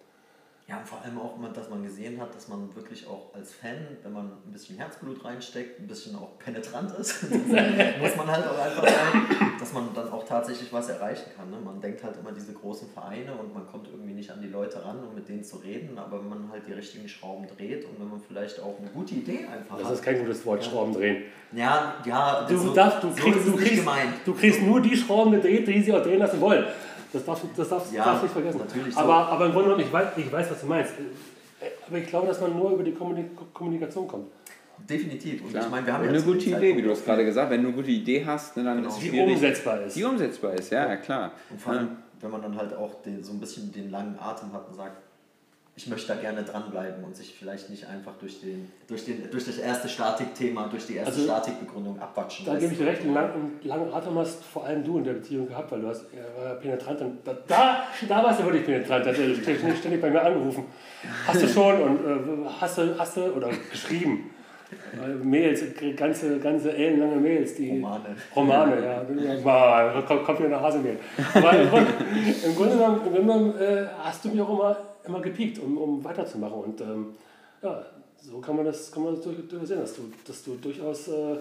Ja, 0.66 0.78
und 0.78 0.88
vor 0.88 1.02
allem 1.04 1.20
auch, 1.20 1.38
dass 1.54 1.70
man 1.70 1.84
gesehen 1.84 2.22
hat, 2.22 2.34
dass 2.34 2.48
man 2.48 2.74
wirklich 2.74 3.06
auch 3.06 3.36
als 3.36 3.54
Fan, 3.54 3.98
wenn 4.02 4.14
man 4.14 4.28
ein 4.28 4.52
bisschen 4.54 4.78
Herzblut 4.78 5.24
reinsteckt, 5.26 5.82
ein 5.82 5.88
bisschen 5.88 6.16
auch 6.16 6.40
penetrant 6.40 6.90
ist, 6.98 7.24
muss 7.32 8.16
man 8.16 8.28
halt 8.28 8.48
auch 8.48 8.58
einfach 8.58 8.88
sagen, 8.88 9.28
dass 9.60 9.74
man 9.74 9.90
dann 9.94 10.10
auch 10.10 10.26
tatsächlich 10.26 10.72
was 10.72 10.88
erreichen 10.88 11.32
kann. 11.36 11.50
Ne? 11.52 11.58
Man 11.64 11.82
denkt 11.82 12.02
halt 12.02 12.16
immer 12.16 12.32
diese 12.32 12.54
großen 12.54 12.88
Vereine 12.90 13.34
und 13.34 13.54
man 13.54 13.68
kommt 13.68 13.90
irgendwie 13.90 14.14
nicht 14.14 14.32
an 14.32 14.42
die 14.42 14.48
Leute 14.48 14.86
ran, 14.86 15.04
um 15.04 15.14
mit 15.14 15.28
denen 15.28 15.44
zu 15.44 15.58
reden, 15.58 15.98
aber 15.98 16.22
wenn 16.22 16.30
man 16.30 16.50
halt 16.50 16.66
die 16.66 16.74
richtigen 16.74 17.10
Schrauben 17.10 17.46
dreht 17.58 17.84
und 17.84 18.00
wenn 18.00 18.10
man 18.10 18.22
vielleicht 18.26 18.62
auch 18.62 18.80
eine 18.80 18.90
gute 18.90 19.16
Idee 19.16 19.46
einfach 19.46 19.76
das 19.76 19.86
hat. 19.86 19.92
Das 19.92 20.00
ist 20.00 20.06
kein 20.06 20.20
gutes 20.20 20.46
Wort, 20.46 20.64
ja. 20.64 20.72
Schrauben 20.72 20.94
drehen. 20.94 21.24
Ja, 21.52 21.96
ja. 22.06 22.46
Du, 22.48 22.58
so, 22.58 22.74
darfst, 22.74 23.04
du, 23.04 23.14
kriegst, 23.14 23.46
so 23.46 23.52
du, 23.52 23.58
kriegst, 23.58 23.86
du 24.26 24.34
kriegst 24.34 24.62
nur 24.62 24.80
die 24.80 24.96
Schrauben 24.96 25.34
gedreht, 25.34 25.68
die 25.68 25.82
sie 25.82 25.92
auch 25.92 26.02
drehen 26.02 26.20
lassen 26.20 26.40
wollen. 26.40 26.66
Das 27.14 27.26
darfst, 27.26 27.46
das 27.56 27.70
darfst, 27.70 27.94
ja, 27.94 28.04
darfst 28.04 28.24
nicht 28.24 28.34
vergessen. 28.34 28.58
Natürlich 28.58 28.98
aber, 28.98 29.08
so. 29.08 29.14
aber 29.14 29.46
im 29.46 29.52
Grunde 29.52 29.70
genommen, 29.70 29.86
ich 29.86 29.94
weiß, 29.94 30.08
ich 30.18 30.32
weiß, 30.32 30.52
was 30.52 30.62
du 30.62 30.66
meinst. 30.66 30.94
Aber 31.88 31.98
ich 31.98 32.08
glaube, 32.08 32.28
dass 32.28 32.42
man 32.42 32.58
nur 32.58 32.72
über 32.72 32.84
die 32.84 32.94
Kommunikation 32.94 34.08
kommt. 34.08 34.28
Definitiv. 34.90 35.44
Und 35.44 35.56
ich 35.56 35.70
meine, 35.70 35.86
wir 35.86 35.94
haben 35.94 36.08
eine 36.08 36.22
gute 36.22 36.50
Idee, 36.50 36.76
wie 36.76 36.82
du 36.82 36.92
es 36.92 37.06
gerade 37.06 37.24
gesagt 37.24 37.46
hast. 37.46 37.52
Wenn 37.52 37.62
du 37.62 37.68
eine 37.70 37.78
gute 37.78 37.92
Idee 37.92 38.26
hast, 38.26 38.58
ne, 38.58 38.64
dann 38.64 38.78
genau. 38.78 38.90
ist 38.90 38.96
es 38.96 39.12
Die 39.12 39.20
umsetzbar 39.20 39.82
ist. 39.82 39.96
Die 39.96 40.04
umsetzbar 40.04 40.54
ist, 40.54 40.72
ja, 40.72 40.88
ja 40.88 40.96
klar. 40.98 41.32
Und 41.50 41.62
vor 41.62 41.74
allem, 41.74 41.90
wenn 42.20 42.32
man 42.32 42.42
dann 42.42 42.58
halt 42.58 42.74
auch 42.76 43.02
den, 43.04 43.24
so 43.24 43.34
ein 43.34 43.40
bisschen 43.40 43.72
den 43.72 43.92
langen 43.92 44.18
Atem 44.20 44.52
hat 44.52 44.68
und 44.68 44.76
sagt, 44.76 44.98
ich 45.76 45.88
möchte 45.88 46.08
da 46.10 46.16
gerne 46.16 46.44
dranbleiben 46.44 47.04
und 47.04 47.16
sich 47.16 47.34
vielleicht 47.34 47.72
nicht 47.72 47.88
einfach 47.88 48.14
durch, 48.20 48.40
den, 48.42 48.72
durch, 48.88 49.06
den, 49.06 49.30
durch 49.32 49.46
das 49.46 49.58
erste 49.58 49.90
Statikthema, 49.90 50.68
durch 50.68 50.86
die 50.86 50.98
erste 50.98 51.14
also, 51.14 51.24
Statikbegründung 51.24 52.00
abwatschen. 52.00 52.46
Da 52.46 52.56
gebe 52.56 52.74
ich 52.74 52.78
dir 52.78 52.86
recht, 52.86 53.02
einen 53.02 53.16
langen, 53.16 53.60
langen 53.64 53.92
Atem 53.92 54.16
hast 54.20 54.44
vor 54.44 54.66
allem 54.66 54.84
du 54.84 55.00
in 55.00 55.04
der 55.04 55.14
Beziehung 55.14 55.48
gehabt, 55.48 55.72
weil 55.72 55.82
du 55.82 55.88
hast 55.88 56.04
äh, 56.14 56.56
penetrant 56.62 57.02
und 57.02 57.18
da, 57.26 57.36
da, 57.48 57.84
da 58.08 58.24
warst 58.24 58.40
du 58.40 58.44
wirklich 58.46 58.66
penetrant, 58.66 59.04
da 59.04 59.10
hast 59.10 59.20
du 59.20 59.76
ständig 59.76 60.00
bei 60.00 60.12
mir 60.12 60.22
angerufen. 60.22 60.66
Hast 61.26 61.42
du 61.42 61.48
schon 61.48 61.82
und 61.82 62.06
äh, 62.06 62.50
hast, 62.62 62.78
du, 62.78 63.00
hast 63.00 63.18
du 63.18 63.22
oder 63.34 63.50
geschrieben. 63.72 64.30
Äh, 64.94 65.24
Mails, 65.24 65.64
ganze, 65.96 66.40
ganze 66.40 66.72
ellenlange 66.72 67.16
Mails. 67.16 67.56
Die 67.56 67.70
Romane. 67.70 68.16
Romane, 68.36 68.86
ja. 69.44 70.02
Kommt, 70.02 70.40
wieder 70.40 70.50
nach 70.50 70.62
Hasemehl. 70.62 70.98
Aber 71.34 71.52
im 71.52 71.70
Grunde, 71.70 71.94
im 72.46 72.56
Grunde 72.56 72.76
genommen, 72.76 72.96
im 72.98 73.04
Grunde 73.04 73.22
genommen 73.22 73.60
äh, 73.60 73.86
hast 74.04 74.24
du 74.24 74.30
mich 74.30 74.42
auch 74.42 74.50
immer 74.50 74.78
immer 75.06 75.22
gepiekt, 75.22 75.60
um, 75.60 75.78
um 75.78 76.04
weiterzumachen. 76.04 76.64
Und 76.64 76.82
ähm, 76.82 77.16
ja, 77.62 77.86
so 78.18 78.40
kann 78.40 78.56
man 78.56 78.66
das, 78.66 78.92
kann 78.92 79.04
man 79.04 79.16
das 79.16 79.24
durchaus 79.24 79.68
sehen, 79.68 79.80
dass 79.80 79.96
du, 79.96 80.12
dass 80.26 80.44
du 80.44 80.56
durchaus 80.56 81.08
äh, 81.08 81.38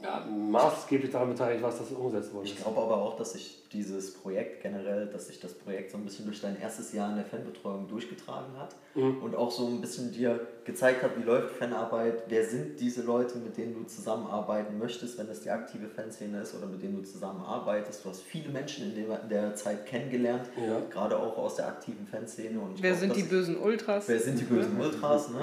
ja, 0.00 0.24
maßgeblich 0.30 1.10
daran 1.10 1.30
beteiligt 1.30 1.60
warst, 1.60 1.80
dass 1.80 1.90
es 1.90 1.96
umgesetzt 1.96 2.32
wurde. 2.32 2.46
Ich 2.46 2.56
glaube 2.56 2.80
aber 2.80 2.98
auch, 2.98 3.16
dass 3.16 3.32
sich 3.32 3.64
dieses 3.72 4.14
Projekt 4.14 4.62
generell, 4.62 5.06
dass 5.06 5.26
sich 5.26 5.40
das 5.40 5.54
Projekt 5.54 5.90
so 5.90 5.98
ein 5.98 6.04
bisschen 6.04 6.24
durch 6.24 6.40
dein 6.40 6.58
erstes 6.60 6.92
Jahr 6.92 7.10
in 7.10 7.16
der 7.16 7.24
Fanbetreuung 7.24 7.88
durchgetragen 7.88 8.56
hat 8.56 8.76
mhm. 8.94 9.20
und 9.20 9.34
auch 9.34 9.50
so 9.50 9.66
ein 9.66 9.80
bisschen 9.80 10.12
dir 10.12 10.46
gezeigt 10.64 11.02
hat, 11.02 11.18
wie 11.18 11.24
läuft 11.24 11.56
Fanarbeit, 11.56 12.22
wer 12.28 12.46
sind 12.46 12.78
diese 12.78 13.02
Leute, 13.02 13.38
mit 13.38 13.56
denen 13.56 13.74
du 13.74 13.82
zusammenarbeiten 13.88 14.78
möchtest, 14.78 15.18
wenn 15.18 15.28
es 15.30 15.40
die 15.40 15.50
aktive 15.50 15.88
Fanszene 15.88 16.42
ist 16.42 16.54
oder 16.54 16.66
mit 16.66 16.80
denen 16.80 16.94
du 16.94 17.02
zusammenarbeitest. 17.02 18.04
Du 18.04 18.10
hast 18.10 18.22
viele 18.22 18.50
Menschen 18.50 18.94
in 18.94 19.08
der, 19.08 19.22
in 19.22 19.28
der 19.28 19.54
Zeit 19.56 19.84
kennengelernt, 19.84 20.48
ja. 20.56 20.80
gerade 20.90 21.18
auch 21.18 21.36
aus 21.36 21.56
der 21.56 21.66
aktiven 21.66 22.06
Fanszene. 22.06 22.60
Und 22.60 22.80
wer 22.80 22.92
glaub, 22.92 23.00
sind 23.00 23.16
die 23.16 23.24
bösen 23.24 23.58
Ultras? 23.58 24.06
Wer 24.06 24.20
sind 24.20 24.38
die 24.38 24.44
bösen 24.44 24.80
Ultras? 24.80 25.30
Ne? 25.30 25.40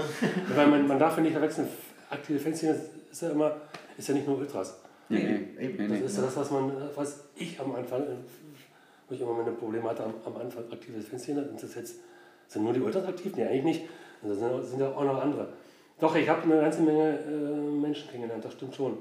Weil 0.56 0.68
man, 0.68 0.88
man 0.88 0.98
darf 0.98 1.18
ja 1.18 1.24
nicht 1.24 1.34
verwechseln, 1.34 1.68
aktive 2.10 2.39
Fanszene 2.39 2.80
ist 3.12 3.22
ja 3.22 3.32
immer 3.32 3.58
ist 3.97 4.08
ja 4.08 4.13
nicht 4.13 4.27
nur 4.27 4.38
Ultras. 4.38 4.79
Nee, 5.08 5.47
nee, 5.58 5.75
nee, 5.77 5.88
das 5.88 6.12
ist 6.12 6.17
ja 6.17 6.23
das, 6.23 6.36
was, 6.38 6.51
man, 6.51 6.71
was 6.95 7.23
ich 7.36 7.60
am 7.60 7.75
Anfang, 7.75 8.03
wo 9.08 9.13
ich 9.13 9.21
immer 9.21 9.34
meine 9.34 9.51
Probleme 9.51 9.88
hatte, 9.89 10.03
am, 10.03 10.13
am 10.25 10.38
Anfang 10.38 10.63
aktive 10.71 10.99
Fanszene. 11.01 11.43
Und 11.43 11.62
das 11.62 11.75
jetzt, 11.75 11.97
sind 12.47 12.63
nur 12.63 12.73
die 12.73 12.81
Ultras 12.81 13.05
aktiv? 13.05 13.36
Nee, 13.36 13.45
eigentlich 13.45 13.63
nicht. 13.63 13.81
Da 14.23 14.34
sind, 14.34 14.63
sind 14.63 14.79
ja 14.79 14.91
auch 14.91 15.03
noch 15.03 15.21
andere. 15.21 15.49
Doch, 15.99 16.15
ich 16.15 16.27
habe 16.27 16.41
eine 16.43 16.62
ganze 16.62 16.81
Menge 16.81 17.19
äh, 17.19 17.81
Menschen 17.81 18.10
kennengelernt, 18.10 18.43
das 18.43 18.53
stimmt 18.53 18.75
schon. 18.75 18.97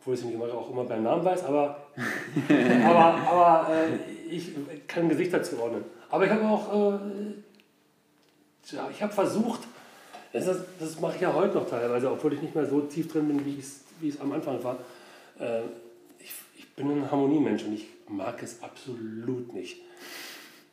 Obwohl 0.00 0.14
ich 0.14 0.20
sie 0.20 0.26
nicht 0.26 0.34
immer, 0.34 0.52
auch 0.52 0.70
immer 0.70 0.84
beim 0.84 1.02
Namen 1.02 1.24
weiß, 1.24 1.44
aber, 1.44 1.86
aber, 2.84 3.04
aber 3.26 3.68
äh, 3.72 4.34
ich 4.34 4.52
kann 4.86 5.08
Gesichter 5.08 5.42
zuordnen. 5.42 5.84
Aber 6.10 6.26
ich 6.26 6.30
habe 6.30 6.44
auch, 6.44 6.92
äh, 6.92 6.98
ja, 8.74 8.88
ich 8.90 9.02
habe 9.02 9.12
versucht, 9.12 9.60
das, 10.32 10.46
das 10.78 11.00
mache 11.00 11.14
ich 11.14 11.22
ja 11.22 11.32
heute 11.32 11.54
noch 11.54 11.66
teilweise, 11.68 12.10
obwohl 12.10 12.34
ich 12.34 12.42
nicht 12.42 12.54
mehr 12.54 12.66
so 12.66 12.80
tief 12.80 13.10
drin 13.10 13.28
bin, 13.28 13.46
wie 13.46 13.58
es 13.58 13.83
wie 14.00 14.08
es 14.08 14.20
am 14.20 14.32
Anfang 14.32 14.62
war. 14.62 14.78
Äh, 15.38 15.62
ich, 16.18 16.32
ich 16.56 16.68
bin 16.74 16.90
ein 16.90 17.10
Harmoniemensch 17.10 17.64
und 17.64 17.74
ich 17.74 17.86
mag 18.08 18.42
es 18.42 18.62
absolut 18.62 19.52
nicht. 19.52 19.78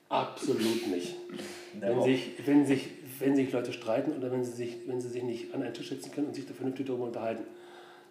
Absolut 0.09 0.88
nicht. 0.88 1.15
Wenn 1.80 2.01
sich, 2.03 2.34
wenn, 2.45 2.65
sich, 2.65 2.89
wenn 3.19 3.34
sich 3.34 3.49
Leute 3.53 3.72
streiten 3.72 4.11
oder 4.11 4.30
wenn 4.30 4.43
sie, 4.43 4.51
sich, 4.51 4.78
wenn 4.86 4.99
sie 4.99 5.07
sich 5.07 5.24
nicht 5.24 5.53
an 5.53 5.63
einen 5.63 5.74
Tisch 5.74 5.88
setzen 5.88 6.11
können 6.11 6.28
und 6.28 6.36
sich 6.36 6.45
da 6.45 6.53
vernünftig 6.53 6.86
darüber 6.86 7.05
unterhalten, 7.05 7.45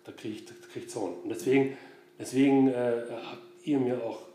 da 0.04 0.12
kriege 0.12 0.34
ich, 0.34 0.46
krieg 0.46 0.84
ich 0.84 0.88
Zorn. 0.88 1.12
Und 1.22 1.28
deswegen, 1.28 1.76
deswegen 2.18 2.68
äh, 2.68 3.02
habt 3.10 3.66
ihr 3.66 3.78
mir 3.78 4.02
auch 4.02 4.29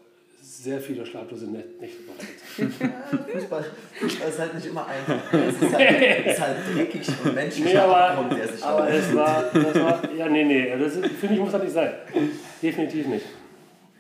sehr 0.46 0.80
viele 0.80 1.06
schlaflose 1.06 1.48
Nächte 1.48 2.04
bereitet. 2.04 2.94
Fußball, 3.34 3.66
Fußball 4.00 4.30
ist 4.30 4.40
halt 4.40 4.54
nicht 4.54 4.68
immer 4.68 4.86
einfach. 4.88 5.34
Es 5.34 5.62
ist 5.62 5.74
halt, 5.74 6.26
ist 6.28 6.42
halt 6.42 6.58
dreckig 6.74 7.08
und 7.24 7.36
menschlich. 7.36 7.66
Nee, 7.66 7.78
aber, 7.78 8.30
der 8.36 8.48
sich 8.48 8.64
aber 8.64 8.90
es 8.90 9.16
war, 9.16 9.44
das 9.52 9.76
war, 9.76 10.14
ja, 10.14 10.30
nee, 10.30 10.44
nee, 10.44 10.78
das 10.78 10.94
finde 10.94 11.36
ich 11.36 11.40
muss 11.40 11.52
das 11.52 11.64
nicht 11.64 11.74
sein. 11.74 11.92
Definitiv 12.62 13.08
nicht. 13.08 13.26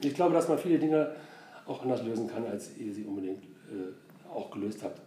Ich 0.01 0.13
glaube, 0.13 0.33
dass 0.35 0.47
man 0.47 0.59
viele 0.59 0.77
Dinge 0.77 1.15
auch 1.65 1.81
anders 1.81 2.03
lösen 2.03 2.27
kann, 2.27 2.45
als 2.45 2.77
ihr 2.77 2.93
sie 2.93 3.05
unbedingt 3.05 3.43
äh, 3.43 4.29
auch 4.31 4.51
gelöst 4.51 4.83
habt. 4.83 5.01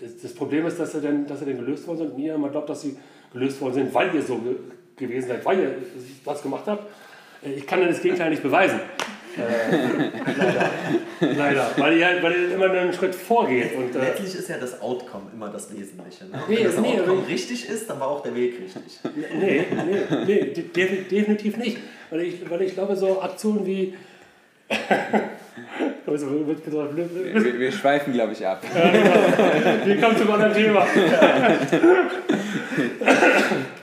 Das, 0.00 0.22
das, 0.22 0.32
Problem 0.34 0.64
ist, 0.66 0.80
dass 0.80 0.92
sie, 0.92 1.00
denn, 1.02 1.26
dass 1.26 1.40
sie 1.40 1.44
denn 1.44 1.58
gelöst 1.58 1.86
worden 1.86 1.98
sind 1.98 2.18
ihr 2.18 2.36
immer 2.36 2.48
glaubt, 2.48 2.70
dass 2.70 2.80
sie 2.80 2.96
gelöst 3.32 3.60
worden 3.60 3.74
sind, 3.74 3.94
weil 3.94 4.14
ihr 4.14 4.22
so 4.22 4.38
ge 4.38 4.56
gewesen 4.96 5.28
seid, 5.28 5.44
weil 5.44 5.58
ihr 5.58 5.74
was 6.24 6.40
gemacht 6.40 6.62
habt. 6.66 6.86
Ich 7.42 7.66
kann 7.66 7.86
das 7.86 8.00
Gegenteil 8.00 8.30
nicht 8.30 8.42
beweisen. 8.42 8.80
Äh, 9.36 10.32
leider. 10.36 10.70
leider. 11.20 11.70
Weil 11.76 11.98
ihr, 11.98 12.22
weil 12.22 12.32
ihr 12.32 12.54
immer 12.54 12.70
einen 12.70 12.92
Schritt 12.92 13.14
vorgeht. 13.14 13.74
Und, 13.76 13.94
äh, 13.94 14.00
Letztlich 14.00 14.34
ist 14.34 14.48
ja 14.48 14.58
das 14.58 14.80
Outcome 14.80 15.24
immer 15.32 15.48
das 15.50 15.72
Wesentliche. 15.76 16.26
Ne? 16.26 16.42
Nee, 16.48 16.56
Wenn 16.56 16.64
das 16.64 16.80
nee, 16.80 17.00
Outcome 17.00 17.28
richtig 17.28 17.68
ist, 17.68 17.90
dann 17.90 18.00
war 18.00 18.08
auch 18.08 18.22
der 18.22 18.34
Weg 18.34 18.60
richtig. 18.60 19.00
Nee, 19.38 19.64
nee, 19.86 20.24
nee 20.26 20.44
definitiv 21.10 21.56
nicht. 21.56 21.78
Weil 22.10 22.20
ich, 22.22 22.50
weil 22.50 22.62
ich 22.62 22.74
glaube, 22.74 22.96
so 22.96 23.20
Aktionen 23.20 23.66
wie. 23.66 23.94
wir, 27.44 27.58
wir 27.58 27.72
schweifen, 27.72 28.12
glaube 28.12 28.32
ich, 28.32 28.46
ab. 28.46 28.62
Ja, 28.74 28.90
genau. 28.90 29.14
Wir 29.86 30.00
kommen 30.00 30.16
zum 30.16 30.30
anderen 30.30 30.52
Thema. 30.54 30.86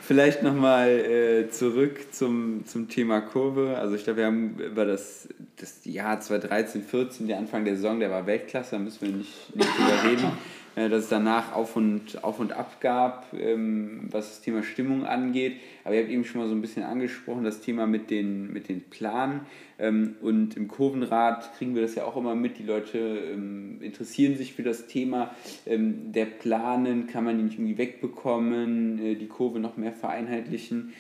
Vielleicht 0.02 0.44
nochmal 0.44 0.90
äh, 0.90 1.50
zurück 1.50 2.14
zum, 2.14 2.66
zum 2.66 2.90
Thema 2.90 3.22
Kurve. 3.22 3.78
Also 3.78 3.96
ich 3.96 4.04
glaube, 4.04 4.20
wir 4.20 4.26
haben 4.26 4.58
über 4.60 4.84
das, 4.86 5.30
das 5.58 5.86
Jahr 5.86 6.20
2013, 6.20 6.84
14, 6.84 7.28
der 7.28 7.38
Anfang 7.38 7.64
der 7.64 7.76
Saison, 7.76 8.00
der 8.00 8.12
war 8.12 8.28
Weltklasse, 8.28 8.72
da 8.72 8.80
müssen 8.80 9.02
wir 9.02 9.14
nicht, 9.16 9.56
nicht 9.56 9.70
drüber 9.70 10.04
reden. 10.04 10.32
Äh, 10.74 10.88
dass 10.88 11.04
es 11.04 11.10
danach 11.10 11.52
auf 11.54 11.76
und, 11.76 12.24
auf 12.24 12.40
und 12.40 12.54
ab 12.54 12.80
gab, 12.80 13.34
ähm, 13.34 14.08
was 14.10 14.30
das 14.30 14.42
Thema 14.42 14.64
Stimmung 14.64 15.06
angeht. 15.06 15.58
Aber 15.84 15.96
ihr 15.96 16.02
habt 16.02 16.10
eben 16.10 16.24
schon 16.24 16.40
mal 16.40 16.48
so 16.48 16.56
ein 16.56 16.62
bisschen 16.62 16.84
angesprochen, 16.84 17.44
das 17.44 17.60
Thema 17.60 17.88
mit 17.88 18.10
den, 18.10 18.54
mit 18.54 18.70
den 18.70 18.82
Planen. 18.82 19.42
Ähm, 19.82 20.16
und 20.22 20.56
im 20.56 20.68
Kurvenrad 20.68 21.58
kriegen 21.58 21.74
wir 21.74 21.82
das 21.82 21.96
ja 21.96 22.06
auch 22.06 22.16
immer 22.16 22.36
mit. 22.36 22.60
Die 22.60 22.64
Leute 22.64 23.00
ähm, 23.00 23.80
interessieren 23.82 24.38
sich 24.38 24.54
für 24.54 24.62
das 24.62 24.86
Thema. 24.86 25.36
der 25.66 26.26
Planen 26.26 27.08
kann 27.08 27.24
man 27.24 27.38
die 27.38 27.44
nicht 27.44 27.56
irgendwie 27.56 27.80
wegbekommen, 27.80 29.00
äh, 29.00 29.16
die 29.16 29.28
Kurve 29.28 29.60
noch 29.60 29.78
mehr 29.78 29.94
vereinheitlichen. 29.94 30.94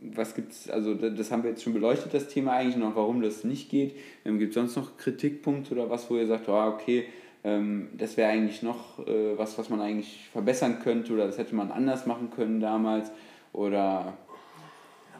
was 0.00 0.34
gibt's, 0.34 0.70
also 0.70 0.94
das 0.94 1.30
haben 1.30 1.42
wir 1.42 1.50
jetzt 1.50 1.62
schon 1.62 1.72
beleuchtet, 1.72 2.14
das 2.14 2.28
Thema 2.28 2.52
eigentlich 2.52 2.76
noch, 2.76 2.94
warum 2.94 3.20
das 3.22 3.42
nicht 3.42 3.70
geht. 3.70 3.96
Gibt 4.24 4.50
es 4.50 4.54
sonst 4.54 4.76
noch 4.76 4.96
Kritikpunkte 4.96 5.74
oder 5.74 5.90
was, 5.90 6.08
wo 6.10 6.16
ihr 6.16 6.26
sagt, 6.26 6.48
oh, 6.48 6.52
okay, 6.52 7.06
ähm, 7.44 7.88
das 7.96 8.16
wäre 8.16 8.30
eigentlich 8.30 8.62
noch 8.62 9.06
äh, 9.06 9.36
was, 9.36 9.58
was 9.58 9.70
man 9.70 9.80
eigentlich 9.80 10.28
verbessern 10.32 10.78
könnte 10.82 11.12
oder 11.12 11.26
das 11.26 11.38
hätte 11.38 11.54
man 11.54 11.70
anders 11.70 12.06
machen 12.06 12.30
können 12.30 12.60
damals 12.60 13.10
oder... 13.52 14.16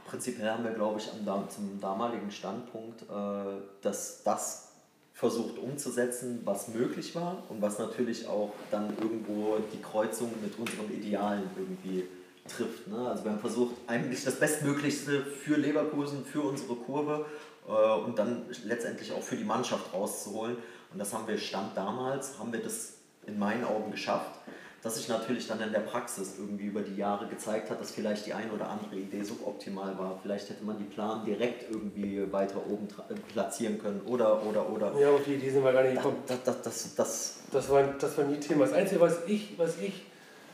Prinzipiell 0.08 0.50
haben 0.50 0.64
wir, 0.64 0.72
glaube 0.72 0.98
ich, 0.98 1.10
am, 1.10 1.50
zum 1.50 1.80
damaligen 1.80 2.30
Standpunkt, 2.30 3.02
äh, 3.02 3.60
dass 3.82 4.22
das 4.22 4.68
versucht 5.12 5.58
umzusetzen, 5.58 6.42
was 6.44 6.68
möglich 6.68 7.14
war 7.14 7.42
und 7.48 7.60
was 7.60 7.78
natürlich 7.78 8.26
auch 8.26 8.52
dann 8.70 8.96
irgendwo 9.00 9.58
die 9.72 9.82
Kreuzung 9.82 10.30
mit 10.40 10.58
unseren 10.58 10.90
Idealen 10.92 11.50
irgendwie 11.56 12.04
trifft. 12.46 12.86
Ne? 12.86 13.08
Also 13.08 13.24
wir 13.24 13.32
haben 13.32 13.40
versucht, 13.40 13.74
eigentlich 13.86 14.24
das 14.24 14.38
Bestmöglichste 14.38 15.24
für 15.24 15.56
Leverkusen, 15.56 16.24
für 16.24 16.42
unsere 16.42 16.76
Kurve 16.76 17.26
äh, 17.68 18.00
und 18.00 18.18
dann 18.18 18.46
letztendlich 18.64 19.12
auch 19.12 19.22
für 19.22 19.36
die 19.36 19.44
Mannschaft 19.44 19.92
rauszuholen. 19.92 20.56
Und 20.92 20.98
das 20.98 21.12
haben 21.12 21.26
wir 21.26 21.36
Stand 21.36 21.76
damals, 21.76 22.38
haben 22.38 22.52
wir 22.52 22.62
das 22.62 22.94
in 23.26 23.38
meinen 23.38 23.64
Augen 23.64 23.90
geschafft, 23.90 24.40
dass 24.82 24.96
sich 24.96 25.08
natürlich 25.08 25.48
dann 25.48 25.60
in 25.60 25.72
der 25.72 25.80
Praxis 25.80 26.34
irgendwie 26.38 26.66
über 26.66 26.82
die 26.82 26.96
Jahre 26.96 27.26
gezeigt 27.26 27.68
hat, 27.68 27.80
dass 27.80 27.90
vielleicht 27.90 28.26
die 28.26 28.32
eine 28.32 28.52
oder 28.52 28.68
andere 28.68 28.96
Idee 28.96 29.22
suboptimal 29.22 29.98
war. 29.98 30.18
Vielleicht 30.22 30.50
hätte 30.50 30.64
man 30.64 30.78
die 30.78 30.84
Plan 30.84 31.24
direkt 31.24 31.68
irgendwie 31.70 32.30
weiter 32.32 32.58
oben 32.68 32.86
äh, 33.08 33.14
platzieren 33.32 33.78
können 33.78 34.00
oder, 34.06 34.44
oder, 34.46 34.70
oder. 34.70 34.92
Ja, 34.98 35.10
auf 35.10 35.24
die 35.24 35.34
Idee 35.34 35.50
sind 35.50 35.64
wir 35.64 35.72
gar 35.72 35.82
nicht 35.82 35.96
gekommen. 35.96 36.18
Das, 36.26 36.42
das, 36.44 36.62
das, 36.62 36.94
das, 36.94 37.38
das, 37.50 37.70
war, 37.70 37.82
das 37.82 38.16
war 38.16 38.24
nie 38.24 38.38
Thema. 38.38 38.66
Das 38.66 38.74
Einzige, 38.74 39.00
was 39.00 39.18
ich, 39.26 39.58
was 39.58 39.80
ich 39.80 40.04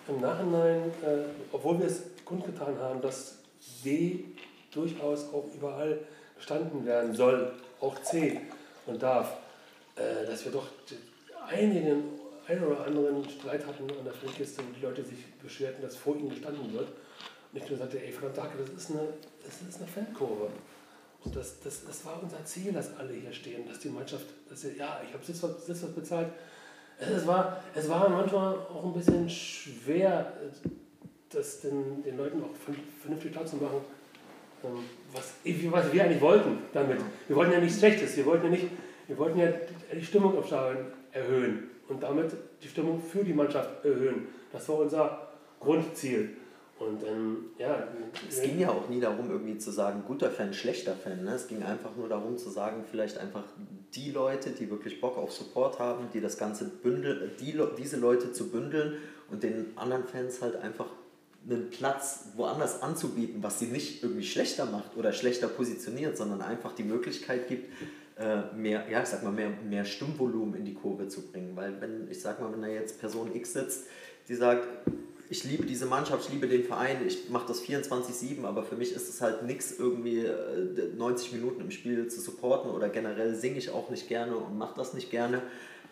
im 0.08 0.20
Nachhinein, 0.20 0.90
äh, 1.02 1.24
obwohl 1.52 1.78
wir 1.78 1.86
es 1.86 2.02
kundgetan 2.24 2.78
haben, 2.78 3.02
dass 3.02 3.38
W 3.82 4.20
durchaus 4.70 5.32
auch 5.32 5.44
überall 5.54 5.98
gestanden 6.36 6.84
werden 6.86 7.14
soll, 7.14 7.52
auch 7.80 8.00
C 8.02 8.40
und 8.86 9.02
darf, 9.02 9.36
äh, 9.96 10.26
dass 10.26 10.44
wir 10.44 10.52
doch 10.52 10.66
einigen 11.46 12.04
ein 12.46 12.62
oder 12.62 12.84
anderen 12.84 13.28
Streit 13.28 13.66
hatten 13.66 13.84
an 13.90 14.04
der 14.04 14.12
Filmkiste, 14.12 14.62
wo 14.62 14.72
die 14.74 14.84
Leute 14.84 15.04
sich 15.04 15.18
beschwerten, 15.42 15.82
dass 15.82 15.96
vor 15.96 16.16
ihnen 16.16 16.30
gestanden 16.30 16.72
wird. 16.72 16.88
Und 16.88 17.62
ich 17.62 17.68
nur 17.68 17.78
sagte, 17.78 18.02
ey, 18.02 18.12
verdammt, 18.12 18.36
Dake, 18.36 18.58
das 18.58 18.70
ist 18.70 18.90
eine, 18.90 19.00
eine 19.00 19.86
Fankurve. 19.86 20.48
Und 21.24 21.36
das, 21.36 21.60
das, 21.60 21.84
das 21.84 22.04
war 22.04 22.22
unser 22.22 22.44
Ziel, 22.44 22.72
dass 22.72 22.96
alle 22.96 23.12
hier 23.14 23.32
stehen, 23.32 23.66
dass 23.66 23.78
die 23.78 23.88
Mannschaft, 23.88 24.26
dass 24.48 24.62
sie, 24.62 24.76
ja, 24.76 25.00
ich 25.06 25.14
habe 25.14 25.24
Sitzplatz, 25.24 25.66
Sitzplatz 25.66 25.92
bezahlt. 25.94 26.28
Es 26.98 27.26
war, 27.26 27.62
es 27.74 27.88
war 27.88 28.08
manchmal 28.08 28.54
auch 28.54 28.84
ein 28.84 28.92
bisschen 28.92 29.28
schwer, 29.28 30.32
das 31.30 31.60
den, 31.60 32.02
den 32.02 32.16
Leuten 32.16 32.42
auch 32.42 32.54
vernünftig 33.00 33.32
klar 33.32 33.46
zu 33.46 33.56
machen, 33.56 33.80
ähm, 34.64 34.84
was, 35.12 35.32
was 35.72 35.92
wir 35.92 36.04
eigentlich 36.04 36.20
wollten 36.20 36.58
damit. 36.72 37.00
Wir 37.26 37.36
wollten 37.36 37.52
ja 37.52 37.60
nichts 37.60 37.78
Schlechtes, 37.78 38.16
wir 38.16 38.26
wollten 38.26 38.44
ja 38.44 38.50
nicht 38.50 38.66
wir 39.06 39.18
wollten 39.18 39.38
ja 39.38 39.48
die 39.92 40.04
Stimmung 40.04 40.36
im 40.36 40.44
Stadion 40.44 40.86
erhöhen 41.12 41.70
und 41.88 42.02
damit 42.02 42.32
die 42.62 42.68
Stimmung 42.68 43.00
für 43.00 43.24
die 43.24 43.32
Mannschaft 43.32 43.84
erhöhen. 43.84 44.28
Das 44.52 44.68
war 44.68 44.78
unser 44.78 45.28
Grundziel. 45.60 46.36
Und 46.78 47.04
ähm, 47.04 47.36
ja. 47.58 47.88
Es 48.28 48.42
ging 48.42 48.58
ja 48.58 48.70
auch 48.70 48.88
nie 48.88 49.00
darum, 49.00 49.30
irgendwie 49.30 49.58
zu 49.58 49.70
sagen, 49.70 50.02
guter 50.06 50.30
Fan, 50.30 50.52
schlechter 50.52 50.94
Fan. 50.94 51.24
Ne? 51.24 51.34
Es 51.34 51.46
ging 51.46 51.62
einfach 51.62 51.94
nur 51.96 52.08
darum 52.08 52.36
zu 52.36 52.50
sagen, 52.50 52.84
vielleicht 52.90 53.18
einfach 53.18 53.44
die 53.94 54.10
Leute, 54.10 54.50
die 54.50 54.70
wirklich 54.70 55.00
Bock 55.00 55.16
auf 55.16 55.32
Support 55.32 55.78
haben, 55.78 56.08
die 56.12 56.20
das 56.20 56.36
Ganze 56.36 56.64
bündeln, 56.64 57.30
die, 57.40 57.58
diese 57.78 57.96
Leute 57.96 58.32
zu 58.32 58.50
bündeln 58.50 58.96
und 59.30 59.42
den 59.42 59.72
anderen 59.76 60.04
Fans 60.04 60.42
halt 60.42 60.56
einfach 60.56 60.86
einen 61.48 61.70
Platz 61.70 62.30
woanders 62.36 62.82
anzubieten, 62.82 63.42
was 63.42 63.58
sie 63.58 63.66
nicht 63.66 64.02
irgendwie 64.02 64.24
schlechter 64.24 64.64
macht 64.64 64.96
oder 64.96 65.12
schlechter 65.12 65.46
positioniert, 65.46 66.16
sondern 66.16 66.40
einfach 66.40 66.74
die 66.74 66.84
Möglichkeit 66.84 67.48
gibt, 67.48 67.70
mehr, 68.56 68.84
ja, 68.90 69.02
ich 69.02 69.08
sag 69.08 69.22
mal, 69.22 69.32
mehr, 69.32 69.50
mehr 69.50 69.84
Stimmvolumen 69.84 70.54
in 70.54 70.64
die 70.64 70.74
Kurve 70.74 71.08
zu 71.08 71.22
bringen. 71.22 71.56
Weil 71.56 71.80
wenn, 71.80 72.08
ich 72.10 72.20
sag 72.20 72.40
mal, 72.40 72.52
wenn 72.52 72.62
da 72.62 72.68
jetzt 72.68 73.00
Person 73.00 73.34
X 73.34 73.54
sitzt, 73.54 73.86
die 74.28 74.34
sagt, 74.34 74.68
ich 75.30 75.44
liebe 75.44 75.64
diese 75.64 75.86
Mannschaft, 75.86 76.26
ich 76.26 76.32
liebe 76.32 76.46
den 76.46 76.64
Verein, 76.64 76.98
ich 77.06 77.30
mache 77.30 77.48
das 77.48 77.62
24-7, 77.64 78.44
aber 78.44 78.62
für 78.62 78.76
mich 78.76 78.92
ist 78.92 79.08
es 79.08 79.20
halt 79.20 79.42
nichts, 79.44 79.74
irgendwie 79.78 80.24
90 80.96 81.32
äh, 81.32 81.36
Minuten 81.36 81.60
im 81.60 81.70
Spiel 81.70 82.08
zu 82.08 82.20
supporten 82.20 82.70
oder 82.70 82.88
generell 82.88 83.34
singe 83.34 83.58
ich 83.58 83.70
auch 83.70 83.90
nicht 83.90 84.08
gerne 84.08 84.36
und 84.36 84.58
mache 84.58 84.74
das 84.76 84.94
nicht 84.94 85.10
gerne, 85.10 85.42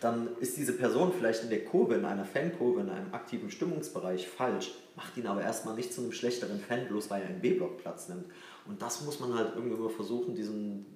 dann 0.00 0.28
ist 0.40 0.56
diese 0.56 0.72
Person 0.72 1.12
vielleicht 1.16 1.44
in 1.44 1.50
der 1.50 1.64
Kurve, 1.64 1.94
in 1.94 2.04
einer 2.04 2.24
Fankurve, 2.24 2.80
in 2.80 2.90
einem 2.90 3.14
aktiven 3.14 3.50
Stimmungsbereich 3.50 4.28
falsch, 4.28 4.72
macht 4.96 5.16
ihn 5.16 5.26
aber 5.26 5.42
erstmal 5.42 5.76
nicht 5.76 5.92
zu 5.92 6.02
einem 6.02 6.12
schlechteren 6.12 6.60
Fan, 6.60 6.88
bloß 6.88 7.08
weil 7.08 7.22
er 7.22 7.28
einen 7.28 7.40
B-Block 7.40 7.78
Platz 7.78 8.08
nimmt. 8.08 8.26
Und 8.66 8.80
das 8.80 9.04
muss 9.04 9.20
man 9.20 9.34
halt 9.34 9.52
irgendwie 9.56 9.88
versuchen, 9.92 10.34
diesen, 10.34 10.86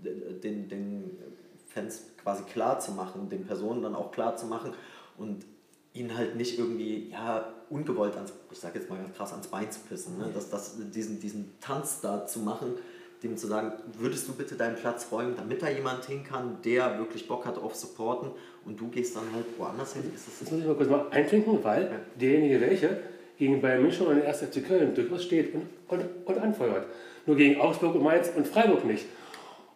den, 0.43 0.69
den 0.69 1.19
Fans 1.67 2.03
quasi 2.23 2.45
klar 2.45 2.79
zu 2.81 2.93
machen, 2.93 3.29
den 3.29 3.45
Personen 3.45 3.83
dann 3.83 3.95
auch 3.95 4.13
klar 4.13 4.37
zu 4.37 4.47
machen 4.47 4.73
und 5.19 5.45
ihnen 5.93 6.17
halt 6.17 6.37
nicht 6.37 6.59
irgendwie, 6.59 7.11
ja, 7.11 7.53
ungewollt 7.71 8.15
ans, 8.15 8.33
ich 8.51 8.59
sag 8.59 8.75
jetzt 8.75 8.89
mal 8.89 8.99
ganz 8.99 9.17
krass, 9.17 9.33
ans 9.33 9.49
Bein 9.49 9.71
zu 9.71 9.81
pissen. 9.81 10.19
Ne? 10.19 10.31
Das, 10.33 10.51
das, 10.51 10.77
diesen, 10.95 11.21
diesen 11.21 11.53
Tanz 11.61 12.01
da 12.01 12.27
zu 12.27 12.41
machen, 12.41 12.75
dem 13.23 13.37
zu 13.37 13.47
sagen, 13.47 13.73
würdest 13.99 14.29
du 14.29 14.33
bitte 14.35 14.57
deinen 14.57 14.77
Platz 14.77 15.09
räumen, 15.11 15.35
damit 15.37 15.63
da 15.63 15.69
jemand 15.69 16.05
hin 16.05 16.23
kann, 16.23 16.59
der 16.65 16.99
wirklich 16.99 17.27
Bock 17.27 17.47
hat 17.47 17.59
auf 17.59 17.75
Supporten 17.75 18.31
und 18.65 18.79
du 18.79 18.89
gehst 18.89 19.17
dann 19.17 19.33
halt 19.33 19.47
woanders 19.59 19.95
hin. 19.95 20.05
Ist 20.15 20.29
das, 20.29 20.41
das 20.41 20.51
muss 20.51 20.61
ich 20.61 20.67
mal 20.67 20.75
kurz 20.75 20.91
mal 20.91 21.09
eintrinken, 21.11 21.65
weil 21.65 21.85
ja. 21.85 21.99
derjenige 22.21 22.61
welche 22.61 23.01
gegen 23.39 23.61
Bayern 23.61 23.83
München 23.83 24.07
und 24.07 24.17
den 24.17 24.27
1. 24.27 24.41
FC 24.41 24.67
Köln 24.67 24.95
durchaus 24.95 25.25
steht 25.25 25.55
und, 25.55 25.67
und, 25.89 26.05
und 26.25 26.39
anfeuert 26.39 26.87
nur 27.27 27.37
gegen 27.37 27.61
Augsburg 27.61 27.95
und 27.95 28.03
Mainz 28.03 28.31
und 28.35 28.47
Freiburg 28.47 28.85
nicht. 28.85 29.07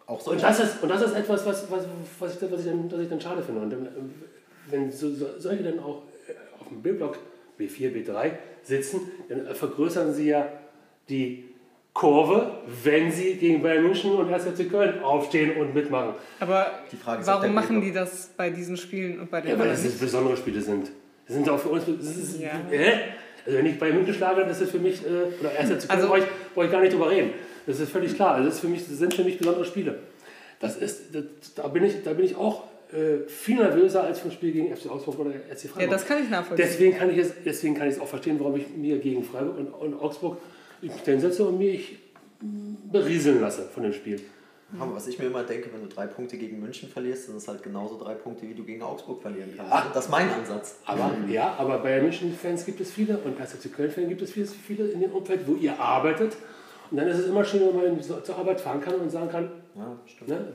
Auch 0.07 0.19
so 0.19 0.31
und, 0.31 0.41
das 0.41 0.59
ist, 0.59 0.81
und 0.81 0.89
das 0.89 1.01
ist 1.01 1.13
etwas, 1.13 1.45
was, 1.45 1.69
was, 1.69 1.85
was, 2.19 2.35
ich, 2.35 2.41
was, 2.41 2.61
ich, 2.65 2.65
dann, 2.65 2.91
was 2.91 2.99
ich 2.99 3.09
dann 3.09 3.21
schade 3.21 3.41
finde. 3.43 3.61
Und 3.61 3.95
wenn 4.69 4.91
so, 4.91 5.09
so, 5.11 5.27
solche 5.37 5.63
dann 5.63 5.79
auch 5.79 6.03
äh, 6.27 6.33
auf 6.59 6.67
dem 6.69 6.81
B-Block 6.81 7.19
B4, 7.59 7.93
B3 7.93 8.31
sitzen, 8.63 9.01
dann 9.29 9.53
vergrößern 9.53 10.13
sie 10.13 10.29
ja 10.29 10.47
die 11.07 11.45
Kurve, 11.93 12.59
wenn 12.83 13.11
sie 13.11 13.35
gegen 13.35 13.61
Bayern 13.61 13.83
München 13.83 14.13
und 14.13 14.33
1. 14.33 14.45
FC 14.45 14.69
Köln 14.69 15.01
aufstehen 15.03 15.57
und 15.57 15.73
mitmachen. 15.73 16.15
Aber 16.39 16.71
warum 17.25 17.53
machen 17.53 17.81
die 17.81 17.91
das 17.91 18.31
bei 18.37 18.49
diesen 18.49 18.77
Spielen 18.77 19.19
und 19.19 19.29
bei 19.29 19.41
den 19.41 19.51
Ja, 19.51 19.59
weil 19.59 19.69
das 19.69 19.83
besondere 19.83 20.37
Spiele 20.37 20.61
sind. 20.61 20.89
Das 21.27 21.35
sind 21.35 21.49
auch 21.49 21.59
für 21.59 21.69
uns. 21.69 21.85
Das 21.85 22.17
ist, 22.17 22.39
ja. 22.39 22.51
äh? 22.71 22.97
Also 23.45 23.57
wenn 23.57 23.65
ich 23.65 23.79
bei 23.79 23.91
München 23.91 24.13
schlage, 24.13 24.45
das 24.45 24.61
ist 24.61 24.71
für 24.71 24.79
mich, 24.79 25.05
äh, 25.05 25.39
oder 25.39 25.51
erst 25.57 25.71
jetzt 25.71 25.89
also, 25.89 26.07
brauche 26.07 26.19
ich, 26.19 26.25
brauch 26.53 26.63
ich 26.63 26.71
gar 26.71 26.81
nicht 26.81 26.93
drüber 26.93 27.09
reden. 27.09 27.31
Das 27.65 27.79
ist 27.79 27.91
völlig 27.91 28.15
klar. 28.15 28.35
Also 28.35 28.45
das, 28.45 28.55
ist 28.55 28.61
für 28.61 28.67
mich, 28.67 28.87
das 28.87 28.97
sind 28.97 29.13
für 29.13 29.23
mich 29.23 29.37
besondere 29.37 29.65
Spiele. 29.65 29.99
Das 30.59 30.77
ist, 30.77 31.13
das, 31.13 31.23
da, 31.55 31.67
bin 31.67 31.83
ich, 31.83 32.03
da 32.03 32.13
bin 32.13 32.25
ich 32.25 32.35
auch 32.35 32.63
äh, 32.91 33.27
viel 33.27 33.55
nervöser 33.55 34.03
als 34.03 34.19
vom 34.19 34.31
Spiel 34.31 34.51
gegen 34.51 34.75
FC 34.75 34.89
Augsburg 34.89 35.19
oder 35.19 35.31
FC 35.31 35.69
Freiburg. 35.69 35.81
Ja, 35.81 35.87
das 35.87 36.05
kann 36.05 36.23
ich 36.23 36.29
nachvollziehen. 36.29 36.67
Deswegen 36.67 36.97
kann 36.97 37.09
ich 37.09 37.17
es, 37.17 37.33
deswegen 37.45 37.75
kann 37.75 37.87
ich 37.87 37.95
es 37.95 37.99
auch 37.99 38.07
verstehen, 38.07 38.39
warum 38.39 38.57
ich 38.57 38.67
mir 38.75 38.99
gegen 38.99 39.23
Freiburg 39.23 39.57
und, 39.57 39.67
und 39.67 39.99
Augsburg 39.99 40.37
hinsetze 40.81 41.45
und 41.45 41.57
mich 41.57 41.97
berieseln 42.91 43.41
lasse 43.41 43.67
von 43.73 43.83
dem 43.83 43.93
Spiel. 43.93 44.19
Aber 44.79 44.95
was 44.95 45.07
ich 45.07 45.19
mir 45.19 45.25
immer 45.25 45.43
denke, 45.43 45.69
wenn 45.73 45.81
du 45.81 45.93
drei 45.93 46.07
Punkte 46.07 46.37
gegen 46.37 46.59
München 46.59 46.89
verlierst, 46.89 47.25
sind 47.25 47.37
es 47.37 47.47
halt 47.47 47.61
genauso 47.61 47.97
drei 47.97 48.13
Punkte, 48.13 48.47
wie 48.47 48.53
du 48.53 48.63
gegen 48.63 48.81
Augsburg 48.81 49.21
verlieren 49.21 49.53
kannst. 49.55 49.71
Ach, 49.71 49.91
das 49.93 50.05
ist 50.05 50.11
mein 50.11 50.29
Ansatz. 50.29 50.77
Aber 50.85 51.11
ja, 51.29 51.55
aber 51.57 51.79
bei 51.79 52.01
München-Fans 52.01 52.65
gibt 52.65 52.79
es 52.79 52.91
viele 52.91 53.17
und 53.17 53.37
bei 53.37 53.45
FC 53.45 53.73
Köln-Fans 53.73 54.07
gibt 54.07 54.21
es 54.21 54.31
viele, 54.31 54.47
viele 54.47 54.87
in 54.87 55.01
dem 55.01 55.11
Umfeld, 55.11 55.47
wo 55.47 55.55
ihr 55.55 55.77
arbeitet 55.79 56.37
Und 56.91 56.97
dann 56.97 57.07
ist 57.07 57.19
es 57.19 57.27
immer 57.27 57.45
schön, 57.45 57.61
wenn 57.61 57.95
man 57.95 58.01
zur 58.01 58.37
Arbeit 58.37 58.59
fahren 58.59 58.81
kann 58.81 58.95
und 58.95 59.09
sagen 59.09 59.29
kann, 59.29 59.49
ja, 59.75 59.99
stimmt. 60.05 60.29
Ne? 60.29 60.53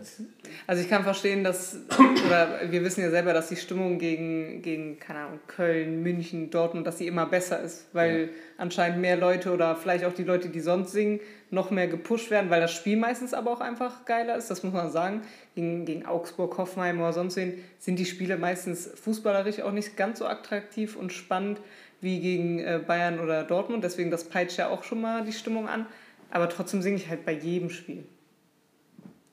Also 0.66 0.82
ich 0.82 0.88
kann 0.88 1.02
verstehen, 1.02 1.42
dass, 1.44 1.78
oder 2.26 2.60
wir 2.70 2.84
wissen 2.84 3.00
ja 3.00 3.10
selber, 3.10 3.32
dass 3.32 3.48
die 3.48 3.56
Stimmung 3.56 3.98
gegen, 3.98 4.62
gegen 4.62 4.98
keine 4.98 5.20
Ahnung, 5.20 5.40
Köln, 5.46 6.02
München, 6.02 6.50
Dortmund, 6.50 6.86
dass 6.86 6.98
sie 6.98 7.06
immer 7.06 7.26
besser 7.26 7.60
ist, 7.60 7.86
weil 7.92 8.20
ja. 8.20 8.28
anscheinend 8.58 9.00
mehr 9.00 9.16
Leute 9.16 9.52
oder 9.52 9.76
vielleicht 9.76 10.04
auch 10.04 10.12
die 10.12 10.24
Leute, 10.24 10.48
die 10.48 10.60
sonst 10.60 10.92
singen, 10.92 11.20
noch 11.50 11.70
mehr 11.70 11.86
gepusht 11.88 12.30
werden, 12.30 12.50
weil 12.50 12.60
das 12.60 12.72
Spiel 12.72 12.96
meistens 12.96 13.32
aber 13.32 13.52
auch 13.52 13.60
einfach 13.60 14.04
geiler 14.04 14.36
ist, 14.36 14.50
das 14.50 14.62
muss 14.62 14.72
man 14.72 14.90
sagen. 14.90 15.22
Gegen, 15.54 15.86
gegen 15.86 16.04
Augsburg, 16.04 16.58
Hoffenheim 16.58 16.98
oder 16.98 17.12
sonst 17.12 17.36
wen 17.36 17.54
sind 17.78 17.98
die 17.98 18.04
Spiele 18.04 18.36
meistens 18.36 18.90
fußballerisch 19.02 19.60
auch 19.62 19.72
nicht 19.72 19.96
ganz 19.96 20.18
so 20.18 20.26
attraktiv 20.26 20.96
und 20.96 21.12
spannend 21.12 21.60
wie 22.00 22.20
gegen 22.20 22.58
äh, 22.58 22.80
Bayern 22.86 23.20
oder 23.20 23.44
Dortmund, 23.44 23.82
deswegen 23.82 24.10
das 24.10 24.24
peitscht 24.24 24.58
ja 24.58 24.68
auch 24.68 24.84
schon 24.84 25.00
mal 25.00 25.24
die 25.24 25.32
Stimmung 25.32 25.68
an. 25.68 25.86
Aber 26.30 26.48
trotzdem 26.48 26.82
singe 26.82 26.96
ich 26.96 27.08
halt 27.08 27.24
bei 27.24 27.32
jedem 27.32 27.70
Spiel. 27.70 28.04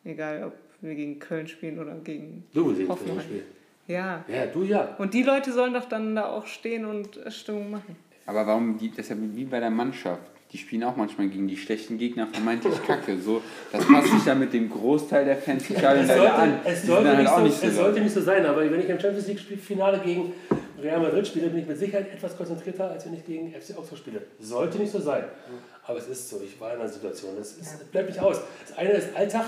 Egal, 0.06 0.44
ob 0.44 0.54
wir 0.82 0.96
gegen 0.96 1.20
Köln 1.20 1.48
spielen 1.48 1.80
oder 1.80 1.96
gegen 1.96 2.44
du 2.54 2.76
Hoffenheim. 2.88 3.22
Spiel. 3.22 3.44
Ja. 3.88 4.24
Ja, 4.28 4.46
du 4.46 4.64
ja. 4.64 4.96
Und 4.98 5.14
die 5.14 5.24
Leute 5.24 5.52
sollen 5.52 5.74
doch 5.74 5.86
dann 5.86 6.16
da 6.16 6.30
auch 6.30 6.48
stehen 6.48 6.86
und 6.86 7.20
Stimmung 7.30 7.72
machen. 7.72 7.96
Aber 8.26 8.48
warum, 8.48 8.78
die, 8.78 8.90
das 8.90 9.00
ist 9.00 9.10
ja 9.10 9.16
wie 9.20 9.46
bei 9.46 9.60
der 9.60 9.70
Mannschaft. 9.70 10.32
Die 10.52 10.60
spielen 10.60 10.84
auch 10.84 10.96
manchmal 10.96 11.30
gegen 11.30 11.48
die 11.48 11.58
schlechten 11.58 11.98
Gegner 11.98 12.28
vermeintlich 12.28 12.82
kacke. 12.88 13.18
So, 13.18 13.42
das 13.72 13.86
passt 13.88 14.12
sich 14.12 14.26
ja 14.26 14.36
mit 14.36 14.54
dem 14.54 14.70
Großteil 14.70 15.26
der 15.26 15.38
Fans 15.38 15.68
es 15.68 15.80
sollte, 15.80 16.34
an. 16.34 16.60
Es, 16.64 16.84
sollte 16.84 17.18
nicht, 17.18 17.28
halt 17.28 17.38
so, 17.38 17.44
nicht 17.44 17.60
so 17.60 17.68
es 17.68 17.76
sollte 17.76 18.02
nicht 18.02 18.14
so 18.14 18.22
sein, 18.22 18.46
aber 18.46 18.70
wenn 18.70 18.80
ich 18.80 18.88
im 18.88 19.00
Champions 19.00 19.28
League-Finale 19.28 20.00
gegen 20.06 20.32
Real 20.80 21.00
Madrid 21.00 21.26
spiele, 21.26 21.48
bin 21.48 21.62
ich 21.62 21.68
mit 21.68 21.78
Sicherheit 21.78 22.14
etwas 22.14 22.38
konzentrierter, 22.38 22.92
als 22.92 23.06
wenn 23.06 23.16
ich 23.16 23.26
gegen 23.26 23.52
FC 23.52 23.76
Augsburg 23.76 23.98
spiele. 23.98 24.22
Sollte 24.40 24.78
nicht 24.78 24.92
so 24.92 25.00
sein. 25.00 25.24
Aber 25.88 25.98
es 25.98 26.08
ist 26.08 26.30
so, 26.30 26.40
ich 26.46 26.60
war 26.62 26.74
in 26.74 26.80
einer 26.80 26.90
Situation. 26.90 27.32
Das, 27.36 27.54
ist, 27.54 27.74
das 27.74 27.84
bleibt 27.86 28.10
nicht 28.10 28.20
aus. 28.20 28.40
Das 28.68 28.78
eine 28.78 28.92
ist 28.92 29.16
Alltag 29.16 29.46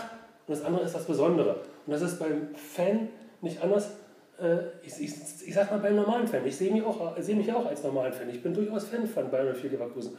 und 0.47 0.55
das 0.55 0.63
andere 0.63 0.83
ist 0.83 0.93
das 0.93 1.05
Besondere. 1.05 1.61
Und 1.85 1.93
das 1.93 2.01
ist 2.01 2.19
beim 2.19 2.49
Fan 2.55 3.09
nicht 3.41 3.61
anders. 3.63 3.91
Äh, 4.39 4.57
ich, 4.83 4.93
ich, 4.99 5.13
ich 5.47 5.53
sag 5.53 5.71
mal 5.71 5.79
beim 5.79 5.95
normalen 5.95 6.27
Fan. 6.27 6.45
Ich 6.45 6.55
sehe 6.55 6.71
mich, 6.71 6.83
auch, 6.83 7.15
seh 7.19 7.33
mich 7.33 7.51
auch 7.51 7.65
als 7.65 7.83
normalen 7.83 8.13
Fan. 8.13 8.29
Ich 8.29 8.43
bin 8.43 8.53
durchaus 8.53 8.85
Fan 8.85 9.07
von 9.07 9.29
Bayern 9.31 9.55
04 9.55 9.71
Leverkusen. 9.71 10.15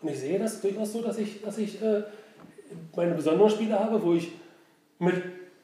Und 0.00 0.08
ich 0.08 0.18
sehe 0.18 0.38
das 0.38 0.60
durchaus 0.60 0.92
so, 0.92 1.02
dass 1.02 1.18
ich, 1.18 1.42
dass 1.42 1.58
ich 1.58 1.82
äh, 1.82 2.02
meine 2.94 3.14
besonderen 3.14 3.50
Spiele 3.50 3.78
habe, 3.78 4.02
wo 4.02 4.14
ich 4.14 4.32
mit 4.98 5.22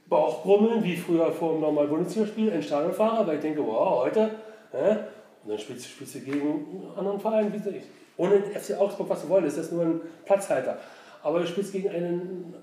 Bauchgrummeln, 0.08 0.84
wie 0.84 0.96
früher 0.96 1.32
vor 1.32 1.52
dem 1.52 1.62
normalen 1.62 1.88
Bundesligaspiel, 1.88 2.48
ins 2.48 2.66
Stadion 2.66 2.92
fahre, 2.92 3.26
weil 3.26 3.36
ich 3.36 3.40
denke, 3.40 3.66
wow, 3.66 4.04
heute. 4.04 4.30
Äh, 4.72 4.96
und 5.42 5.50
dann 5.50 5.58
spielst, 5.58 5.88
spielst 5.88 6.14
du 6.16 6.20
gegen 6.20 6.40
einen 6.40 6.92
anderen 6.96 7.18
Verein, 7.18 7.52
wie 7.52 7.68
ich. 7.70 7.84
Ohne 8.18 8.42
FC 8.42 8.78
Augsburg, 8.78 9.08
was 9.08 9.22
du 9.22 9.28
wollen, 9.30 9.46
ist 9.46 9.56
das 9.56 9.72
nur 9.72 9.82
ein 9.82 10.00
Platzhalter. 10.26 10.78
Aber 11.22 11.40
du 11.40 11.46
spielst 11.46 11.72
gegen 11.72 11.88
einen 11.88 12.54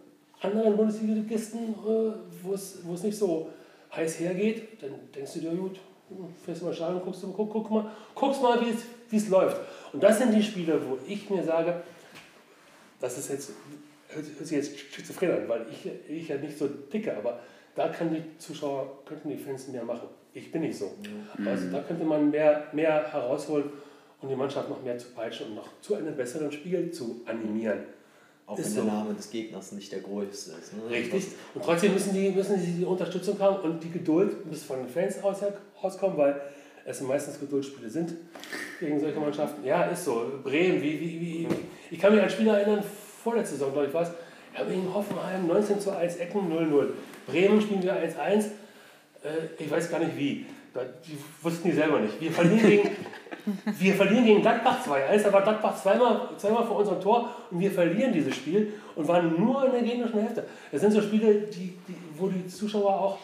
anderen 0.42 0.76
Bundesligisten, 0.76 1.74
äh, 1.74 2.12
wo 2.44 2.54
es 2.54 3.04
nicht 3.04 3.18
so 3.18 3.50
heiß 3.96 4.20
hergeht, 4.20 4.82
dann 4.82 4.92
denkst 5.14 5.34
du 5.34 5.40
dir, 5.40 5.52
gut, 5.52 5.80
fährst 6.44 6.62
du 6.62 6.66
mal 6.66 6.74
Stadion, 6.74 7.02
guckst, 7.02 7.24
guck, 7.36 7.52
guck 7.52 7.72
mal, 7.72 7.92
guckst 8.16 8.42
mal, 8.42 8.60
wie 9.10 9.18
es 9.18 9.30
läuft. 9.30 9.58
Und 9.94 10.02
das 10.02 10.20
sind 10.20 10.34
die 10.34 10.44
Spiele, 10.44 10.80
wo 10.88 10.98
ich 11.08 11.30
mir 11.30 11.44
sage, 11.44 11.82
das 13.00 13.18
ist 13.18 13.30
jetzt, 13.30 13.52
hört 14.10 14.26
sich 14.26 14.52
jetzt 14.52 14.78
schizophren 14.78 15.32
an, 15.32 15.50
weil 15.50 15.66
ich, 15.72 15.90
ich 16.10 16.28
ja 16.28 16.38
nicht 16.38 16.58
so 16.58 16.68
dicke, 16.68 17.16
aber 17.16 17.40
da 17.76 17.88
kann 17.90 18.14
die 18.14 18.38
Zuschauer, 18.38 19.04
könnten 19.06 19.30
die 19.30 19.38
Fans 19.38 19.68
mehr 19.70 19.84
machen. 19.84 20.10
Ich 20.34 20.52
bin 20.52 20.62
nicht 20.62 20.78
so. 20.78 20.92
Mhm. 21.38 21.48
Also 21.48 21.72
da 21.72 21.82
könnte 21.82 22.04
man 22.04 22.30
mehr, 22.30 22.68
mehr 22.74 23.12
herausholen 23.12 23.66
und 24.22 24.30
die 24.30 24.36
Mannschaft 24.36 24.70
noch 24.70 24.84
mehr 24.84 24.98
zu 24.98 25.10
peitschen 25.10 25.48
und 25.48 25.56
noch 25.56 25.70
zu 25.82 25.96
einem 25.96 26.16
besseren 26.16 26.52
Spiel 26.52 26.92
zu 26.92 27.22
animieren. 27.26 27.80
Auch 28.50 28.58
ist 28.58 28.66
wenn 28.66 28.74
so. 28.74 28.82
der 28.82 28.94
Name 28.94 29.14
des 29.14 29.30
Gegners 29.30 29.72
nicht 29.74 29.92
der 29.92 30.00
größte 30.00 30.54
ist. 30.60 30.74
Ne? 30.74 30.90
Richtig. 30.90 31.28
Und 31.54 31.64
trotzdem 31.64 31.94
müssen 31.94 32.16
die, 32.16 32.32
müssen 32.32 32.60
die, 32.60 32.80
die 32.80 32.84
Unterstützung 32.84 33.38
haben 33.38 33.58
und 33.58 33.84
die 33.84 33.92
Geduld 33.92 34.44
muss 34.48 34.64
von 34.64 34.80
den 34.80 34.90
Fans 34.90 35.22
aus, 35.22 35.38
rauskommen, 35.84 36.18
weil 36.18 36.42
es 36.84 37.00
meistens 37.02 37.40
Geduldsspiele 37.40 37.88
sind 37.92 38.16
gegen 38.80 39.00
solche 39.00 39.20
Mannschaften. 39.20 39.64
Ja, 39.64 39.84
ist 39.84 40.04
so. 40.04 40.26
Bremen, 40.44 40.82
wie, 40.82 41.00
wie, 41.00 41.22
wie, 41.22 41.48
ich 41.92 42.00
kann 42.00 42.12
mich 42.12 42.24
an 42.24 42.30
Spieler 42.30 42.60
erinnern, 42.60 42.84
vorletzte 43.24 43.56
Saison, 43.56 43.72
glaube 43.72 43.88
ich, 43.88 43.94
war 43.94 44.02
es, 44.02 44.12
ja, 44.58 44.64
gegen 44.64 44.92
Hoffenheim 44.92 45.46
19 45.46 45.80
zu 45.80 45.96
1, 45.96 46.16
Ecken 46.16 46.52
0-0. 46.52 46.88
Bremen 47.28 47.62
spielen 47.62 47.84
wir 47.84 47.94
1-1, 47.94 48.46
äh, 49.24 49.64
ich 49.64 49.70
weiß 49.70 49.92
gar 49.92 50.00
nicht 50.00 50.18
wie. 50.18 50.48
Die 50.76 51.18
wussten 51.42 51.70
die 51.70 51.76
selber 51.76 52.00
nicht. 52.00 52.20
Wir 52.22 52.32
verlieren 52.32 52.70
gegen, 52.70 52.90
wir 53.80 53.94
verlieren 53.96 54.26
gegen 54.26 54.42
Gladbach 54.42 54.86
2-1, 54.86 55.24
da 55.24 55.34
war 55.34 55.42
Gladbach 55.42 55.82
zweimal, 55.82 56.30
zweimal 56.38 56.66
vor 56.66 56.78
unserem 56.78 57.02
Tor 57.02 57.36
und 57.50 57.60
wir 57.60 57.72
verlieren 57.72 58.14
dieses 58.14 58.36
Spiel 58.36 58.74
und 58.96 59.08
waren 59.08 59.40
nur 59.40 59.66
in 59.66 59.72
der 59.72 59.82
gegnerischen 59.82 60.22
Hälfte. 60.22 60.46
Das 60.72 60.82
sind 60.82 60.92
so 60.92 61.02
Spiele, 61.02 61.42
die, 61.48 61.74
die, 61.88 61.96
wo 62.16 62.28
die 62.28 62.46
Zuschauer 62.48 62.94
auch, 62.94 63.18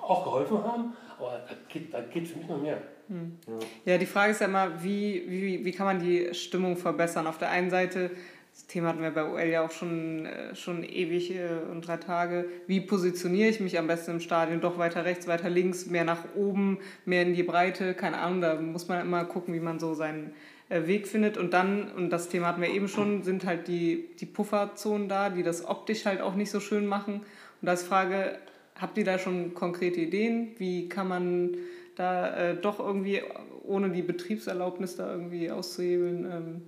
auch 0.00 0.24
geholfen 0.24 0.62
haben, 0.62 0.92
aber 1.18 1.40
da 1.48 1.54
geht, 1.68 1.92
da 1.92 2.00
geht 2.00 2.28
für 2.28 2.38
mich 2.38 2.48
noch 2.48 2.60
mehr. 2.60 2.78
Hm. 3.08 3.36
Ja. 3.84 3.98
die 3.98 4.06
Frage 4.06 4.32
ist 4.32 4.40
ja 4.40 4.46
immer, 4.46 4.82
wie, 4.82 5.24
wie, 5.26 5.64
wie 5.64 5.72
kann 5.72 5.86
man 5.86 5.98
die 5.98 6.32
Stimmung 6.32 6.76
verbessern? 6.76 7.26
Auf 7.26 7.36
der 7.36 7.50
einen 7.50 7.68
Seite 7.68 8.10
das 8.54 8.66
Thema 8.68 8.90
hatten 8.90 9.02
wir 9.02 9.10
bei 9.10 9.24
UL 9.24 9.50
ja 9.50 9.64
auch 9.64 9.72
schon, 9.72 10.26
äh, 10.26 10.54
schon 10.54 10.84
ewig 10.84 11.34
äh, 11.34 11.48
und 11.72 11.88
drei 11.88 11.96
Tage. 11.96 12.48
Wie 12.68 12.80
positioniere 12.80 13.48
ich 13.48 13.58
mich 13.58 13.76
am 13.80 13.88
besten 13.88 14.12
im 14.12 14.20
Stadion? 14.20 14.60
Doch 14.60 14.78
weiter 14.78 15.04
rechts, 15.04 15.26
weiter 15.26 15.50
links, 15.50 15.86
mehr 15.86 16.04
nach 16.04 16.36
oben, 16.36 16.78
mehr 17.04 17.22
in 17.22 17.34
die 17.34 17.42
Breite? 17.42 17.94
Keine 17.94 18.18
Ahnung, 18.18 18.40
da 18.40 18.54
muss 18.54 18.86
man 18.86 19.00
immer 19.00 19.24
gucken, 19.24 19.54
wie 19.54 19.60
man 19.60 19.80
so 19.80 19.94
seinen 19.94 20.34
äh, 20.68 20.86
Weg 20.86 21.08
findet. 21.08 21.36
Und 21.36 21.52
dann, 21.52 21.90
und 21.96 22.10
das 22.10 22.28
Thema 22.28 22.46
hatten 22.46 22.62
wir 22.62 22.70
eben 22.70 22.86
schon, 22.86 23.24
sind 23.24 23.44
halt 23.44 23.66
die, 23.66 24.08
die 24.20 24.26
Pufferzonen 24.26 25.08
da, 25.08 25.30
die 25.30 25.42
das 25.42 25.66
optisch 25.66 26.04
halt 26.04 26.20
auch 26.20 26.36
nicht 26.36 26.52
so 26.52 26.60
schön 26.60 26.86
machen. 26.86 27.14
Und 27.60 27.66
da 27.66 27.72
ist 27.72 27.88
Frage, 27.88 28.38
habt 28.80 28.96
ihr 28.96 29.04
da 29.04 29.18
schon 29.18 29.54
konkrete 29.54 30.00
Ideen? 30.00 30.52
Wie 30.58 30.88
kann 30.88 31.08
man 31.08 31.56
da 31.96 32.54
doch 32.54 32.80
irgendwie, 32.80 33.22
ohne 33.62 33.90
die 33.90 34.02
Betriebserlaubnis 34.02 34.96
da 34.96 35.12
irgendwie 35.12 35.48
auszuhebeln, 35.48 36.24
ähm, 36.24 36.62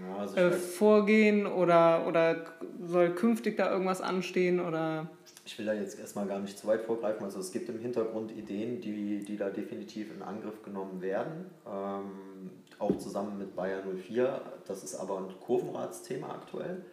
ja, 0.00 0.16
also 0.16 0.36
äh, 0.36 0.52
vorgehen 0.52 1.46
oder, 1.46 2.06
oder 2.06 2.44
soll 2.86 3.14
künftig 3.14 3.56
da 3.56 3.70
irgendwas 3.70 4.00
anstehen 4.00 4.60
oder 4.60 5.08
ich 5.48 5.58
will 5.58 5.64
da 5.64 5.72
jetzt 5.72 5.98
erstmal 5.98 6.26
gar 6.26 6.40
nicht 6.40 6.58
zu 6.58 6.66
weit 6.66 6.82
vorgreifen. 6.82 7.24
Also 7.24 7.40
es 7.40 7.50
gibt 7.50 7.70
im 7.70 7.78
Hintergrund 7.78 8.32
Ideen, 8.32 8.82
die, 8.82 9.24
die 9.24 9.36
da 9.38 9.48
definitiv 9.48 10.14
in 10.14 10.20
Angriff 10.20 10.62
genommen 10.62 11.00
werden. 11.00 11.46
Ähm, 11.66 12.50
auch 12.78 12.98
zusammen 12.98 13.38
mit 13.38 13.56
Bayern 13.56 13.82
04. 13.96 14.42
Das 14.66 14.84
ist 14.84 14.94
aber 14.94 15.16
ein 15.16 15.40
Kurvenratsthema 15.40 16.28
aktuell. 16.28 16.84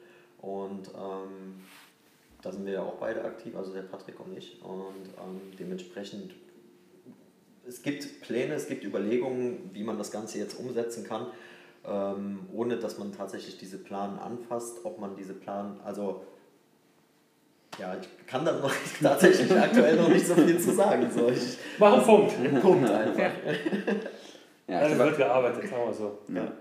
Und 0.42 0.88
ähm, 0.88 1.60
da 2.42 2.54
sind 2.54 2.66
wir 2.66 2.74
ja 2.74 2.84
auch 2.84 2.96
beide 2.96 3.26
aktiv, 3.26 3.58
also 3.58 3.74
der 3.74 3.82
Patrick 3.82 4.22
und 4.22 4.38
ich. 4.38 4.62
Und 4.64 5.10
ähm, 5.18 5.42
dementsprechend, 5.60 6.34
es 7.68 7.82
gibt 7.82 8.22
Pläne, 8.22 8.54
es 8.54 8.70
gibt 8.70 8.86
Überlegungen, 8.86 9.70
wie 9.74 9.84
man 9.84 9.98
das 9.98 10.12
Ganze 10.12 10.38
jetzt 10.38 10.58
umsetzen 10.58 11.04
kann 11.04 11.28
ähm, 11.88 12.48
ohne 12.54 12.78
dass 12.78 12.98
man 12.98 13.12
tatsächlich 13.12 13.58
diese 13.58 13.78
Planen 13.78 14.20
anfasst, 14.20 14.84
ob 14.84 15.00
man 15.00 15.16
diese 15.16 15.34
Planen, 15.34 15.80
also 15.84 16.24
ja, 17.80 17.96
ich 18.00 18.28
kann 18.28 18.46
da 18.46 18.54
noch 18.54 18.72
tatsächlich 19.02 19.52
aktuell 19.52 19.98
noch 19.98 20.08
nicht 20.08 20.26
so 20.26 20.36
viel 20.36 20.60
zu 20.60 20.74
sagen. 20.74 21.10
So, 21.12 21.28
ich, 21.28 21.58
Mach 21.78 21.94
einen 21.94 22.04
Punkt. 22.04 22.34
Punkt 22.62 22.90
einfach. 22.90 23.20
Ja. 23.20 23.32
ja 24.68 24.80
also 24.80 24.98
wird 24.98 25.18
gearbeitet, 25.18 25.70
sagen 25.70 25.86
wir 25.86 25.94
so. 25.94 26.20
Ja. 26.30 26.52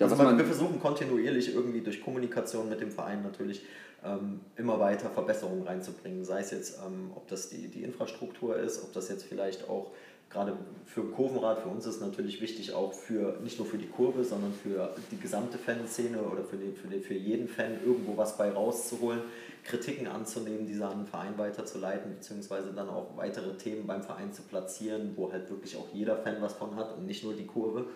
Also 0.00 0.16
man, 0.16 0.36
wir 0.38 0.44
versuchen 0.44 0.80
kontinuierlich 0.80 1.54
irgendwie 1.54 1.80
durch 1.80 2.02
Kommunikation 2.02 2.68
mit 2.68 2.80
dem 2.80 2.90
Verein 2.90 3.22
natürlich 3.22 3.62
ähm, 4.04 4.40
immer 4.56 4.80
weiter 4.80 5.10
Verbesserungen 5.10 5.66
reinzubringen. 5.66 6.24
Sei 6.24 6.40
es 6.40 6.50
jetzt, 6.50 6.80
ähm, 6.84 7.12
ob 7.14 7.28
das 7.28 7.50
die, 7.50 7.68
die 7.68 7.82
Infrastruktur 7.82 8.56
ist, 8.56 8.82
ob 8.82 8.92
das 8.92 9.08
jetzt 9.08 9.24
vielleicht 9.24 9.68
auch 9.68 9.92
gerade 10.32 10.54
für 10.86 11.04
Kurvenrad, 11.04 11.60
für 11.60 11.68
uns 11.68 11.86
ist 11.86 12.00
natürlich 12.00 12.40
wichtig 12.40 12.72
auch 12.72 12.92
für, 12.92 13.38
nicht 13.42 13.58
nur 13.58 13.66
für 13.66 13.78
die 13.78 13.86
Kurve, 13.86 14.24
sondern 14.24 14.52
für 14.52 14.94
die 15.10 15.18
gesamte 15.18 15.58
Fanszene 15.58 16.20
oder 16.20 16.42
für, 16.44 16.56
den, 16.56 16.74
für, 16.74 16.88
den, 16.88 17.02
für 17.02 17.14
jeden 17.14 17.48
Fan 17.48 17.78
irgendwo 17.84 18.16
was 18.16 18.36
bei 18.36 18.50
rauszuholen, 18.50 19.20
Kritiken 19.64 20.06
anzunehmen, 20.06 20.66
diese 20.66 20.86
an 20.86 20.98
den 20.98 21.06
Verein 21.06 21.34
weiterzuleiten, 21.36 22.14
beziehungsweise 22.14 22.72
dann 22.72 22.88
auch 22.88 23.16
weitere 23.16 23.56
Themen 23.56 23.86
beim 23.86 24.02
Verein 24.02 24.32
zu 24.32 24.42
platzieren, 24.42 25.12
wo 25.16 25.30
halt 25.30 25.48
wirklich 25.50 25.76
auch 25.76 25.86
jeder 25.92 26.16
Fan 26.16 26.36
was 26.40 26.54
von 26.54 26.74
hat 26.76 26.96
und 26.96 27.06
nicht 27.06 27.22
nur 27.22 27.34
die 27.34 27.46
Kurve. 27.46 27.86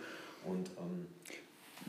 Und 0.45 0.71
ähm, 0.79 1.07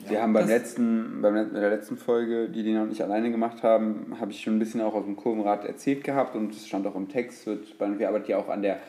ja, 0.06 0.12
wir 0.12 0.22
haben 0.24 0.34
beim 0.34 0.48
letzten, 0.48 1.22
beim, 1.22 1.54
bei 1.54 1.60
der 1.60 1.70
letzten 1.70 1.98
Folge, 1.98 2.50
die 2.50 2.64
die 2.64 2.74
noch 2.74 2.86
nicht 2.86 3.02
alleine 3.02 3.32
gemacht 3.32 3.64
haben, 3.64 4.18
habe 4.20 4.32
ich 4.32 4.42
schon 4.42 4.56
ein 4.56 4.60
bisschen 4.60 4.82
auch 4.82 4.94
aus 4.94 5.06
dem 5.06 5.16
Kurvenrad 5.16 5.66
erzählt 5.66 6.04
gehabt 6.04 6.36
und 6.36 6.54
es 6.54 6.68
stand 6.68 6.86
auch 6.88 6.96
im 6.96 7.10
Text, 7.10 7.46
wird, 7.46 7.80
wir 7.80 8.08
arbeiten 8.08 8.30
ja 8.30 8.38
auch 8.38 8.50
an 8.50 8.62
der 8.62 8.80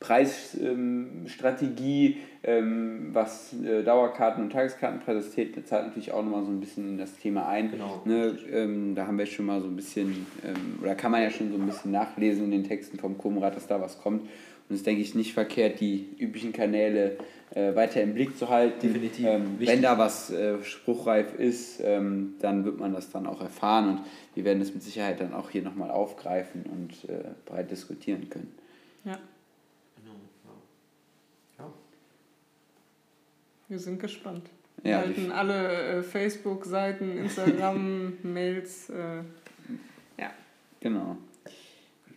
Preisstrategie, 0.00 2.18
ähm, 2.42 3.10
was 3.12 3.54
äh, 3.62 3.82
Dauerkarten 3.82 4.44
und 4.44 4.50
Tageskartenpreise 4.50 5.30
zählt, 5.30 5.66
zahlt 5.66 5.86
natürlich 5.86 6.12
auch 6.12 6.22
nochmal 6.22 6.44
so 6.44 6.50
ein 6.50 6.60
bisschen 6.60 6.86
in 6.88 6.98
das 6.98 7.16
Thema 7.16 7.48
ein. 7.48 7.70
Genau. 7.70 8.02
Ne, 8.04 8.36
ähm, 8.52 8.94
da 8.94 9.06
haben 9.06 9.18
wir 9.18 9.26
schon 9.26 9.46
mal 9.46 9.62
so 9.62 9.68
ein 9.68 9.76
bisschen, 9.76 10.26
ähm, 10.44 10.78
oder 10.82 10.94
kann 10.94 11.10
man 11.10 11.22
ja 11.22 11.30
schon 11.30 11.50
so 11.50 11.56
ein 11.56 11.64
bisschen 11.66 11.90
nachlesen 11.90 12.44
in 12.44 12.50
den 12.50 12.64
Texten 12.64 12.98
vom 12.98 13.16
Kumrat, 13.16 13.56
dass 13.56 13.66
da 13.66 13.80
was 13.80 13.98
kommt. 13.98 14.22
Und 14.22 14.28
es 14.70 14.76
ist, 14.76 14.86
denke 14.86 15.02
ich, 15.02 15.14
nicht 15.14 15.34
verkehrt, 15.34 15.80
die 15.80 16.08
üblichen 16.18 16.52
Kanäle 16.52 17.18
äh, 17.54 17.74
weiter 17.74 18.02
im 18.02 18.14
Blick 18.14 18.36
zu 18.36 18.48
halten. 18.48 18.80
Definitiv. 18.80 19.26
Ähm, 19.26 19.56
wenn 19.58 19.82
da 19.82 19.98
was 19.98 20.30
äh, 20.30 20.62
spruchreif 20.64 21.38
ist, 21.38 21.80
ähm, 21.82 22.34
dann 22.40 22.64
wird 22.64 22.78
man 22.78 22.92
das 22.92 23.10
dann 23.10 23.26
auch 23.26 23.40
erfahren 23.40 23.90
und 23.90 24.00
wir 24.34 24.44
werden 24.44 24.60
das 24.60 24.74
mit 24.74 24.82
Sicherheit 24.82 25.20
dann 25.20 25.34
auch 25.34 25.50
hier 25.50 25.62
nochmal 25.62 25.90
aufgreifen 25.90 26.64
und 26.64 27.08
äh, 27.08 27.24
breit 27.44 27.70
diskutieren 27.70 28.28
können. 28.30 28.54
Ja. 29.04 29.18
Genau. 29.96 30.14
Ja. 31.58 31.72
Wir 33.68 33.78
sind 33.78 34.00
gespannt. 34.00 34.48
Wir 34.82 34.92
ja, 34.92 34.98
halten 34.98 35.32
alle 35.32 35.98
äh, 35.98 36.02
Facebook-Seiten, 36.02 37.16
Instagram, 37.18 38.18
Mails. 38.22 38.90
Äh, 38.90 39.22
ja. 40.18 40.30
Genau 40.80 41.16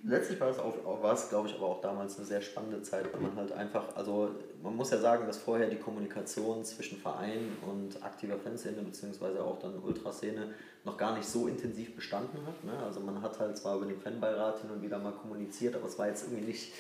letztlich 0.08 0.40
war 0.40 0.50
es, 0.50 0.60
auch, 0.60 0.74
war 1.02 1.14
es, 1.14 1.30
glaube 1.30 1.48
ich, 1.48 1.56
aber 1.56 1.68
auch 1.68 1.82
damals 1.82 2.18
eine 2.18 2.26
sehr 2.26 2.42
spannende 2.42 2.82
Zeit, 2.82 3.14
weil 3.14 3.22
man 3.22 3.36
halt 3.36 3.52
einfach, 3.52 3.96
also 3.96 4.32
man 4.64 4.76
muss 4.76 4.92
ja 4.92 4.98
sagen, 4.98 5.28
dass 5.28 5.38
vorher 5.38 5.70
die 5.70 5.78
Kommunikation 5.78 6.64
zwischen 6.64 6.98
Verein 6.98 7.52
und 7.62 8.02
aktiver 8.04 8.38
Fanszene 8.38 8.82
beziehungsweise 8.82 9.44
auch 9.44 9.60
dann 9.60 9.78
Ultraszene 9.80 10.54
noch 10.86 10.98
gar 10.98 11.16
nicht 11.16 11.28
so 11.28 11.48
intensiv 11.48 11.96
bestanden 11.96 12.40
hat. 12.46 12.64
Ne? 12.64 12.72
Also 12.84 13.02
man 13.02 13.22
hat 13.22 13.40
halt 13.40 13.58
zwar 13.58 13.78
über 13.78 13.86
den 13.86 14.00
Fanbeirat 14.00 14.62
hin 14.62 14.70
und 14.72 14.82
wieder 14.82 14.98
mal 14.98 15.12
kommuniziert, 15.12 15.76
aber 15.76 15.88
es 15.88 16.00
war 16.00 16.08
jetzt 16.08 16.24
irgendwie 16.24 16.46
nicht, 16.46 16.74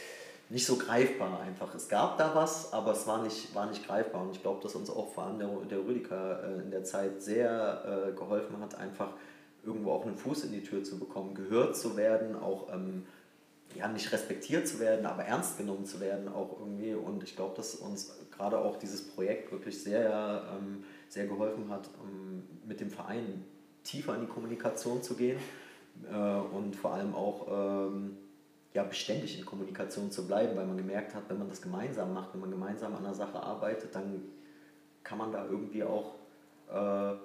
nicht 0.50 0.66
so 0.66 0.78
greifbar 0.78 1.42
einfach. 1.42 1.74
Es 1.76 1.90
gab 1.90 2.18
da 2.18 2.34
was, 2.34 2.72
aber 2.72 2.94
es 2.94 3.06
war 3.06 3.22
nicht, 3.22 3.54
war 3.54 3.68
nicht 3.68 3.86
greifbar 3.86 4.22
und 4.22 4.32
ich 4.32 4.42
glaube, 4.42 4.62
dass 4.64 4.76
uns 4.76 4.90
auch 4.90 5.14
vor 5.14 5.26
allem 5.26 5.40
der, 5.40 5.50
der 5.70 5.80
Rüdiger 5.80 6.44
äh, 6.44 6.62
in 6.62 6.72
der 6.72 6.84
Zeit 6.84 7.22
sehr 7.22 8.08
äh, 8.08 8.12
geholfen 8.14 8.60
hat, 8.60 8.76
einfach 8.76 9.10
irgendwo 9.66 9.92
auch 9.92 10.06
einen 10.06 10.16
Fuß 10.16 10.46
in 10.46 10.54
die 10.54 10.64
Tür 10.64 10.84
zu 10.84 10.98
bekommen, 10.98 11.36
gehört 11.36 11.76
zu 11.76 11.98
werden, 11.98 12.36
auch 12.36 12.74
ähm, 12.74 13.06
ja, 13.76 13.88
nicht 13.90 14.12
respektiert 14.12 14.68
zu 14.68 14.80
werden, 14.80 15.06
aber 15.06 15.24
ernst 15.24 15.58
genommen 15.58 15.86
zu 15.86 16.00
werden 16.00 16.30
auch 16.30 16.58
irgendwie. 16.60 16.94
Und 16.94 17.24
ich 17.24 17.36
glaube, 17.36 17.56
dass 17.56 17.76
uns 17.76 18.16
gerade 18.32 18.58
auch 18.58 18.78
dieses 18.78 19.08
Projekt 19.10 19.52
wirklich 19.52 19.84
sehr, 19.84 20.44
ähm, 20.58 20.84
sehr 21.10 21.28
geholfen 21.28 21.70
hat, 21.70 21.90
um 22.02 22.44
mit 22.66 22.80
dem 22.80 22.90
Verein 22.90 23.44
tiefer 23.84 24.16
in 24.16 24.22
die 24.22 24.28
Kommunikation 24.28 25.04
zu 25.04 25.16
gehen 25.16 25.40
äh, 26.10 26.56
und 26.56 26.76
vor 26.76 26.94
allem 26.94 27.14
auch 27.14 27.48
ähm, 27.50 28.18
ja, 28.78 28.84
beständig 28.84 29.40
in 29.40 29.44
Kommunikation 29.44 30.12
zu 30.12 30.28
bleiben, 30.28 30.56
weil 30.56 30.68
man 30.68 30.78
gemerkt 30.78 31.16
hat, 31.16 31.24
wenn 31.30 31.40
man 31.40 31.50
das 31.50 31.64
gemeinsam 31.64 32.14
macht, 32.14 32.32
wenn 32.34 32.42
man 32.42 32.52
gemeinsam 32.52 32.94
an 32.94 33.04
einer 33.04 33.16
Sache 33.16 33.42
arbeitet, 33.42 33.96
dann 33.96 34.22
kann 35.04 35.18
man 35.18 35.32
da 35.32 35.48
irgendwie 35.48 35.84
auch 35.84 36.14
äh, 36.70 37.18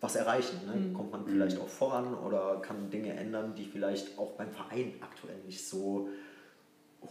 was 0.00 0.16
erreichen. 0.16 0.60
Ne? 0.66 0.80
Mhm. 0.80 0.94
Kommt 0.94 1.12
man 1.12 1.26
vielleicht 1.26 1.60
auch 1.60 1.68
voran 1.68 2.14
oder 2.14 2.62
kann 2.62 2.88
Dinge 2.88 3.12
ändern, 3.12 3.54
die 3.54 3.66
vielleicht 3.66 4.18
auch 4.18 4.32
beim 4.38 4.50
Verein 4.52 4.94
aktuell 5.02 5.36
nicht 5.44 5.68
so 5.68 6.08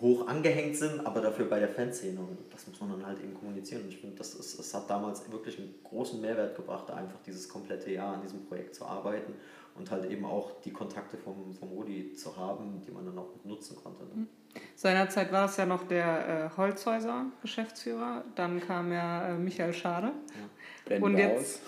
hoch 0.02 0.28
angehängt 0.28 0.76
sind, 0.76 1.06
aber 1.06 1.22
dafür 1.22 1.46
bei 1.46 1.60
der 1.60 1.70
Fanszene. 1.70 2.20
Und 2.20 2.40
das 2.52 2.66
muss 2.66 2.80
man 2.82 2.90
dann 2.90 3.06
halt 3.06 3.22
eben 3.22 3.36
kommunizieren. 3.36 3.84
Und 3.84 3.90
ich 3.90 4.00
finde, 4.00 4.16
das, 4.16 4.34
ist, 4.34 4.58
das 4.58 4.74
hat 4.74 4.90
damals 4.90 5.32
wirklich 5.32 5.60
einen 5.60 5.76
großen 5.84 6.20
Mehrwert 6.20 6.56
gebracht, 6.56 6.86
da 6.90 6.96
einfach 6.96 7.20
dieses 7.24 7.48
komplette 7.48 7.92
Jahr 7.92 8.16
an 8.16 8.24
diesem 8.24 8.44
Projekt 8.46 8.74
zu 8.74 8.84
arbeiten 8.84 9.36
und 9.76 9.90
halt 9.92 10.10
eben 10.10 10.26
auch 10.26 10.62
die 10.62 10.72
Kontakte 10.72 11.18
vom, 11.18 11.54
vom 11.54 11.70
Rudi 11.70 12.14
zu 12.14 12.36
haben, 12.38 12.82
die 12.86 12.92
man 12.92 13.06
dann 13.06 13.18
auch 13.18 13.30
nutzen 13.44 13.76
konnte. 13.76 14.04
Ne? 14.04 14.12
Mhm. 14.16 14.28
Seinerzeit 14.76 15.32
war 15.32 15.46
es 15.46 15.58
ja 15.58 15.66
noch 15.66 15.88
der 15.88 16.52
äh, 16.54 16.58
Holzhäuser 16.58 17.26
Geschäftsführer, 17.42 18.24
dann 18.36 18.60
kam 18.60 18.92
ja 18.92 19.30
äh, 19.30 19.38
Michael 19.38 19.74
Schade. 19.74 20.12
Ja. 20.90 20.98
Und 21.02 21.18
jetzt, 21.18 21.62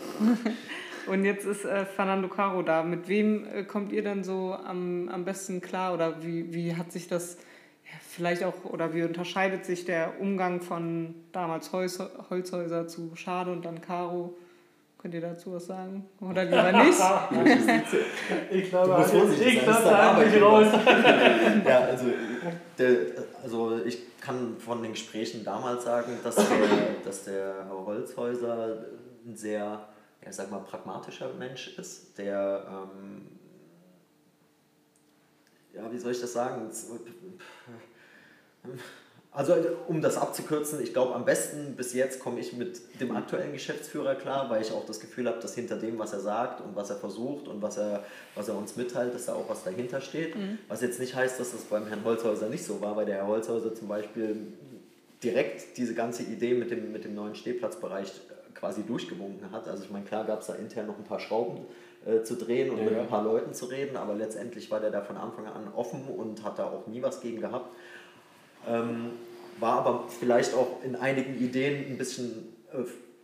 Und 1.08 1.24
jetzt 1.24 1.46
ist 1.46 1.66
äh, 1.66 1.86
Fernando 1.86 2.28
Caro 2.28 2.64
da. 2.64 2.84
Mit 2.84 3.08
wem 3.08 3.46
äh, 3.46 3.64
kommt 3.64 3.92
ihr 3.92 4.04
denn 4.04 4.24
so 4.24 4.54
am, 4.54 5.10
am 5.10 5.26
besten 5.26 5.62
klar? 5.62 5.94
Oder 5.94 6.24
wie, 6.24 6.54
wie 6.54 6.76
hat 6.76 6.92
sich 6.92 7.08
das 7.08 7.38
ja, 7.86 7.98
vielleicht 8.02 8.44
auch, 8.44 8.66
oder 8.66 8.94
wie 8.94 9.04
unterscheidet 9.04 9.66
sich 9.66 9.86
der 9.86 10.20
Umgang 10.20 10.62
von 10.62 11.16
damals 11.32 11.72
Holz, 11.72 12.00
Holzhäuser 12.30 12.88
zu 12.88 13.16
Schade 13.16 13.52
und 13.52 13.66
dann 13.66 13.82
Caro? 13.82 14.36
Könnt 15.06 15.14
ihr 15.14 15.22
dazu 15.22 15.54
was 15.54 15.68
sagen? 15.68 16.10
Oder 16.20 16.46
lieber 16.46 16.72
nicht? 16.72 16.98
ich 18.50 18.70
glaube, 18.70 18.98
halt 18.98 19.14
ich 19.40 19.62
glaube, 19.62 19.84
da 19.84 20.20
nicht 20.20 20.42
raus. 20.42 20.66
ja, 21.64 21.80
also, 21.82 22.06
der, 22.76 22.98
also 23.44 23.86
ich 23.86 24.20
kann 24.20 24.58
von 24.58 24.82
den 24.82 24.94
Gesprächen 24.94 25.44
damals 25.44 25.84
sagen, 25.84 26.18
dass 26.24 26.34
der, 26.38 26.46
dass 27.06 27.24
der 27.24 27.70
Holzhäuser 27.70 28.84
ein 29.28 29.36
sehr 29.36 29.88
ja, 30.26 30.32
sag 30.32 30.50
mal, 30.50 30.62
pragmatischer 30.62 31.32
Mensch 31.36 31.78
ist, 31.78 32.18
der, 32.18 32.66
ähm, 32.68 33.28
ja, 35.72 35.92
wie 35.92 36.00
soll 36.00 36.14
ich 36.14 36.22
das 36.22 36.34
sagen? 36.34 36.68
Also, 39.36 39.54
um 39.88 40.02
das 40.02 40.16
abzukürzen, 40.16 40.82
ich 40.82 40.94
glaube, 40.94 41.14
am 41.14 41.26
besten 41.26 41.76
bis 41.76 41.94
jetzt 41.94 42.22
komme 42.22 42.40
ich 42.40 42.54
mit 42.54 42.80
dem 43.02 43.14
aktuellen 43.14 43.52
Geschäftsführer 43.52 44.16
klar, 44.16 44.50
weil 44.50 44.62
ich 44.62 44.72
auch 44.72 44.86
das 44.86 45.02
Gefühl 45.02 45.28
habe, 45.28 45.40
dass 45.42 45.54
hinter 45.56 45.76
dem, 45.76 46.00
was 46.00 46.14
er 46.14 46.22
sagt 46.22 46.62
und 46.62 46.74
was 46.76 46.90
er 46.90 46.96
versucht 46.96 47.50
und 47.50 47.62
was 47.62 47.78
er, 47.78 48.06
was 48.36 48.48
er 48.48 48.56
uns 48.56 48.78
mitteilt, 48.78 49.14
dass 49.14 49.26
da 49.26 49.34
auch 49.34 49.50
was 49.50 49.66
dahinter 49.66 50.00
steht. 50.00 50.38
Mhm. 50.38 50.60
Was 50.70 50.82
jetzt 50.82 51.02
nicht 51.02 51.16
heißt, 51.16 51.38
dass 51.38 51.52
das 51.52 51.64
beim 51.64 51.86
Herrn 51.88 52.06
Holzhäuser 52.06 52.48
nicht 52.48 52.64
so 52.64 52.80
war, 52.80 52.96
weil 52.96 53.06
der 53.06 53.16
Herr 53.16 53.28
Holzhäuser 53.28 53.76
zum 53.76 53.90
Beispiel 53.90 54.38
direkt 55.22 55.78
diese 55.78 55.96
ganze 55.96 56.24
Idee 56.24 56.54
mit 56.54 56.72
dem, 56.72 56.94
mit 56.94 57.04
dem 57.04 57.14
neuen 57.14 57.36
Stehplatzbereich 57.36 58.14
quasi 58.54 58.84
durchgewunken 58.84 59.52
hat. 59.52 59.68
Also 59.68 59.84
ich 59.84 59.92
meine, 59.92 60.06
klar 60.06 60.24
gab 60.24 60.40
es 60.40 60.48
da 60.48 60.54
intern 60.54 60.88
noch 60.88 60.98
ein 60.98 61.04
paar 61.04 61.20
Schrauben 61.20 61.66
äh, 62.06 62.24
zu 62.24 62.36
drehen 62.36 62.70
und 62.70 62.78
ja, 62.78 62.86
mit 62.86 62.98
ein 62.98 63.08
paar 63.08 63.24
Leuten 63.24 63.54
zu 63.54 63.66
reden, 63.66 63.98
aber 63.98 64.14
letztendlich 64.14 64.72
war 64.72 64.80
der 64.80 64.92
da 64.92 65.02
von 65.02 65.18
Anfang 65.18 65.46
an 65.48 65.68
offen 65.76 66.08
und 66.08 66.42
hat 66.44 66.58
da 66.58 66.68
auch 66.68 66.88
nie 66.88 67.02
was 67.02 67.20
gegen 67.20 67.42
gehabt. 67.42 67.76
Ähm, 68.68 69.12
war 69.60 69.80
aber 69.80 70.08
vielleicht 70.08 70.54
auch 70.54 70.84
in 70.84 70.96
einigen 70.96 71.36
Ideen 71.36 71.92
ein 71.92 71.98
bisschen 71.98 72.56
äh, 72.72 72.84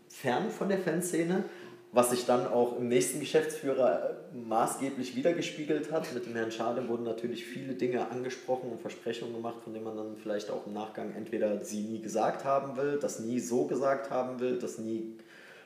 fern 0.09 0.49
von 0.49 0.69
der 0.69 0.79
Fanszene 0.79 1.45
was 1.93 2.11
sich 2.11 2.25
dann 2.25 2.47
auch 2.47 2.77
im 2.77 2.87
nächsten 2.87 3.19
Geschäftsführer 3.19 4.11
äh, 4.33 4.37
maßgeblich 4.37 5.15
wiedergespiegelt 5.15 5.91
hat. 5.91 6.13
Mit 6.13 6.25
dem 6.25 6.35
Herrn 6.35 6.51
Schade 6.51 6.87
wurden 6.87 7.03
natürlich 7.03 7.45
viele 7.45 7.73
Dinge 7.73 8.09
angesprochen 8.09 8.71
und 8.71 8.79
Versprechungen 8.79 9.33
gemacht, 9.33 9.57
von 9.63 9.73
denen 9.73 9.85
man 9.85 9.97
dann 9.97 10.15
vielleicht 10.15 10.49
auch 10.49 10.65
im 10.67 10.73
Nachgang 10.73 11.13
entweder 11.15 11.63
sie 11.63 11.81
nie 11.81 12.01
gesagt 12.01 12.45
haben 12.45 12.77
will, 12.77 12.97
das 12.99 13.19
nie 13.19 13.39
so 13.39 13.65
gesagt 13.65 14.09
haben 14.09 14.39
will, 14.39 14.57
das 14.57 14.77
nie 14.77 15.17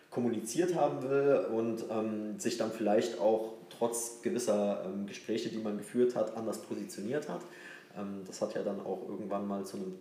kommuniziert 0.09 0.75
haben 0.75 1.07
will 1.07 1.45
und 1.53 1.85
ähm, 1.91 2.39
sich 2.39 2.57
dann 2.57 2.71
vielleicht 2.71 3.19
auch 3.19 3.53
trotz 3.69 4.21
gewisser 4.21 4.83
ähm, 4.85 5.05
Gespräche, 5.05 5.49
die 5.49 5.57
man 5.57 5.77
geführt 5.77 6.15
hat, 6.15 6.37
anders 6.37 6.59
positioniert 6.61 7.29
hat. 7.29 7.41
Ähm, 7.97 8.21
das 8.25 8.41
hat 8.41 8.55
ja 8.55 8.63
dann 8.63 8.79
auch 8.81 9.07
irgendwann 9.07 9.47
mal 9.47 9.65
zu 9.65 9.77
einem 9.77 9.99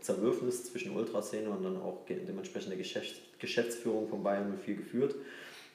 Zerwürfnis 0.00 0.64
zwischen 0.64 0.96
Ultraszene 0.96 1.50
und 1.50 1.62
dann 1.62 1.76
auch 1.76 2.04
dementsprechend 2.08 2.70
der 2.70 2.78
Geschäfts 2.78 3.20
Geschäftsführung 3.38 4.08
von 4.08 4.22
Bayern 4.22 4.56
04 4.56 4.76
geführt. 4.76 5.14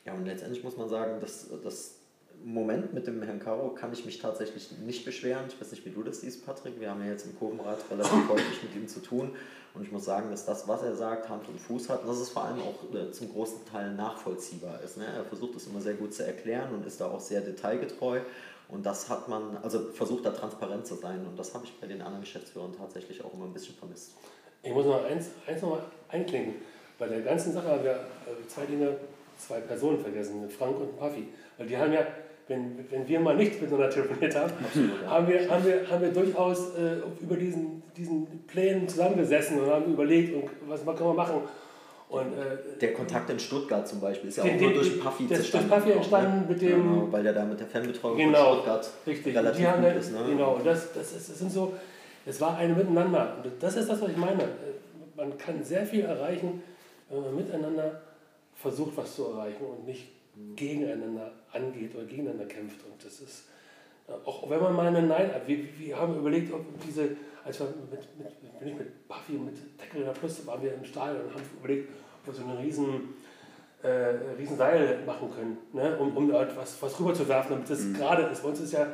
Ja, 0.06 0.14
und 0.14 0.26
letztendlich 0.26 0.64
muss 0.64 0.78
man 0.78 0.90
sagen, 0.90 1.20
dass 1.20 1.50
das 1.64 2.00
Moment 2.44 2.94
mit 2.94 3.06
dem 3.06 3.22
Herrn 3.22 3.40
Caro 3.40 3.70
kann 3.70 3.92
ich 3.92 4.06
mich 4.06 4.20
tatsächlich 4.20 4.72
nicht 4.86 5.04
beschweren. 5.06 5.44
Ich 5.50 5.60
weiß 5.60 5.72
nicht, 5.72 5.86
wie 5.86 5.90
du 5.90 6.04
das 6.04 6.22
siehst, 6.22 6.46
Patrick. 6.46 6.80
Wir 6.80 6.90
haben 6.90 7.04
ja 7.04 7.12
jetzt 7.12 7.26
im 7.26 7.38
Kurvenrad 7.38 7.80
relativ 7.92 8.30
häufig 8.30 8.64
mit 8.64 8.76
ihm 8.76 8.88
zu 8.88 9.02
tun. 9.02 9.32
Und 9.74 9.84
ich 9.84 9.92
muss 9.92 10.06
sagen, 10.06 10.32
dass 10.32 10.46
das, 10.46 10.68
was 10.68 10.82
er 10.82 10.96
sagt, 10.96 11.30
Hand 11.30 11.48
und 11.48 11.60
Fuß 11.60 11.90
hat, 11.90 12.08
dass 12.08 12.18
es 12.18 12.30
vor 12.30 12.46
allem 12.46 12.60
auch 12.62 12.94
äh, 12.96 13.12
zum 13.12 13.32
großen 13.32 13.66
Teil 13.66 13.94
nachvollziehbar 13.94 14.82
ist. 14.82 14.98
Ne? 14.98 15.06
Er 15.06 15.26
versucht 15.26 15.56
es 15.56 15.68
immer 15.68 15.82
sehr 15.82 15.94
gut 15.94 16.14
zu 16.14 16.26
erklären 16.26 16.74
und 16.74 16.86
ist 16.86 17.02
da 17.02 17.08
auch 17.08 17.20
sehr 17.20 17.42
detailgetreu. 17.42 18.22
Und 18.70 18.86
das 18.86 19.10
hat 19.10 19.28
man, 19.28 19.58
also 19.64 19.92
versucht 19.92 20.26
da 20.26 20.32
transparent 20.32 20.86
zu 20.86 20.96
sein. 20.96 21.26
Und 21.28 21.38
das 21.38 21.54
habe 21.54 21.66
ich 21.66 21.74
bei 21.80 21.88
den 21.88 22.02
anderen 22.02 22.22
Geschäftsführern 22.22 22.72
tatsächlich 22.78 23.24
auch 23.24 23.34
immer 23.34 23.46
ein 23.46 23.54
bisschen 23.54 23.76
vermisst. 23.76 24.14
Ich 24.62 24.72
muss 24.74 24.86
noch 24.86 25.04
eins, 25.06 25.30
eins 25.48 25.62
noch 25.62 25.72
mal 25.72 25.84
einklinken. 26.10 26.56
Bei 26.98 27.08
der 27.08 27.22
ganzen 27.22 27.54
Sache 27.54 27.68
haben 27.68 27.84
wir 27.84 27.92
äh, 27.92 28.48
zwei 28.48 28.66
Dinge 28.66 28.96
zwei 29.40 29.62
Personen 29.62 30.00
vergessen, 30.00 30.50
Frank 30.50 30.80
und 30.80 30.98
Puffy. 31.00 31.30
Weil 31.58 31.68
die 31.68 31.78
haben 31.78 31.94
ja, 31.94 32.06
wenn, 32.48 32.86
wenn 32.92 33.08
wir 33.08 33.20
mal 33.20 33.36
nicht 33.36 33.62
miteinander 33.62 33.90
telefoniert 33.90 34.36
haben, 34.36 34.52
haben, 35.08 35.28
wir, 35.28 35.50
haben, 35.50 35.66
wir, 35.66 35.90
haben 35.90 36.02
wir 36.02 36.12
durchaus 36.12 36.76
äh, 36.76 36.98
über 37.22 37.36
diesen, 37.38 37.82
diesen 37.96 38.28
Plänen 38.48 38.88
zusammengesessen 38.88 39.62
und 39.62 39.70
haben 39.70 39.94
überlegt, 39.94 40.36
und 40.36 40.50
was 40.68 40.86
kann 40.86 41.08
man 41.08 41.16
machen. 41.16 41.42
Und, 42.10 42.34
äh, 42.34 42.80
der 42.82 42.94
Kontakt 42.94 43.30
in 43.30 43.40
Stuttgart 43.40 43.88
zum 43.88 44.02
Beispiel 44.02 44.30
ist 44.30 44.38
ja 44.38 44.44
auch 44.44 44.60
nur 44.60 44.74
durch 44.74 45.00
Puffy 45.00 45.28
der, 45.28 45.38
zustande 45.38 45.68
Puffy 45.70 45.92
entstanden 45.92 46.42
ne? 46.42 46.46
mit 46.50 46.62
dem... 46.62 46.82
Genau, 46.82 47.12
weil 47.12 47.22
der 47.22 47.34
da 47.34 47.46
mit 47.46 47.60
der 47.60 47.68
Fanbetreuung 47.68 48.18
genau, 48.18 48.46
von 48.46 48.54
Stuttgart 48.54 48.90
richtig. 49.06 49.38
relativ 49.38 49.68
gut 49.74 49.96
ist. 49.96 50.12
Ne? 50.12 50.20
Genau, 50.28 50.56
und 50.56 50.66
das, 50.66 50.92
das, 50.94 51.12
ist, 51.12 51.30
das 51.30 51.40
sind 51.40 51.52
so... 51.52 51.74
Es 52.26 52.42
war 52.42 52.58
ein 52.58 52.76
Miteinander. 52.76 53.38
Und 53.44 53.52
das 53.60 53.78
ist 53.78 53.90
das, 53.90 54.02
was 54.02 54.10
ich 54.10 54.18
meine. 54.18 54.44
Man 55.16 55.38
kann 55.38 55.64
sehr 55.64 55.86
viel 55.86 56.02
erreichen, 56.02 56.64
wenn 57.10 57.22
man 57.22 57.36
miteinander 57.36 58.02
versucht, 58.56 58.98
was 58.98 59.16
zu 59.16 59.26
erreichen 59.28 59.64
und 59.66 59.86
nicht 59.86 60.08
gegeneinander 60.56 61.32
angeht 61.52 61.96
oder 61.96 62.06
gegeneinander 62.06 62.46
kämpft. 62.46 62.84
Und 62.86 63.04
das 63.04 63.20
ist, 63.20 63.46
äh, 64.08 64.12
auch 64.26 64.50
wenn 64.50 64.62
man 64.62 64.76
mal 64.76 64.88
einen 64.88 65.08
Nein 65.08 65.34
hat, 65.34 65.48
wir, 65.48 65.60
wir 65.78 66.00
haben 66.00 66.18
überlegt, 66.18 66.54
ob 66.54 66.62
diese, 66.86 67.10
als 67.46 67.60
wir 67.60 67.68
mit, 67.68 68.18
mit, 68.18 68.60
bin 68.60 68.68
ich 68.68 68.76
mit 68.76 69.08
Buffy 69.08 69.34
und 69.34 69.46
mit 69.46 69.58
Deckel 69.80 70.02
in 70.02 70.06
der 70.06 70.14
Plus 70.14 70.46
waren 70.46 70.62
wir 70.62 70.74
im 70.74 70.84
Stadion 70.84 71.26
und 71.26 71.34
haben 71.34 71.44
überlegt, 71.60 71.90
ob 72.22 72.28
wir 72.28 72.34
so 72.34 72.50
eine 72.50 72.60
riesen, 72.60 73.14
äh, 73.82 73.90
riesen 74.38 74.58
Seil 74.58 75.00
machen 75.06 75.30
können, 75.34 75.58
ne? 75.74 75.98
um, 75.98 76.16
um 76.16 76.32
was, 76.32 76.82
was 76.82 77.00
rüber 77.00 77.14
zu 77.14 77.28
werfen, 77.28 77.52
damit 77.52 77.70
das 77.70 77.82
mhm. 77.82 77.94
gerade 77.96 78.24
ist. 78.24 78.44
Bei 78.44 78.50
uns 78.50 78.60
ist 78.60 78.74
ja, 78.74 78.88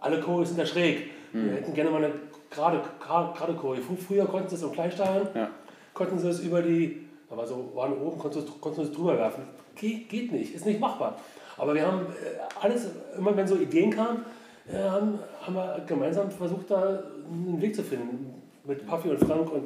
alle 0.00 0.20
Chore 0.20 0.46
sind 0.46 0.58
da 0.58 0.66
schräg. 0.66 1.10
Mhm. 1.32 1.46
Wir 1.46 1.52
hätten 1.52 1.74
gerne 1.74 1.90
mal 1.90 2.04
eine 2.04 2.12
gerade, 2.50 2.82
gerade, 3.00 3.54
Choreo. 3.54 3.82
Früher 4.06 4.26
konnten 4.26 4.48
sie 4.48 4.56
es 4.56 4.62
im 4.62 4.72
Kleinstadion, 4.72 5.28
ja. 5.34 5.50
konnten 5.94 6.18
sie 6.18 6.28
es 6.28 6.40
über 6.40 6.62
die, 6.62 7.08
da 7.28 7.36
war 7.36 7.46
so, 7.46 7.72
waren 7.74 7.92
oben, 7.94 8.18
konnten 8.18 8.40
sie, 8.40 8.46
konnten 8.60 8.82
sie 8.82 8.90
es 8.90 8.96
drüber 8.96 9.16
werfen. 9.16 9.44
Geht, 9.76 10.08
geht 10.08 10.32
nicht, 10.32 10.54
ist 10.54 10.66
nicht 10.66 10.80
machbar. 10.80 11.18
Aber 11.56 11.74
wir 11.74 11.86
haben 11.86 12.00
äh, 12.00 12.40
alles, 12.60 12.88
immer 13.16 13.36
wenn 13.36 13.46
so 13.46 13.56
Ideen 13.56 13.90
kamen, 13.90 14.24
äh, 14.72 14.88
haben, 14.88 15.18
haben 15.42 15.54
wir 15.54 15.82
gemeinsam 15.86 16.30
versucht, 16.30 16.70
da 16.70 17.02
einen 17.30 17.60
Weg 17.60 17.74
zu 17.74 17.82
finden. 17.82 18.34
Mit 18.64 18.86
Puffy 18.86 19.08
und 19.08 19.18
Frank 19.18 19.50
und 19.52 19.64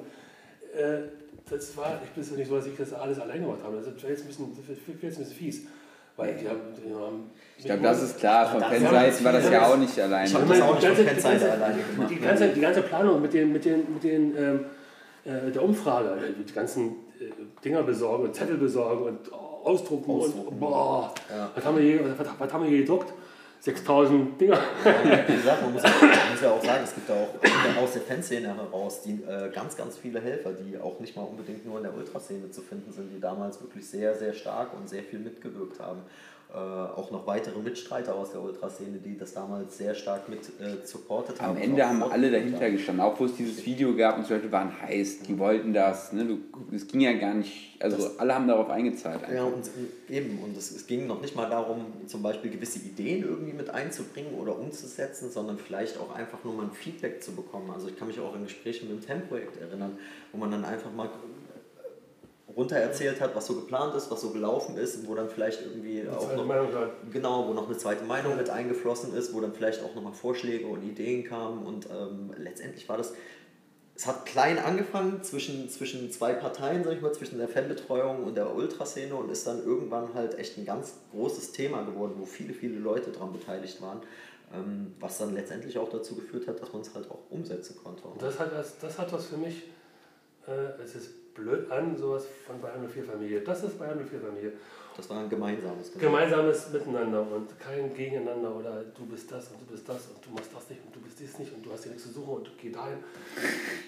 äh, 0.74 1.08
das 1.50 1.76
war, 1.76 2.00
ich 2.02 2.10
bin 2.10 2.24
ja 2.24 2.36
nicht 2.36 2.48
so, 2.48 2.56
dass 2.56 2.66
ich 2.66 2.76
das 2.76 2.92
alles 2.94 3.18
allein 3.18 3.42
gemacht 3.42 3.58
habe. 3.62 3.76
Das 3.76 3.86
wäre 3.86 4.12
jetzt 4.12 4.22
ein 4.22 4.28
bisschen, 4.28 4.56
jetzt 4.66 4.88
ein 4.88 4.98
bisschen 5.00 5.26
fies. 5.26 5.62
Weil 6.16 6.34
die 6.34 6.48
haben, 6.48 6.60
die 6.76 6.94
haben 6.94 7.30
ich 7.58 7.64
glaube, 7.64 7.82
das 7.82 8.02
ist 8.02 8.18
klar. 8.18 8.46
Von 8.46 8.60
Fanseiten 8.60 9.24
war 9.24 9.32
das 9.32 9.50
ja 9.50 9.66
auch 9.66 9.76
nicht 9.76 9.98
alleine. 9.98 10.28
Ich 10.28 10.34
habe 10.34 10.46
das 10.46 10.60
auch 10.60 10.74
nicht 10.74 10.86
von 10.86 11.06
Fanseiten 11.06 11.50
alleine 11.50 11.82
gemacht. 11.82 12.10
Die 12.10 12.20
ganze, 12.20 12.48
die 12.48 12.60
ganze 12.60 12.82
Planung 12.82 13.20
mit 13.20 13.32
den, 13.32 13.52
mit 13.52 13.64
den, 13.64 13.94
mit 13.94 14.04
den 14.04 14.36
ähm, 14.36 14.60
äh, 15.24 15.50
der 15.50 15.62
Umfrage, 15.62 16.16
die 16.38 16.52
ganzen 16.52 16.90
äh, 17.18 17.32
Dinger 17.64 17.82
besorgen 17.82 18.24
und 18.24 18.34
Zettel 18.34 18.58
besorgen 18.58 19.04
und 19.04 19.32
ausdrucken, 19.32 20.10
ausdrucken. 20.10 20.48
und 20.48 20.60
boah, 20.60 21.12
ja. 21.30 21.50
was, 21.54 21.64
haben 21.64 21.78
wir 21.78 21.82
hier, 21.82 22.00
was, 22.16 22.26
was 22.38 22.52
haben 22.52 22.62
wir 22.62 22.70
hier 22.70 22.80
gedruckt? 22.80 23.12
6000 23.64 24.38
Dinger. 24.38 24.58
Ja, 24.84 25.26
wie 25.26 25.36
gesagt, 25.36 25.62
man 25.62 25.72
muss, 25.72 25.82
man 25.82 25.92
muss, 26.30 26.40
ja 26.42 26.50
auch 26.50 26.62
sagen, 26.62 26.84
es 26.84 26.94
gibt 26.94 27.08
ja 27.08 27.14
auch 27.14 27.82
aus 27.82 27.92
der 27.94 28.02
Fanszene 28.02 28.54
heraus 28.54 29.00
die, 29.00 29.22
äh, 29.26 29.50
ganz, 29.54 29.74
ganz 29.74 29.96
viele 29.96 30.20
Helfer, 30.20 30.52
die 30.52 30.78
auch 30.78 31.00
nicht 31.00 31.16
mal 31.16 31.22
unbedingt 31.22 31.64
nur 31.64 31.78
in 31.78 31.84
der 31.84 31.94
Ultraszene 31.94 32.50
zu 32.50 32.60
finden 32.60 32.92
sind, 32.92 33.10
die 33.10 33.20
damals 33.20 33.62
wirklich 33.62 33.88
sehr, 33.88 34.14
sehr 34.16 34.34
stark 34.34 34.74
und 34.74 34.86
sehr 34.90 35.02
viel 35.02 35.18
mitgewirkt 35.18 35.80
haben 35.80 36.02
äh, 36.54 36.56
auch 36.56 37.10
noch 37.10 37.26
weitere 37.26 37.58
Mitstreiter 37.58 38.14
aus 38.14 38.30
der 38.30 38.40
Ultraszene, 38.40 38.98
die 38.98 39.18
das 39.18 39.34
damals 39.34 39.76
sehr 39.76 39.92
stark 39.92 40.28
mit 40.28 40.38
äh, 40.60 40.86
supportet 40.86 41.42
haben. 41.42 41.56
Am 41.56 41.62
Ende 41.62 41.84
haben 41.84 42.00
alle 42.04 42.30
dahinter 42.30 42.70
gestanden, 42.70 43.04
auch 43.04 43.18
wo 43.18 43.24
es 43.24 43.34
dieses 43.34 43.66
Video 43.66 43.96
gab 43.96 44.18
und 44.18 44.28
die 44.28 44.32
Leute 44.32 44.52
waren 44.52 44.70
heiß, 44.80 45.22
die 45.22 45.36
wollten 45.36 45.72
das. 45.72 46.12
Ne? 46.12 46.38
es 46.72 46.86
ging 46.86 47.00
ja 47.00 47.12
gar 47.14 47.34
nicht, 47.34 47.76
also 47.80 47.96
das, 47.96 48.20
alle 48.20 48.36
haben 48.36 48.46
darauf 48.46 48.70
eingezahlt. 48.70 49.24
Einfach. 49.24 49.34
Ja, 49.34 49.42
und 49.42 49.68
eben, 50.08 50.38
und 50.44 50.56
es, 50.56 50.70
es 50.70 50.86
ging 50.86 51.08
noch 51.08 51.20
nicht 51.20 51.34
mal 51.34 51.50
darum, 51.50 51.86
zum 52.06 52.22
Beispiel 52.22 52.52
gewisse 52.52 52.78
Ideen 52.78 53.24
irgendwie 53.24 53.52
mit 53.52 53.70
einzubringen 53.70 54.34
oder 54.34 54.56
umzusetzen, 54.56 55.32
sondern 55.32 55.58
vielleicht 55.58 55.98
auch 55.98 56.14
einfach 56.14 56.44
nur 56.44 56.54
mal 56.54 56.66
ein 56.66 56.72
Feedback 56.72 57.20
zu 57.20 57.32
bekommen. 57.32 57.68
Also 57.72 57.88
ich 57.88 57.98
kann 57.98 58.06
mich 58.06 58.20
auch 58.20 58.32
an 58.32 58.44
Gespräche 58.44 58.86
mit 58.86 58.92
dem 58.92 59.04
TEM-Projekt 59.04 59.60
erinnern, 59.60 59.98
wo 60.30 60.38
man 60.38 60.52
dann 60.52 60.64
einfach 60.64 60.92
mal 60.92 61.08
runter 62.56 62.76
erzählt 62.76 63.20
hat, 63.20 63.34
was 63.34 63.46
so 63.46 63.54
geplant 63.54 63.94
ist, 63.94 64.10
was 64.10 64.20
so 64.20 64.30
gelaufen 64.30 64.76
ist, 64.76 65.06
wo 65.06 65.14
dann 65.14 65.28
vielleicht 65.28 65.62
irgendwie 65.62 66.00
eine 66.00 66.16
auch 66.16 66.34
noch, 66.34 66.88
genau, 67.10 67.48
wo 67.48 67.52
noch 67.52 67.66
eine 67.66 67.76
zweite 67.76 68.04
Meinung 68.04 68.36
mit 68.36 68.50
eingeflossen 68.50 69.14
ist, 69.14 69.34
wo 69.34 69.40
dann 69.40 69.52
vielleicht 69.52 69.82
auch 69.82 69.94
nochmal 69.94 70.12
Vorschläge 70.12 70.66
und 70.66 70.82
Ideen 70.82 71.24
kamen 71.24 71.64
und 71.66 71.88
ähm, 71.90 72.32
letztendlich 72.38 72.88
war 72.88 72.96
das, 72.96 73.14
es 73.96 74.06
hat 74.06 74.26
klein 74.26 74.58
angefangen 74.58 75.22
zwischen, 75.22 75.68
zwischen 75.68 76.10
zwei 76.10 76.32
Parteien, 76.32 76.82
sag 76.84 76.94
ich 76.94 77.00
mal, 77.00 77.12
zwischen 77.12 77.38
der 77.38 77.48
Fanbetreuung 77.48 78.24
und 78.24 78.36
der 78.36 78.54
Ultraszene 78.54 79.14
und 79.14 79.30
ist 79.30 79.46
dann 79.46 79.64
irgendwann 79.64 80.14
halt 80.14 80.38
echt 80.38 80.58
ein 80.58 80.64
ganz 80.64 80.94
großes 81.12 81.52
Thema 81.52 81.82
geworden, 81.82 82.14
wo 82.18 82.24
viele, 82.24 82.54
viele 82.54 82.78
Leute 82.78 83.10
daran 83.10 83.32
beteiligt 83.32 83.80
waren, 83.80 84.00
ähm, 84.52 84.94
was 84.98 85.18
dann 85.18 85.34
letztendlich 85.34 85.78
auch 85.78 85.88
dazu 85.90 86.16
geführt 86.16 86.48
hat, 86.48 86.60
dass 86.60 86.72
man 86.72 86.82
es 86.82 86.94
halt 86.94 87.10
auch 87.10 87.30
umsetzen 87.30 87.76
konnte. 87.82 88.02
Und 88.04 88.20
das 88.20 88.38
hat 88.38 88.52
das, 88.52 88.78
das 88.78 88.98
hat 88.98 89.12
was 89.12 89.26
für 89.26 89.36
mich, 89.36 89.62
äh, 90.48 90.82
es 90.82 90.96
ist 90.96 91.10
blöd 91.34 91.70
an, 91.70 91.96
sowas 91.96 92.26
von 92.46 92.60
Bayern 92.60 92.88
04 92.88 93.04
Familie. 93.04 93.40
Das 93.40 93.62
ist 93.62 93.78
Bayern 93.78 93.98
04 93.98 94.20
Familie. 94.20 94.52
Das 94.96 95.10
war 95.10 95.18
ein 95.18 95.28
gemeinsames. 95.28 95.92
Genau. 95.92 96.04
Gemeinsames 96.04 96.70
Miteinander 96.72 97.22
und 97.22 97.58
kein 97.58 97.92
Gegeneinander 97.94 98.54
oder 98.54 98.84
du 98.96 99.06
bist 99.06 99.30
das 99.30 99.48
und 99.48 99.60
du 99.60 99.66
bist 99.66 99.88
das 99.88 100.06
und 100.06 100.24
du 100.24 100.30
machst 100.30 100.50
das 100.54 100.70
nicht 100.70 100.80
und 100.86 100.94
du 100.94 101.00
bist 101.00 101.18
dies 101.18 101.38
nicht 101.38 101.52
und 101.52 101.66
du 101.66 101.72
hast 101.72 101.82
hier 101.82 101.92
nichts 101.92 102.06
zu 102.06 102.12
suchen 102.12 102.34
und 102.34 102.50
geh 102.60 102.70
dahin. 102.70 102.98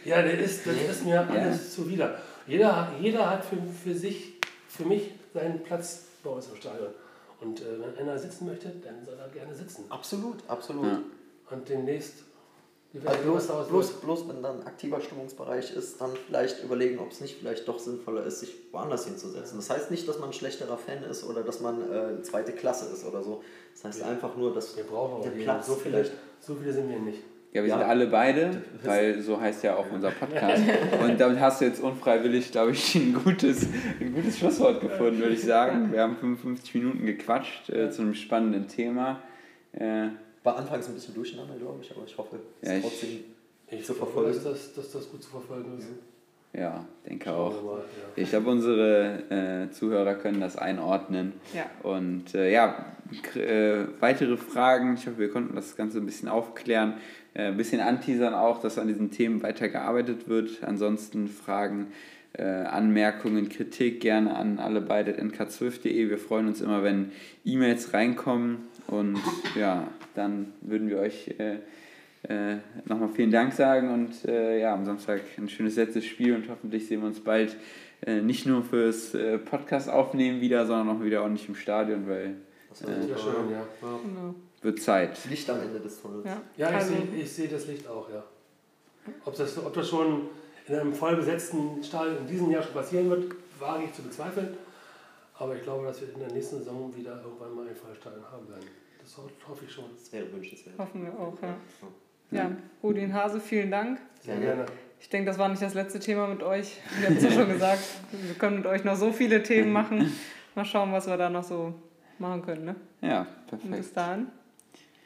Ja, 0.05 0.21
das 0.23 0.35
ist, 0.41 0.67
das 0.67 0.75
ist 0.75 1.05
mir 1.05 1.15
ja. 1.15 1.27
alles 1.27 1.75
zuwider. 1.75 2.19
Jeder, 2.47 2.93
jeder 3.01 3.31
hat 3.31 3.45
für, 3.45 3.57
für 3.57 3.95
sich, 3.95 4.35
für 4.69 4.85
mich 4.85 5.13
seinen 5.33 5.63
Platz 5.63 6.07
bei 6.25 6.31
uns 6.31 6.49
im 6.49 6.57
Stadion. 6.57 6.91
Und 7.41 7.61
äh, 7.61 7.65
wenn 7.81 8.09
einer 8.09 8.19
sitzen 8.19 8.47
möchte, 8.47 8.71
dann 8.83 9.05
soll 9.05 9.19
er 9.19 9.29
gerne 9.29 9.55
sitzen. 9.55 9.85
Absolut, 9.91 10.39
absolut. 10.49 10.87
Ja. 10.87 11.03
Und 11.51 11.69
demnächst 11.69 12.25
also 13.05 13.23
bloß, 13.23 13.69
bloß, 13.69 13.93
bloß 14.01 14.29
wenn 14.29 14.43
dann 14.43 14.63
aktiver 14.63 15.01
Stimmungsbereich 15.01 15.75
ist, 15.75 16.01
dann 16.01 16.11
vielleicht 16.27 16.63
überlegen, 16.63 16.99
ob 16.99 17.11
es 17.11 17.21
nicht 17.21 17.39
vielleicht 17.39 17.67
doch 17.69 17.79
sinnvoller 17.79 18.25
ist, 18.25 18.41
sich 18.41 18.55
woanders 18.73 19.07
hinzusetzen. 19.07 19.59
Das 19.59 19.71
heißt 19.71 19.91
nicht, 19.91 20.09
dass 20.09 20.19
man 20.19 20.31
ein 20.31 20.33
schlechterer 20.33 20.79
Fan 20.79 21.03
ist 21.03 21.25
oder 21.25 21.43
dass 21.43 21.61
man 21.61 21.81
äh, 21.93 22.23
zweite 22.23 22.53
Klasse 22.53 22.93
ist 22.93 23.05
oder 23.05 23.23
so. 23.23 23.43
Das 23.75 23.85
heißt 23.85 24.01
ja. 24.01 24.07
einfach 24.07 24.37
nur, 24.37 24.55
dass 24.55 24.77
wir 24.77 24.85
brauchen 24.85 25.23
der 25.23 25.31
Platz 25.31 25.67
so 25.67 25.75
viele, 25.75 26.09
so 26.41 26.55
viele 26.55 26.73
sind 26.73 26.89
wir 26.89 26.99
nicht. 26.99 27.23
Ja, 27.53 27.63
wir 27.63 27.71
ja. 27.71 27.79
sind 27.79 27.89
alle 27.89 28.07
beide, 28.09 28.63
weil 28.83 29.21
so 29.23 29.41
heißt 29.41 29.65
ja 29.65 29.77
auch 29.77 29.87
unser 29.91 30.11
Podcast. 30.21 30.63
Und 31.03 31.19
damit 31.19 31.41
hast 31.41 31.61
du 31.61 31.65
jetzt 31.65 31.81
unfreiwillig, 31.81 32.53
glaube 32.53 32.73
ich, 32.73 32.95
ein 32.95 33.15
gutes, 33.15 33.67
ein 34.01 34.15
gutes 34.15 34.39
Schlusswort 34.39 34.81
gefunden, 34.81 35.19
würde 35.19 35.35
ich 35.35 35.43
sagen. 35.43 35.91
Wir 35.91 36.03
haben 36.03 36.17
55 36.17 36.75
Minuten 36.75 37.07
gequatscht 37.07 37.71
äh, 37.71 37.91
zu 37.91 38.03
einem 38.03 38.15
spannenden 38.15 38.69
Thema. 38.69 39.23
Äh, 39.73 40.09
war 40.47 40.57
anfangs 40.57 40.87
ein 40.87 40.95
bisschen 40.95 41.15
durcheinander, 41.15 41.57
glaube 41.57 41.81
ich, 41.83 41.91
aber 41.91 42.05
ich 42.07 42.17
hoffe, 42.17 42.39
es 42.63 42.69
ja, 42.69 42.81
trotzdem 42.81 43.25
ich, 43.69 43.85
zu 43.85 43.95
verfolgen. 43.95 44.33
Dass 44.33 44.45
das, 44.45 44.75
dass 44.75 44.93
das 44.93 45.11
gut 45.11 45.23
zu 45.23 45.31
verfolgen 45.31 45.77
ist. 45.79 45.89
Ja, 46.53 46.87
denke 47.05 47.33
auch. 47.33 47.63
Mal, 47.63 47.79
ja. 47.79 48.23
Ich 48.23 48.31
glaube, 48.31 48.49
unsere 48.51 49.67
äh, 49.69 49.71
Zuhörer 49.73 50.15
können 50.15 50.41
das 50.41 50.57
einordnen. 50.57 51.35
Ja. 51.53 51.69
Und 51.83 52.35
äh, 52.35 52.51
ja, 52.51 52.87
äh, 53.35 53.87
weitere 54.01 54.37
Fragen. 54.37 54.95
Ich 54.95 55.07
hoffe, 55.07 55.19
wir 55.19 55.31
konnten 55.31 55.55
das 55.55 55.77
Ganze 55.77 55.99
ein 55.99 56.07
bisschen 56.07 56.29
aufklären. 56.29 56.95
Äh, 57.35 57.49
ein 57.49 57.57
bisschen 57.57 57.81
anteasern 57.81 58.33
auch, 58.33 58.61
dass 58.61 58.79
an 58.79 58.87
diesen 58.87 59.11
Themen 59.11 59.43
weitergearbeitet 59.43 60.29
wird. 60.29 60.63
Ansonsten 60.63 61.27
Fragen, 61.29 61.89
äh, 62.35 62.45
Anmerkungen, 62.45 63.49
Kritik 63.49 64.01
gerne 64.01 64.35
an 64.37 64.59
alle 64.59 64.81
beide 64.81 65.21
nk12.de. 65.21 66.09
Wir 66.09 66.19
freuen 66.19 66.47
uns 66.47 66.61
immer, 66.61 66.83
wenn 66.83 67.11
E-Mails 67.45 67.93
reinkommen. 67.93 68.69
Und 68.89 69.19
ja, 69.55 69.89
dann 70.15 70.53
würden 70.61 70.89
wir 70.89 70.99
euch 70.99 71.35
äh, 71.39 71.57
äh, 72.29 72.59
nochmal 72.87 73.09
vielen 73.09 73.31
Dank 73.31 73.53
sagen 73.53 73.93
und 73.93 74.25
äh, 74.25 74.61
ja, 74.61 74.75
am 74.75 74.85
Samstag 74.85 75.23
ein 75.39 75.49
schönes 75.49 75.77
letztes 75.77 76.05
Spiel 76.05 76.35
und 76.35 76.49
hoffentlich 76.49 76.87
sehen 76.87 77.01
wir 77.01 77.09
uns 77.09 77.21
bald 77.21 77.57
äh, 78.05 78.21
nicht 78.21 78.47
nur 78.47 78.63
fürs 78.63 79.15
äh, 79.15 79.39
Podcast 79.39 79.89
aufnehmen 79.89 80.41
wieder, 80.41 80.67
sondern 80.67 80.97
auch 80.97 81.03
wieder 81.03 81.23
ordentlich 81.23 81.49
im 81.49 81.55
Stadion, 81.55 82.09
weil 82.09 82.37
das 82.69 82.83
wird 82.83 83.11
äh, 83.11 83.19
schön, 83.19 83.51
ja. 83.51 83.59
ja. 83.83 84.35
Wird 84.63 84.81
Zeit. 84.81 85.19
Licht 85.29 85.49
am 85.51 85.61
Ende 85.61 85.81
des 85.81 86.01
Tunnels. 86.01 86.25
Ja, 86.25 86.43
ja 86.57 86.79
ich 86.79 86.85
sehe 86.85 87.27
seh 87.27 87.49
das 87.49 87.67
Licht 87.67 87.87
auch, 87.87 88.09
ja. 88.11 88.25
Ob 89.25 89.37
das, 89.37 89.57
ob 89.59 89.73
das 89.73 89.89
schon 89.89 90.23
in 90.67 90.75
einem 90.75 90.93
voll 90.93 91.17
besetzten 91.17 91.83
Stadion 91.83 92.19
in 92.19 92.27
diesem 92.27 92.51
Jahr 92.51 92.63
schon 92.63 92.73
passieren 92.73 93.09
wird, 93.09 93.35
wage 93.61 93.85
ich 93.85 93.93
zu 93.93 94.03
bezweifeln. 94.03 94.49
Aber 95.39 95.55
ich 95.55 95.63
glaube, 95.63 95.87
dass 95.87 96.01
wir 96.01 96.13
in 96.13 96.21
der 96.21 96.33
nächsten 96.33 96.59
Saison 96.59 96.95
wieder 96.97 97.21
irgendwann 97.23 97.55
mal 97.55 97.69
ein 97.69 97.77
Vollstadion 97.77 98.25
haben 98.31 98.49
werden. 98.49 98.67
Das 99.01 99.17
hoffe 99.19 99.65
ich 99.65 99.73
schon. 99.73 99.85
Das 99.95 100.13
wäre 100.13 100.33
wünschenswert. 100.33 100.79
Hoffen 100.79 101.05
wir 101.05 101.13
auch, 101.19 101.35
ja. 101.43 101.57
Ja, 102.31 102.51
Rudin 102.83 103.15
Hase, 103.15 103.39
vielen 103.39 103.71
Dank. 103.71 104.01
Sehr 104.21 104.37
gerne. 104.39 104.67
Ich 104.99 105.09
denke, 105.09 105.27
das 105.27 105.39
war 105.39 105.49
nicht 105.49 105.63
das 105.63 105.75
letzte 105.75 106.01
Thema 106.01 106.27
mit 106.27 106.43
euch. 106.43 106.79
Wir 106.99 107.09
haben 107.09 107.17
es 107.17 107.23
ja 107.23 107.31
schon 107.31 107.49
gesagt, 107.49 107.83
wir 108.11 108.35
können 108.35 108.57
mit 108.57 108.67
euch 108.67 108.83
noch 108.83 108.97
so 108.97 109.13
viele 109.13 109.43
Themen 109.43 109.73
machen. 109.73 110.13
Mal 110.55 110.65
schauen, 110.65 110.91
was 110.91 111.07
wir 111.07 111.17
da 111.17 111.29
noch 111.31 111.45
so 111.45 111.75
machen 112.19 112.43
können. 112.43 112.65
Ne? 112.65 112.77
Ja, 113.03 113.27
perfekt. 113.47 113.71
Und 113.71 113.77
bis 113.77 113.93
dahin, 113.93 114.27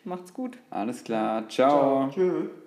macht's 0.04 0.32
gut. 0.32 0.56
Alles 0.70 1.04
klar, 1.04 1.46
ciao. 1.48 2.08
ciao. 2.08 2.10
Tschüss. 2.10 2.59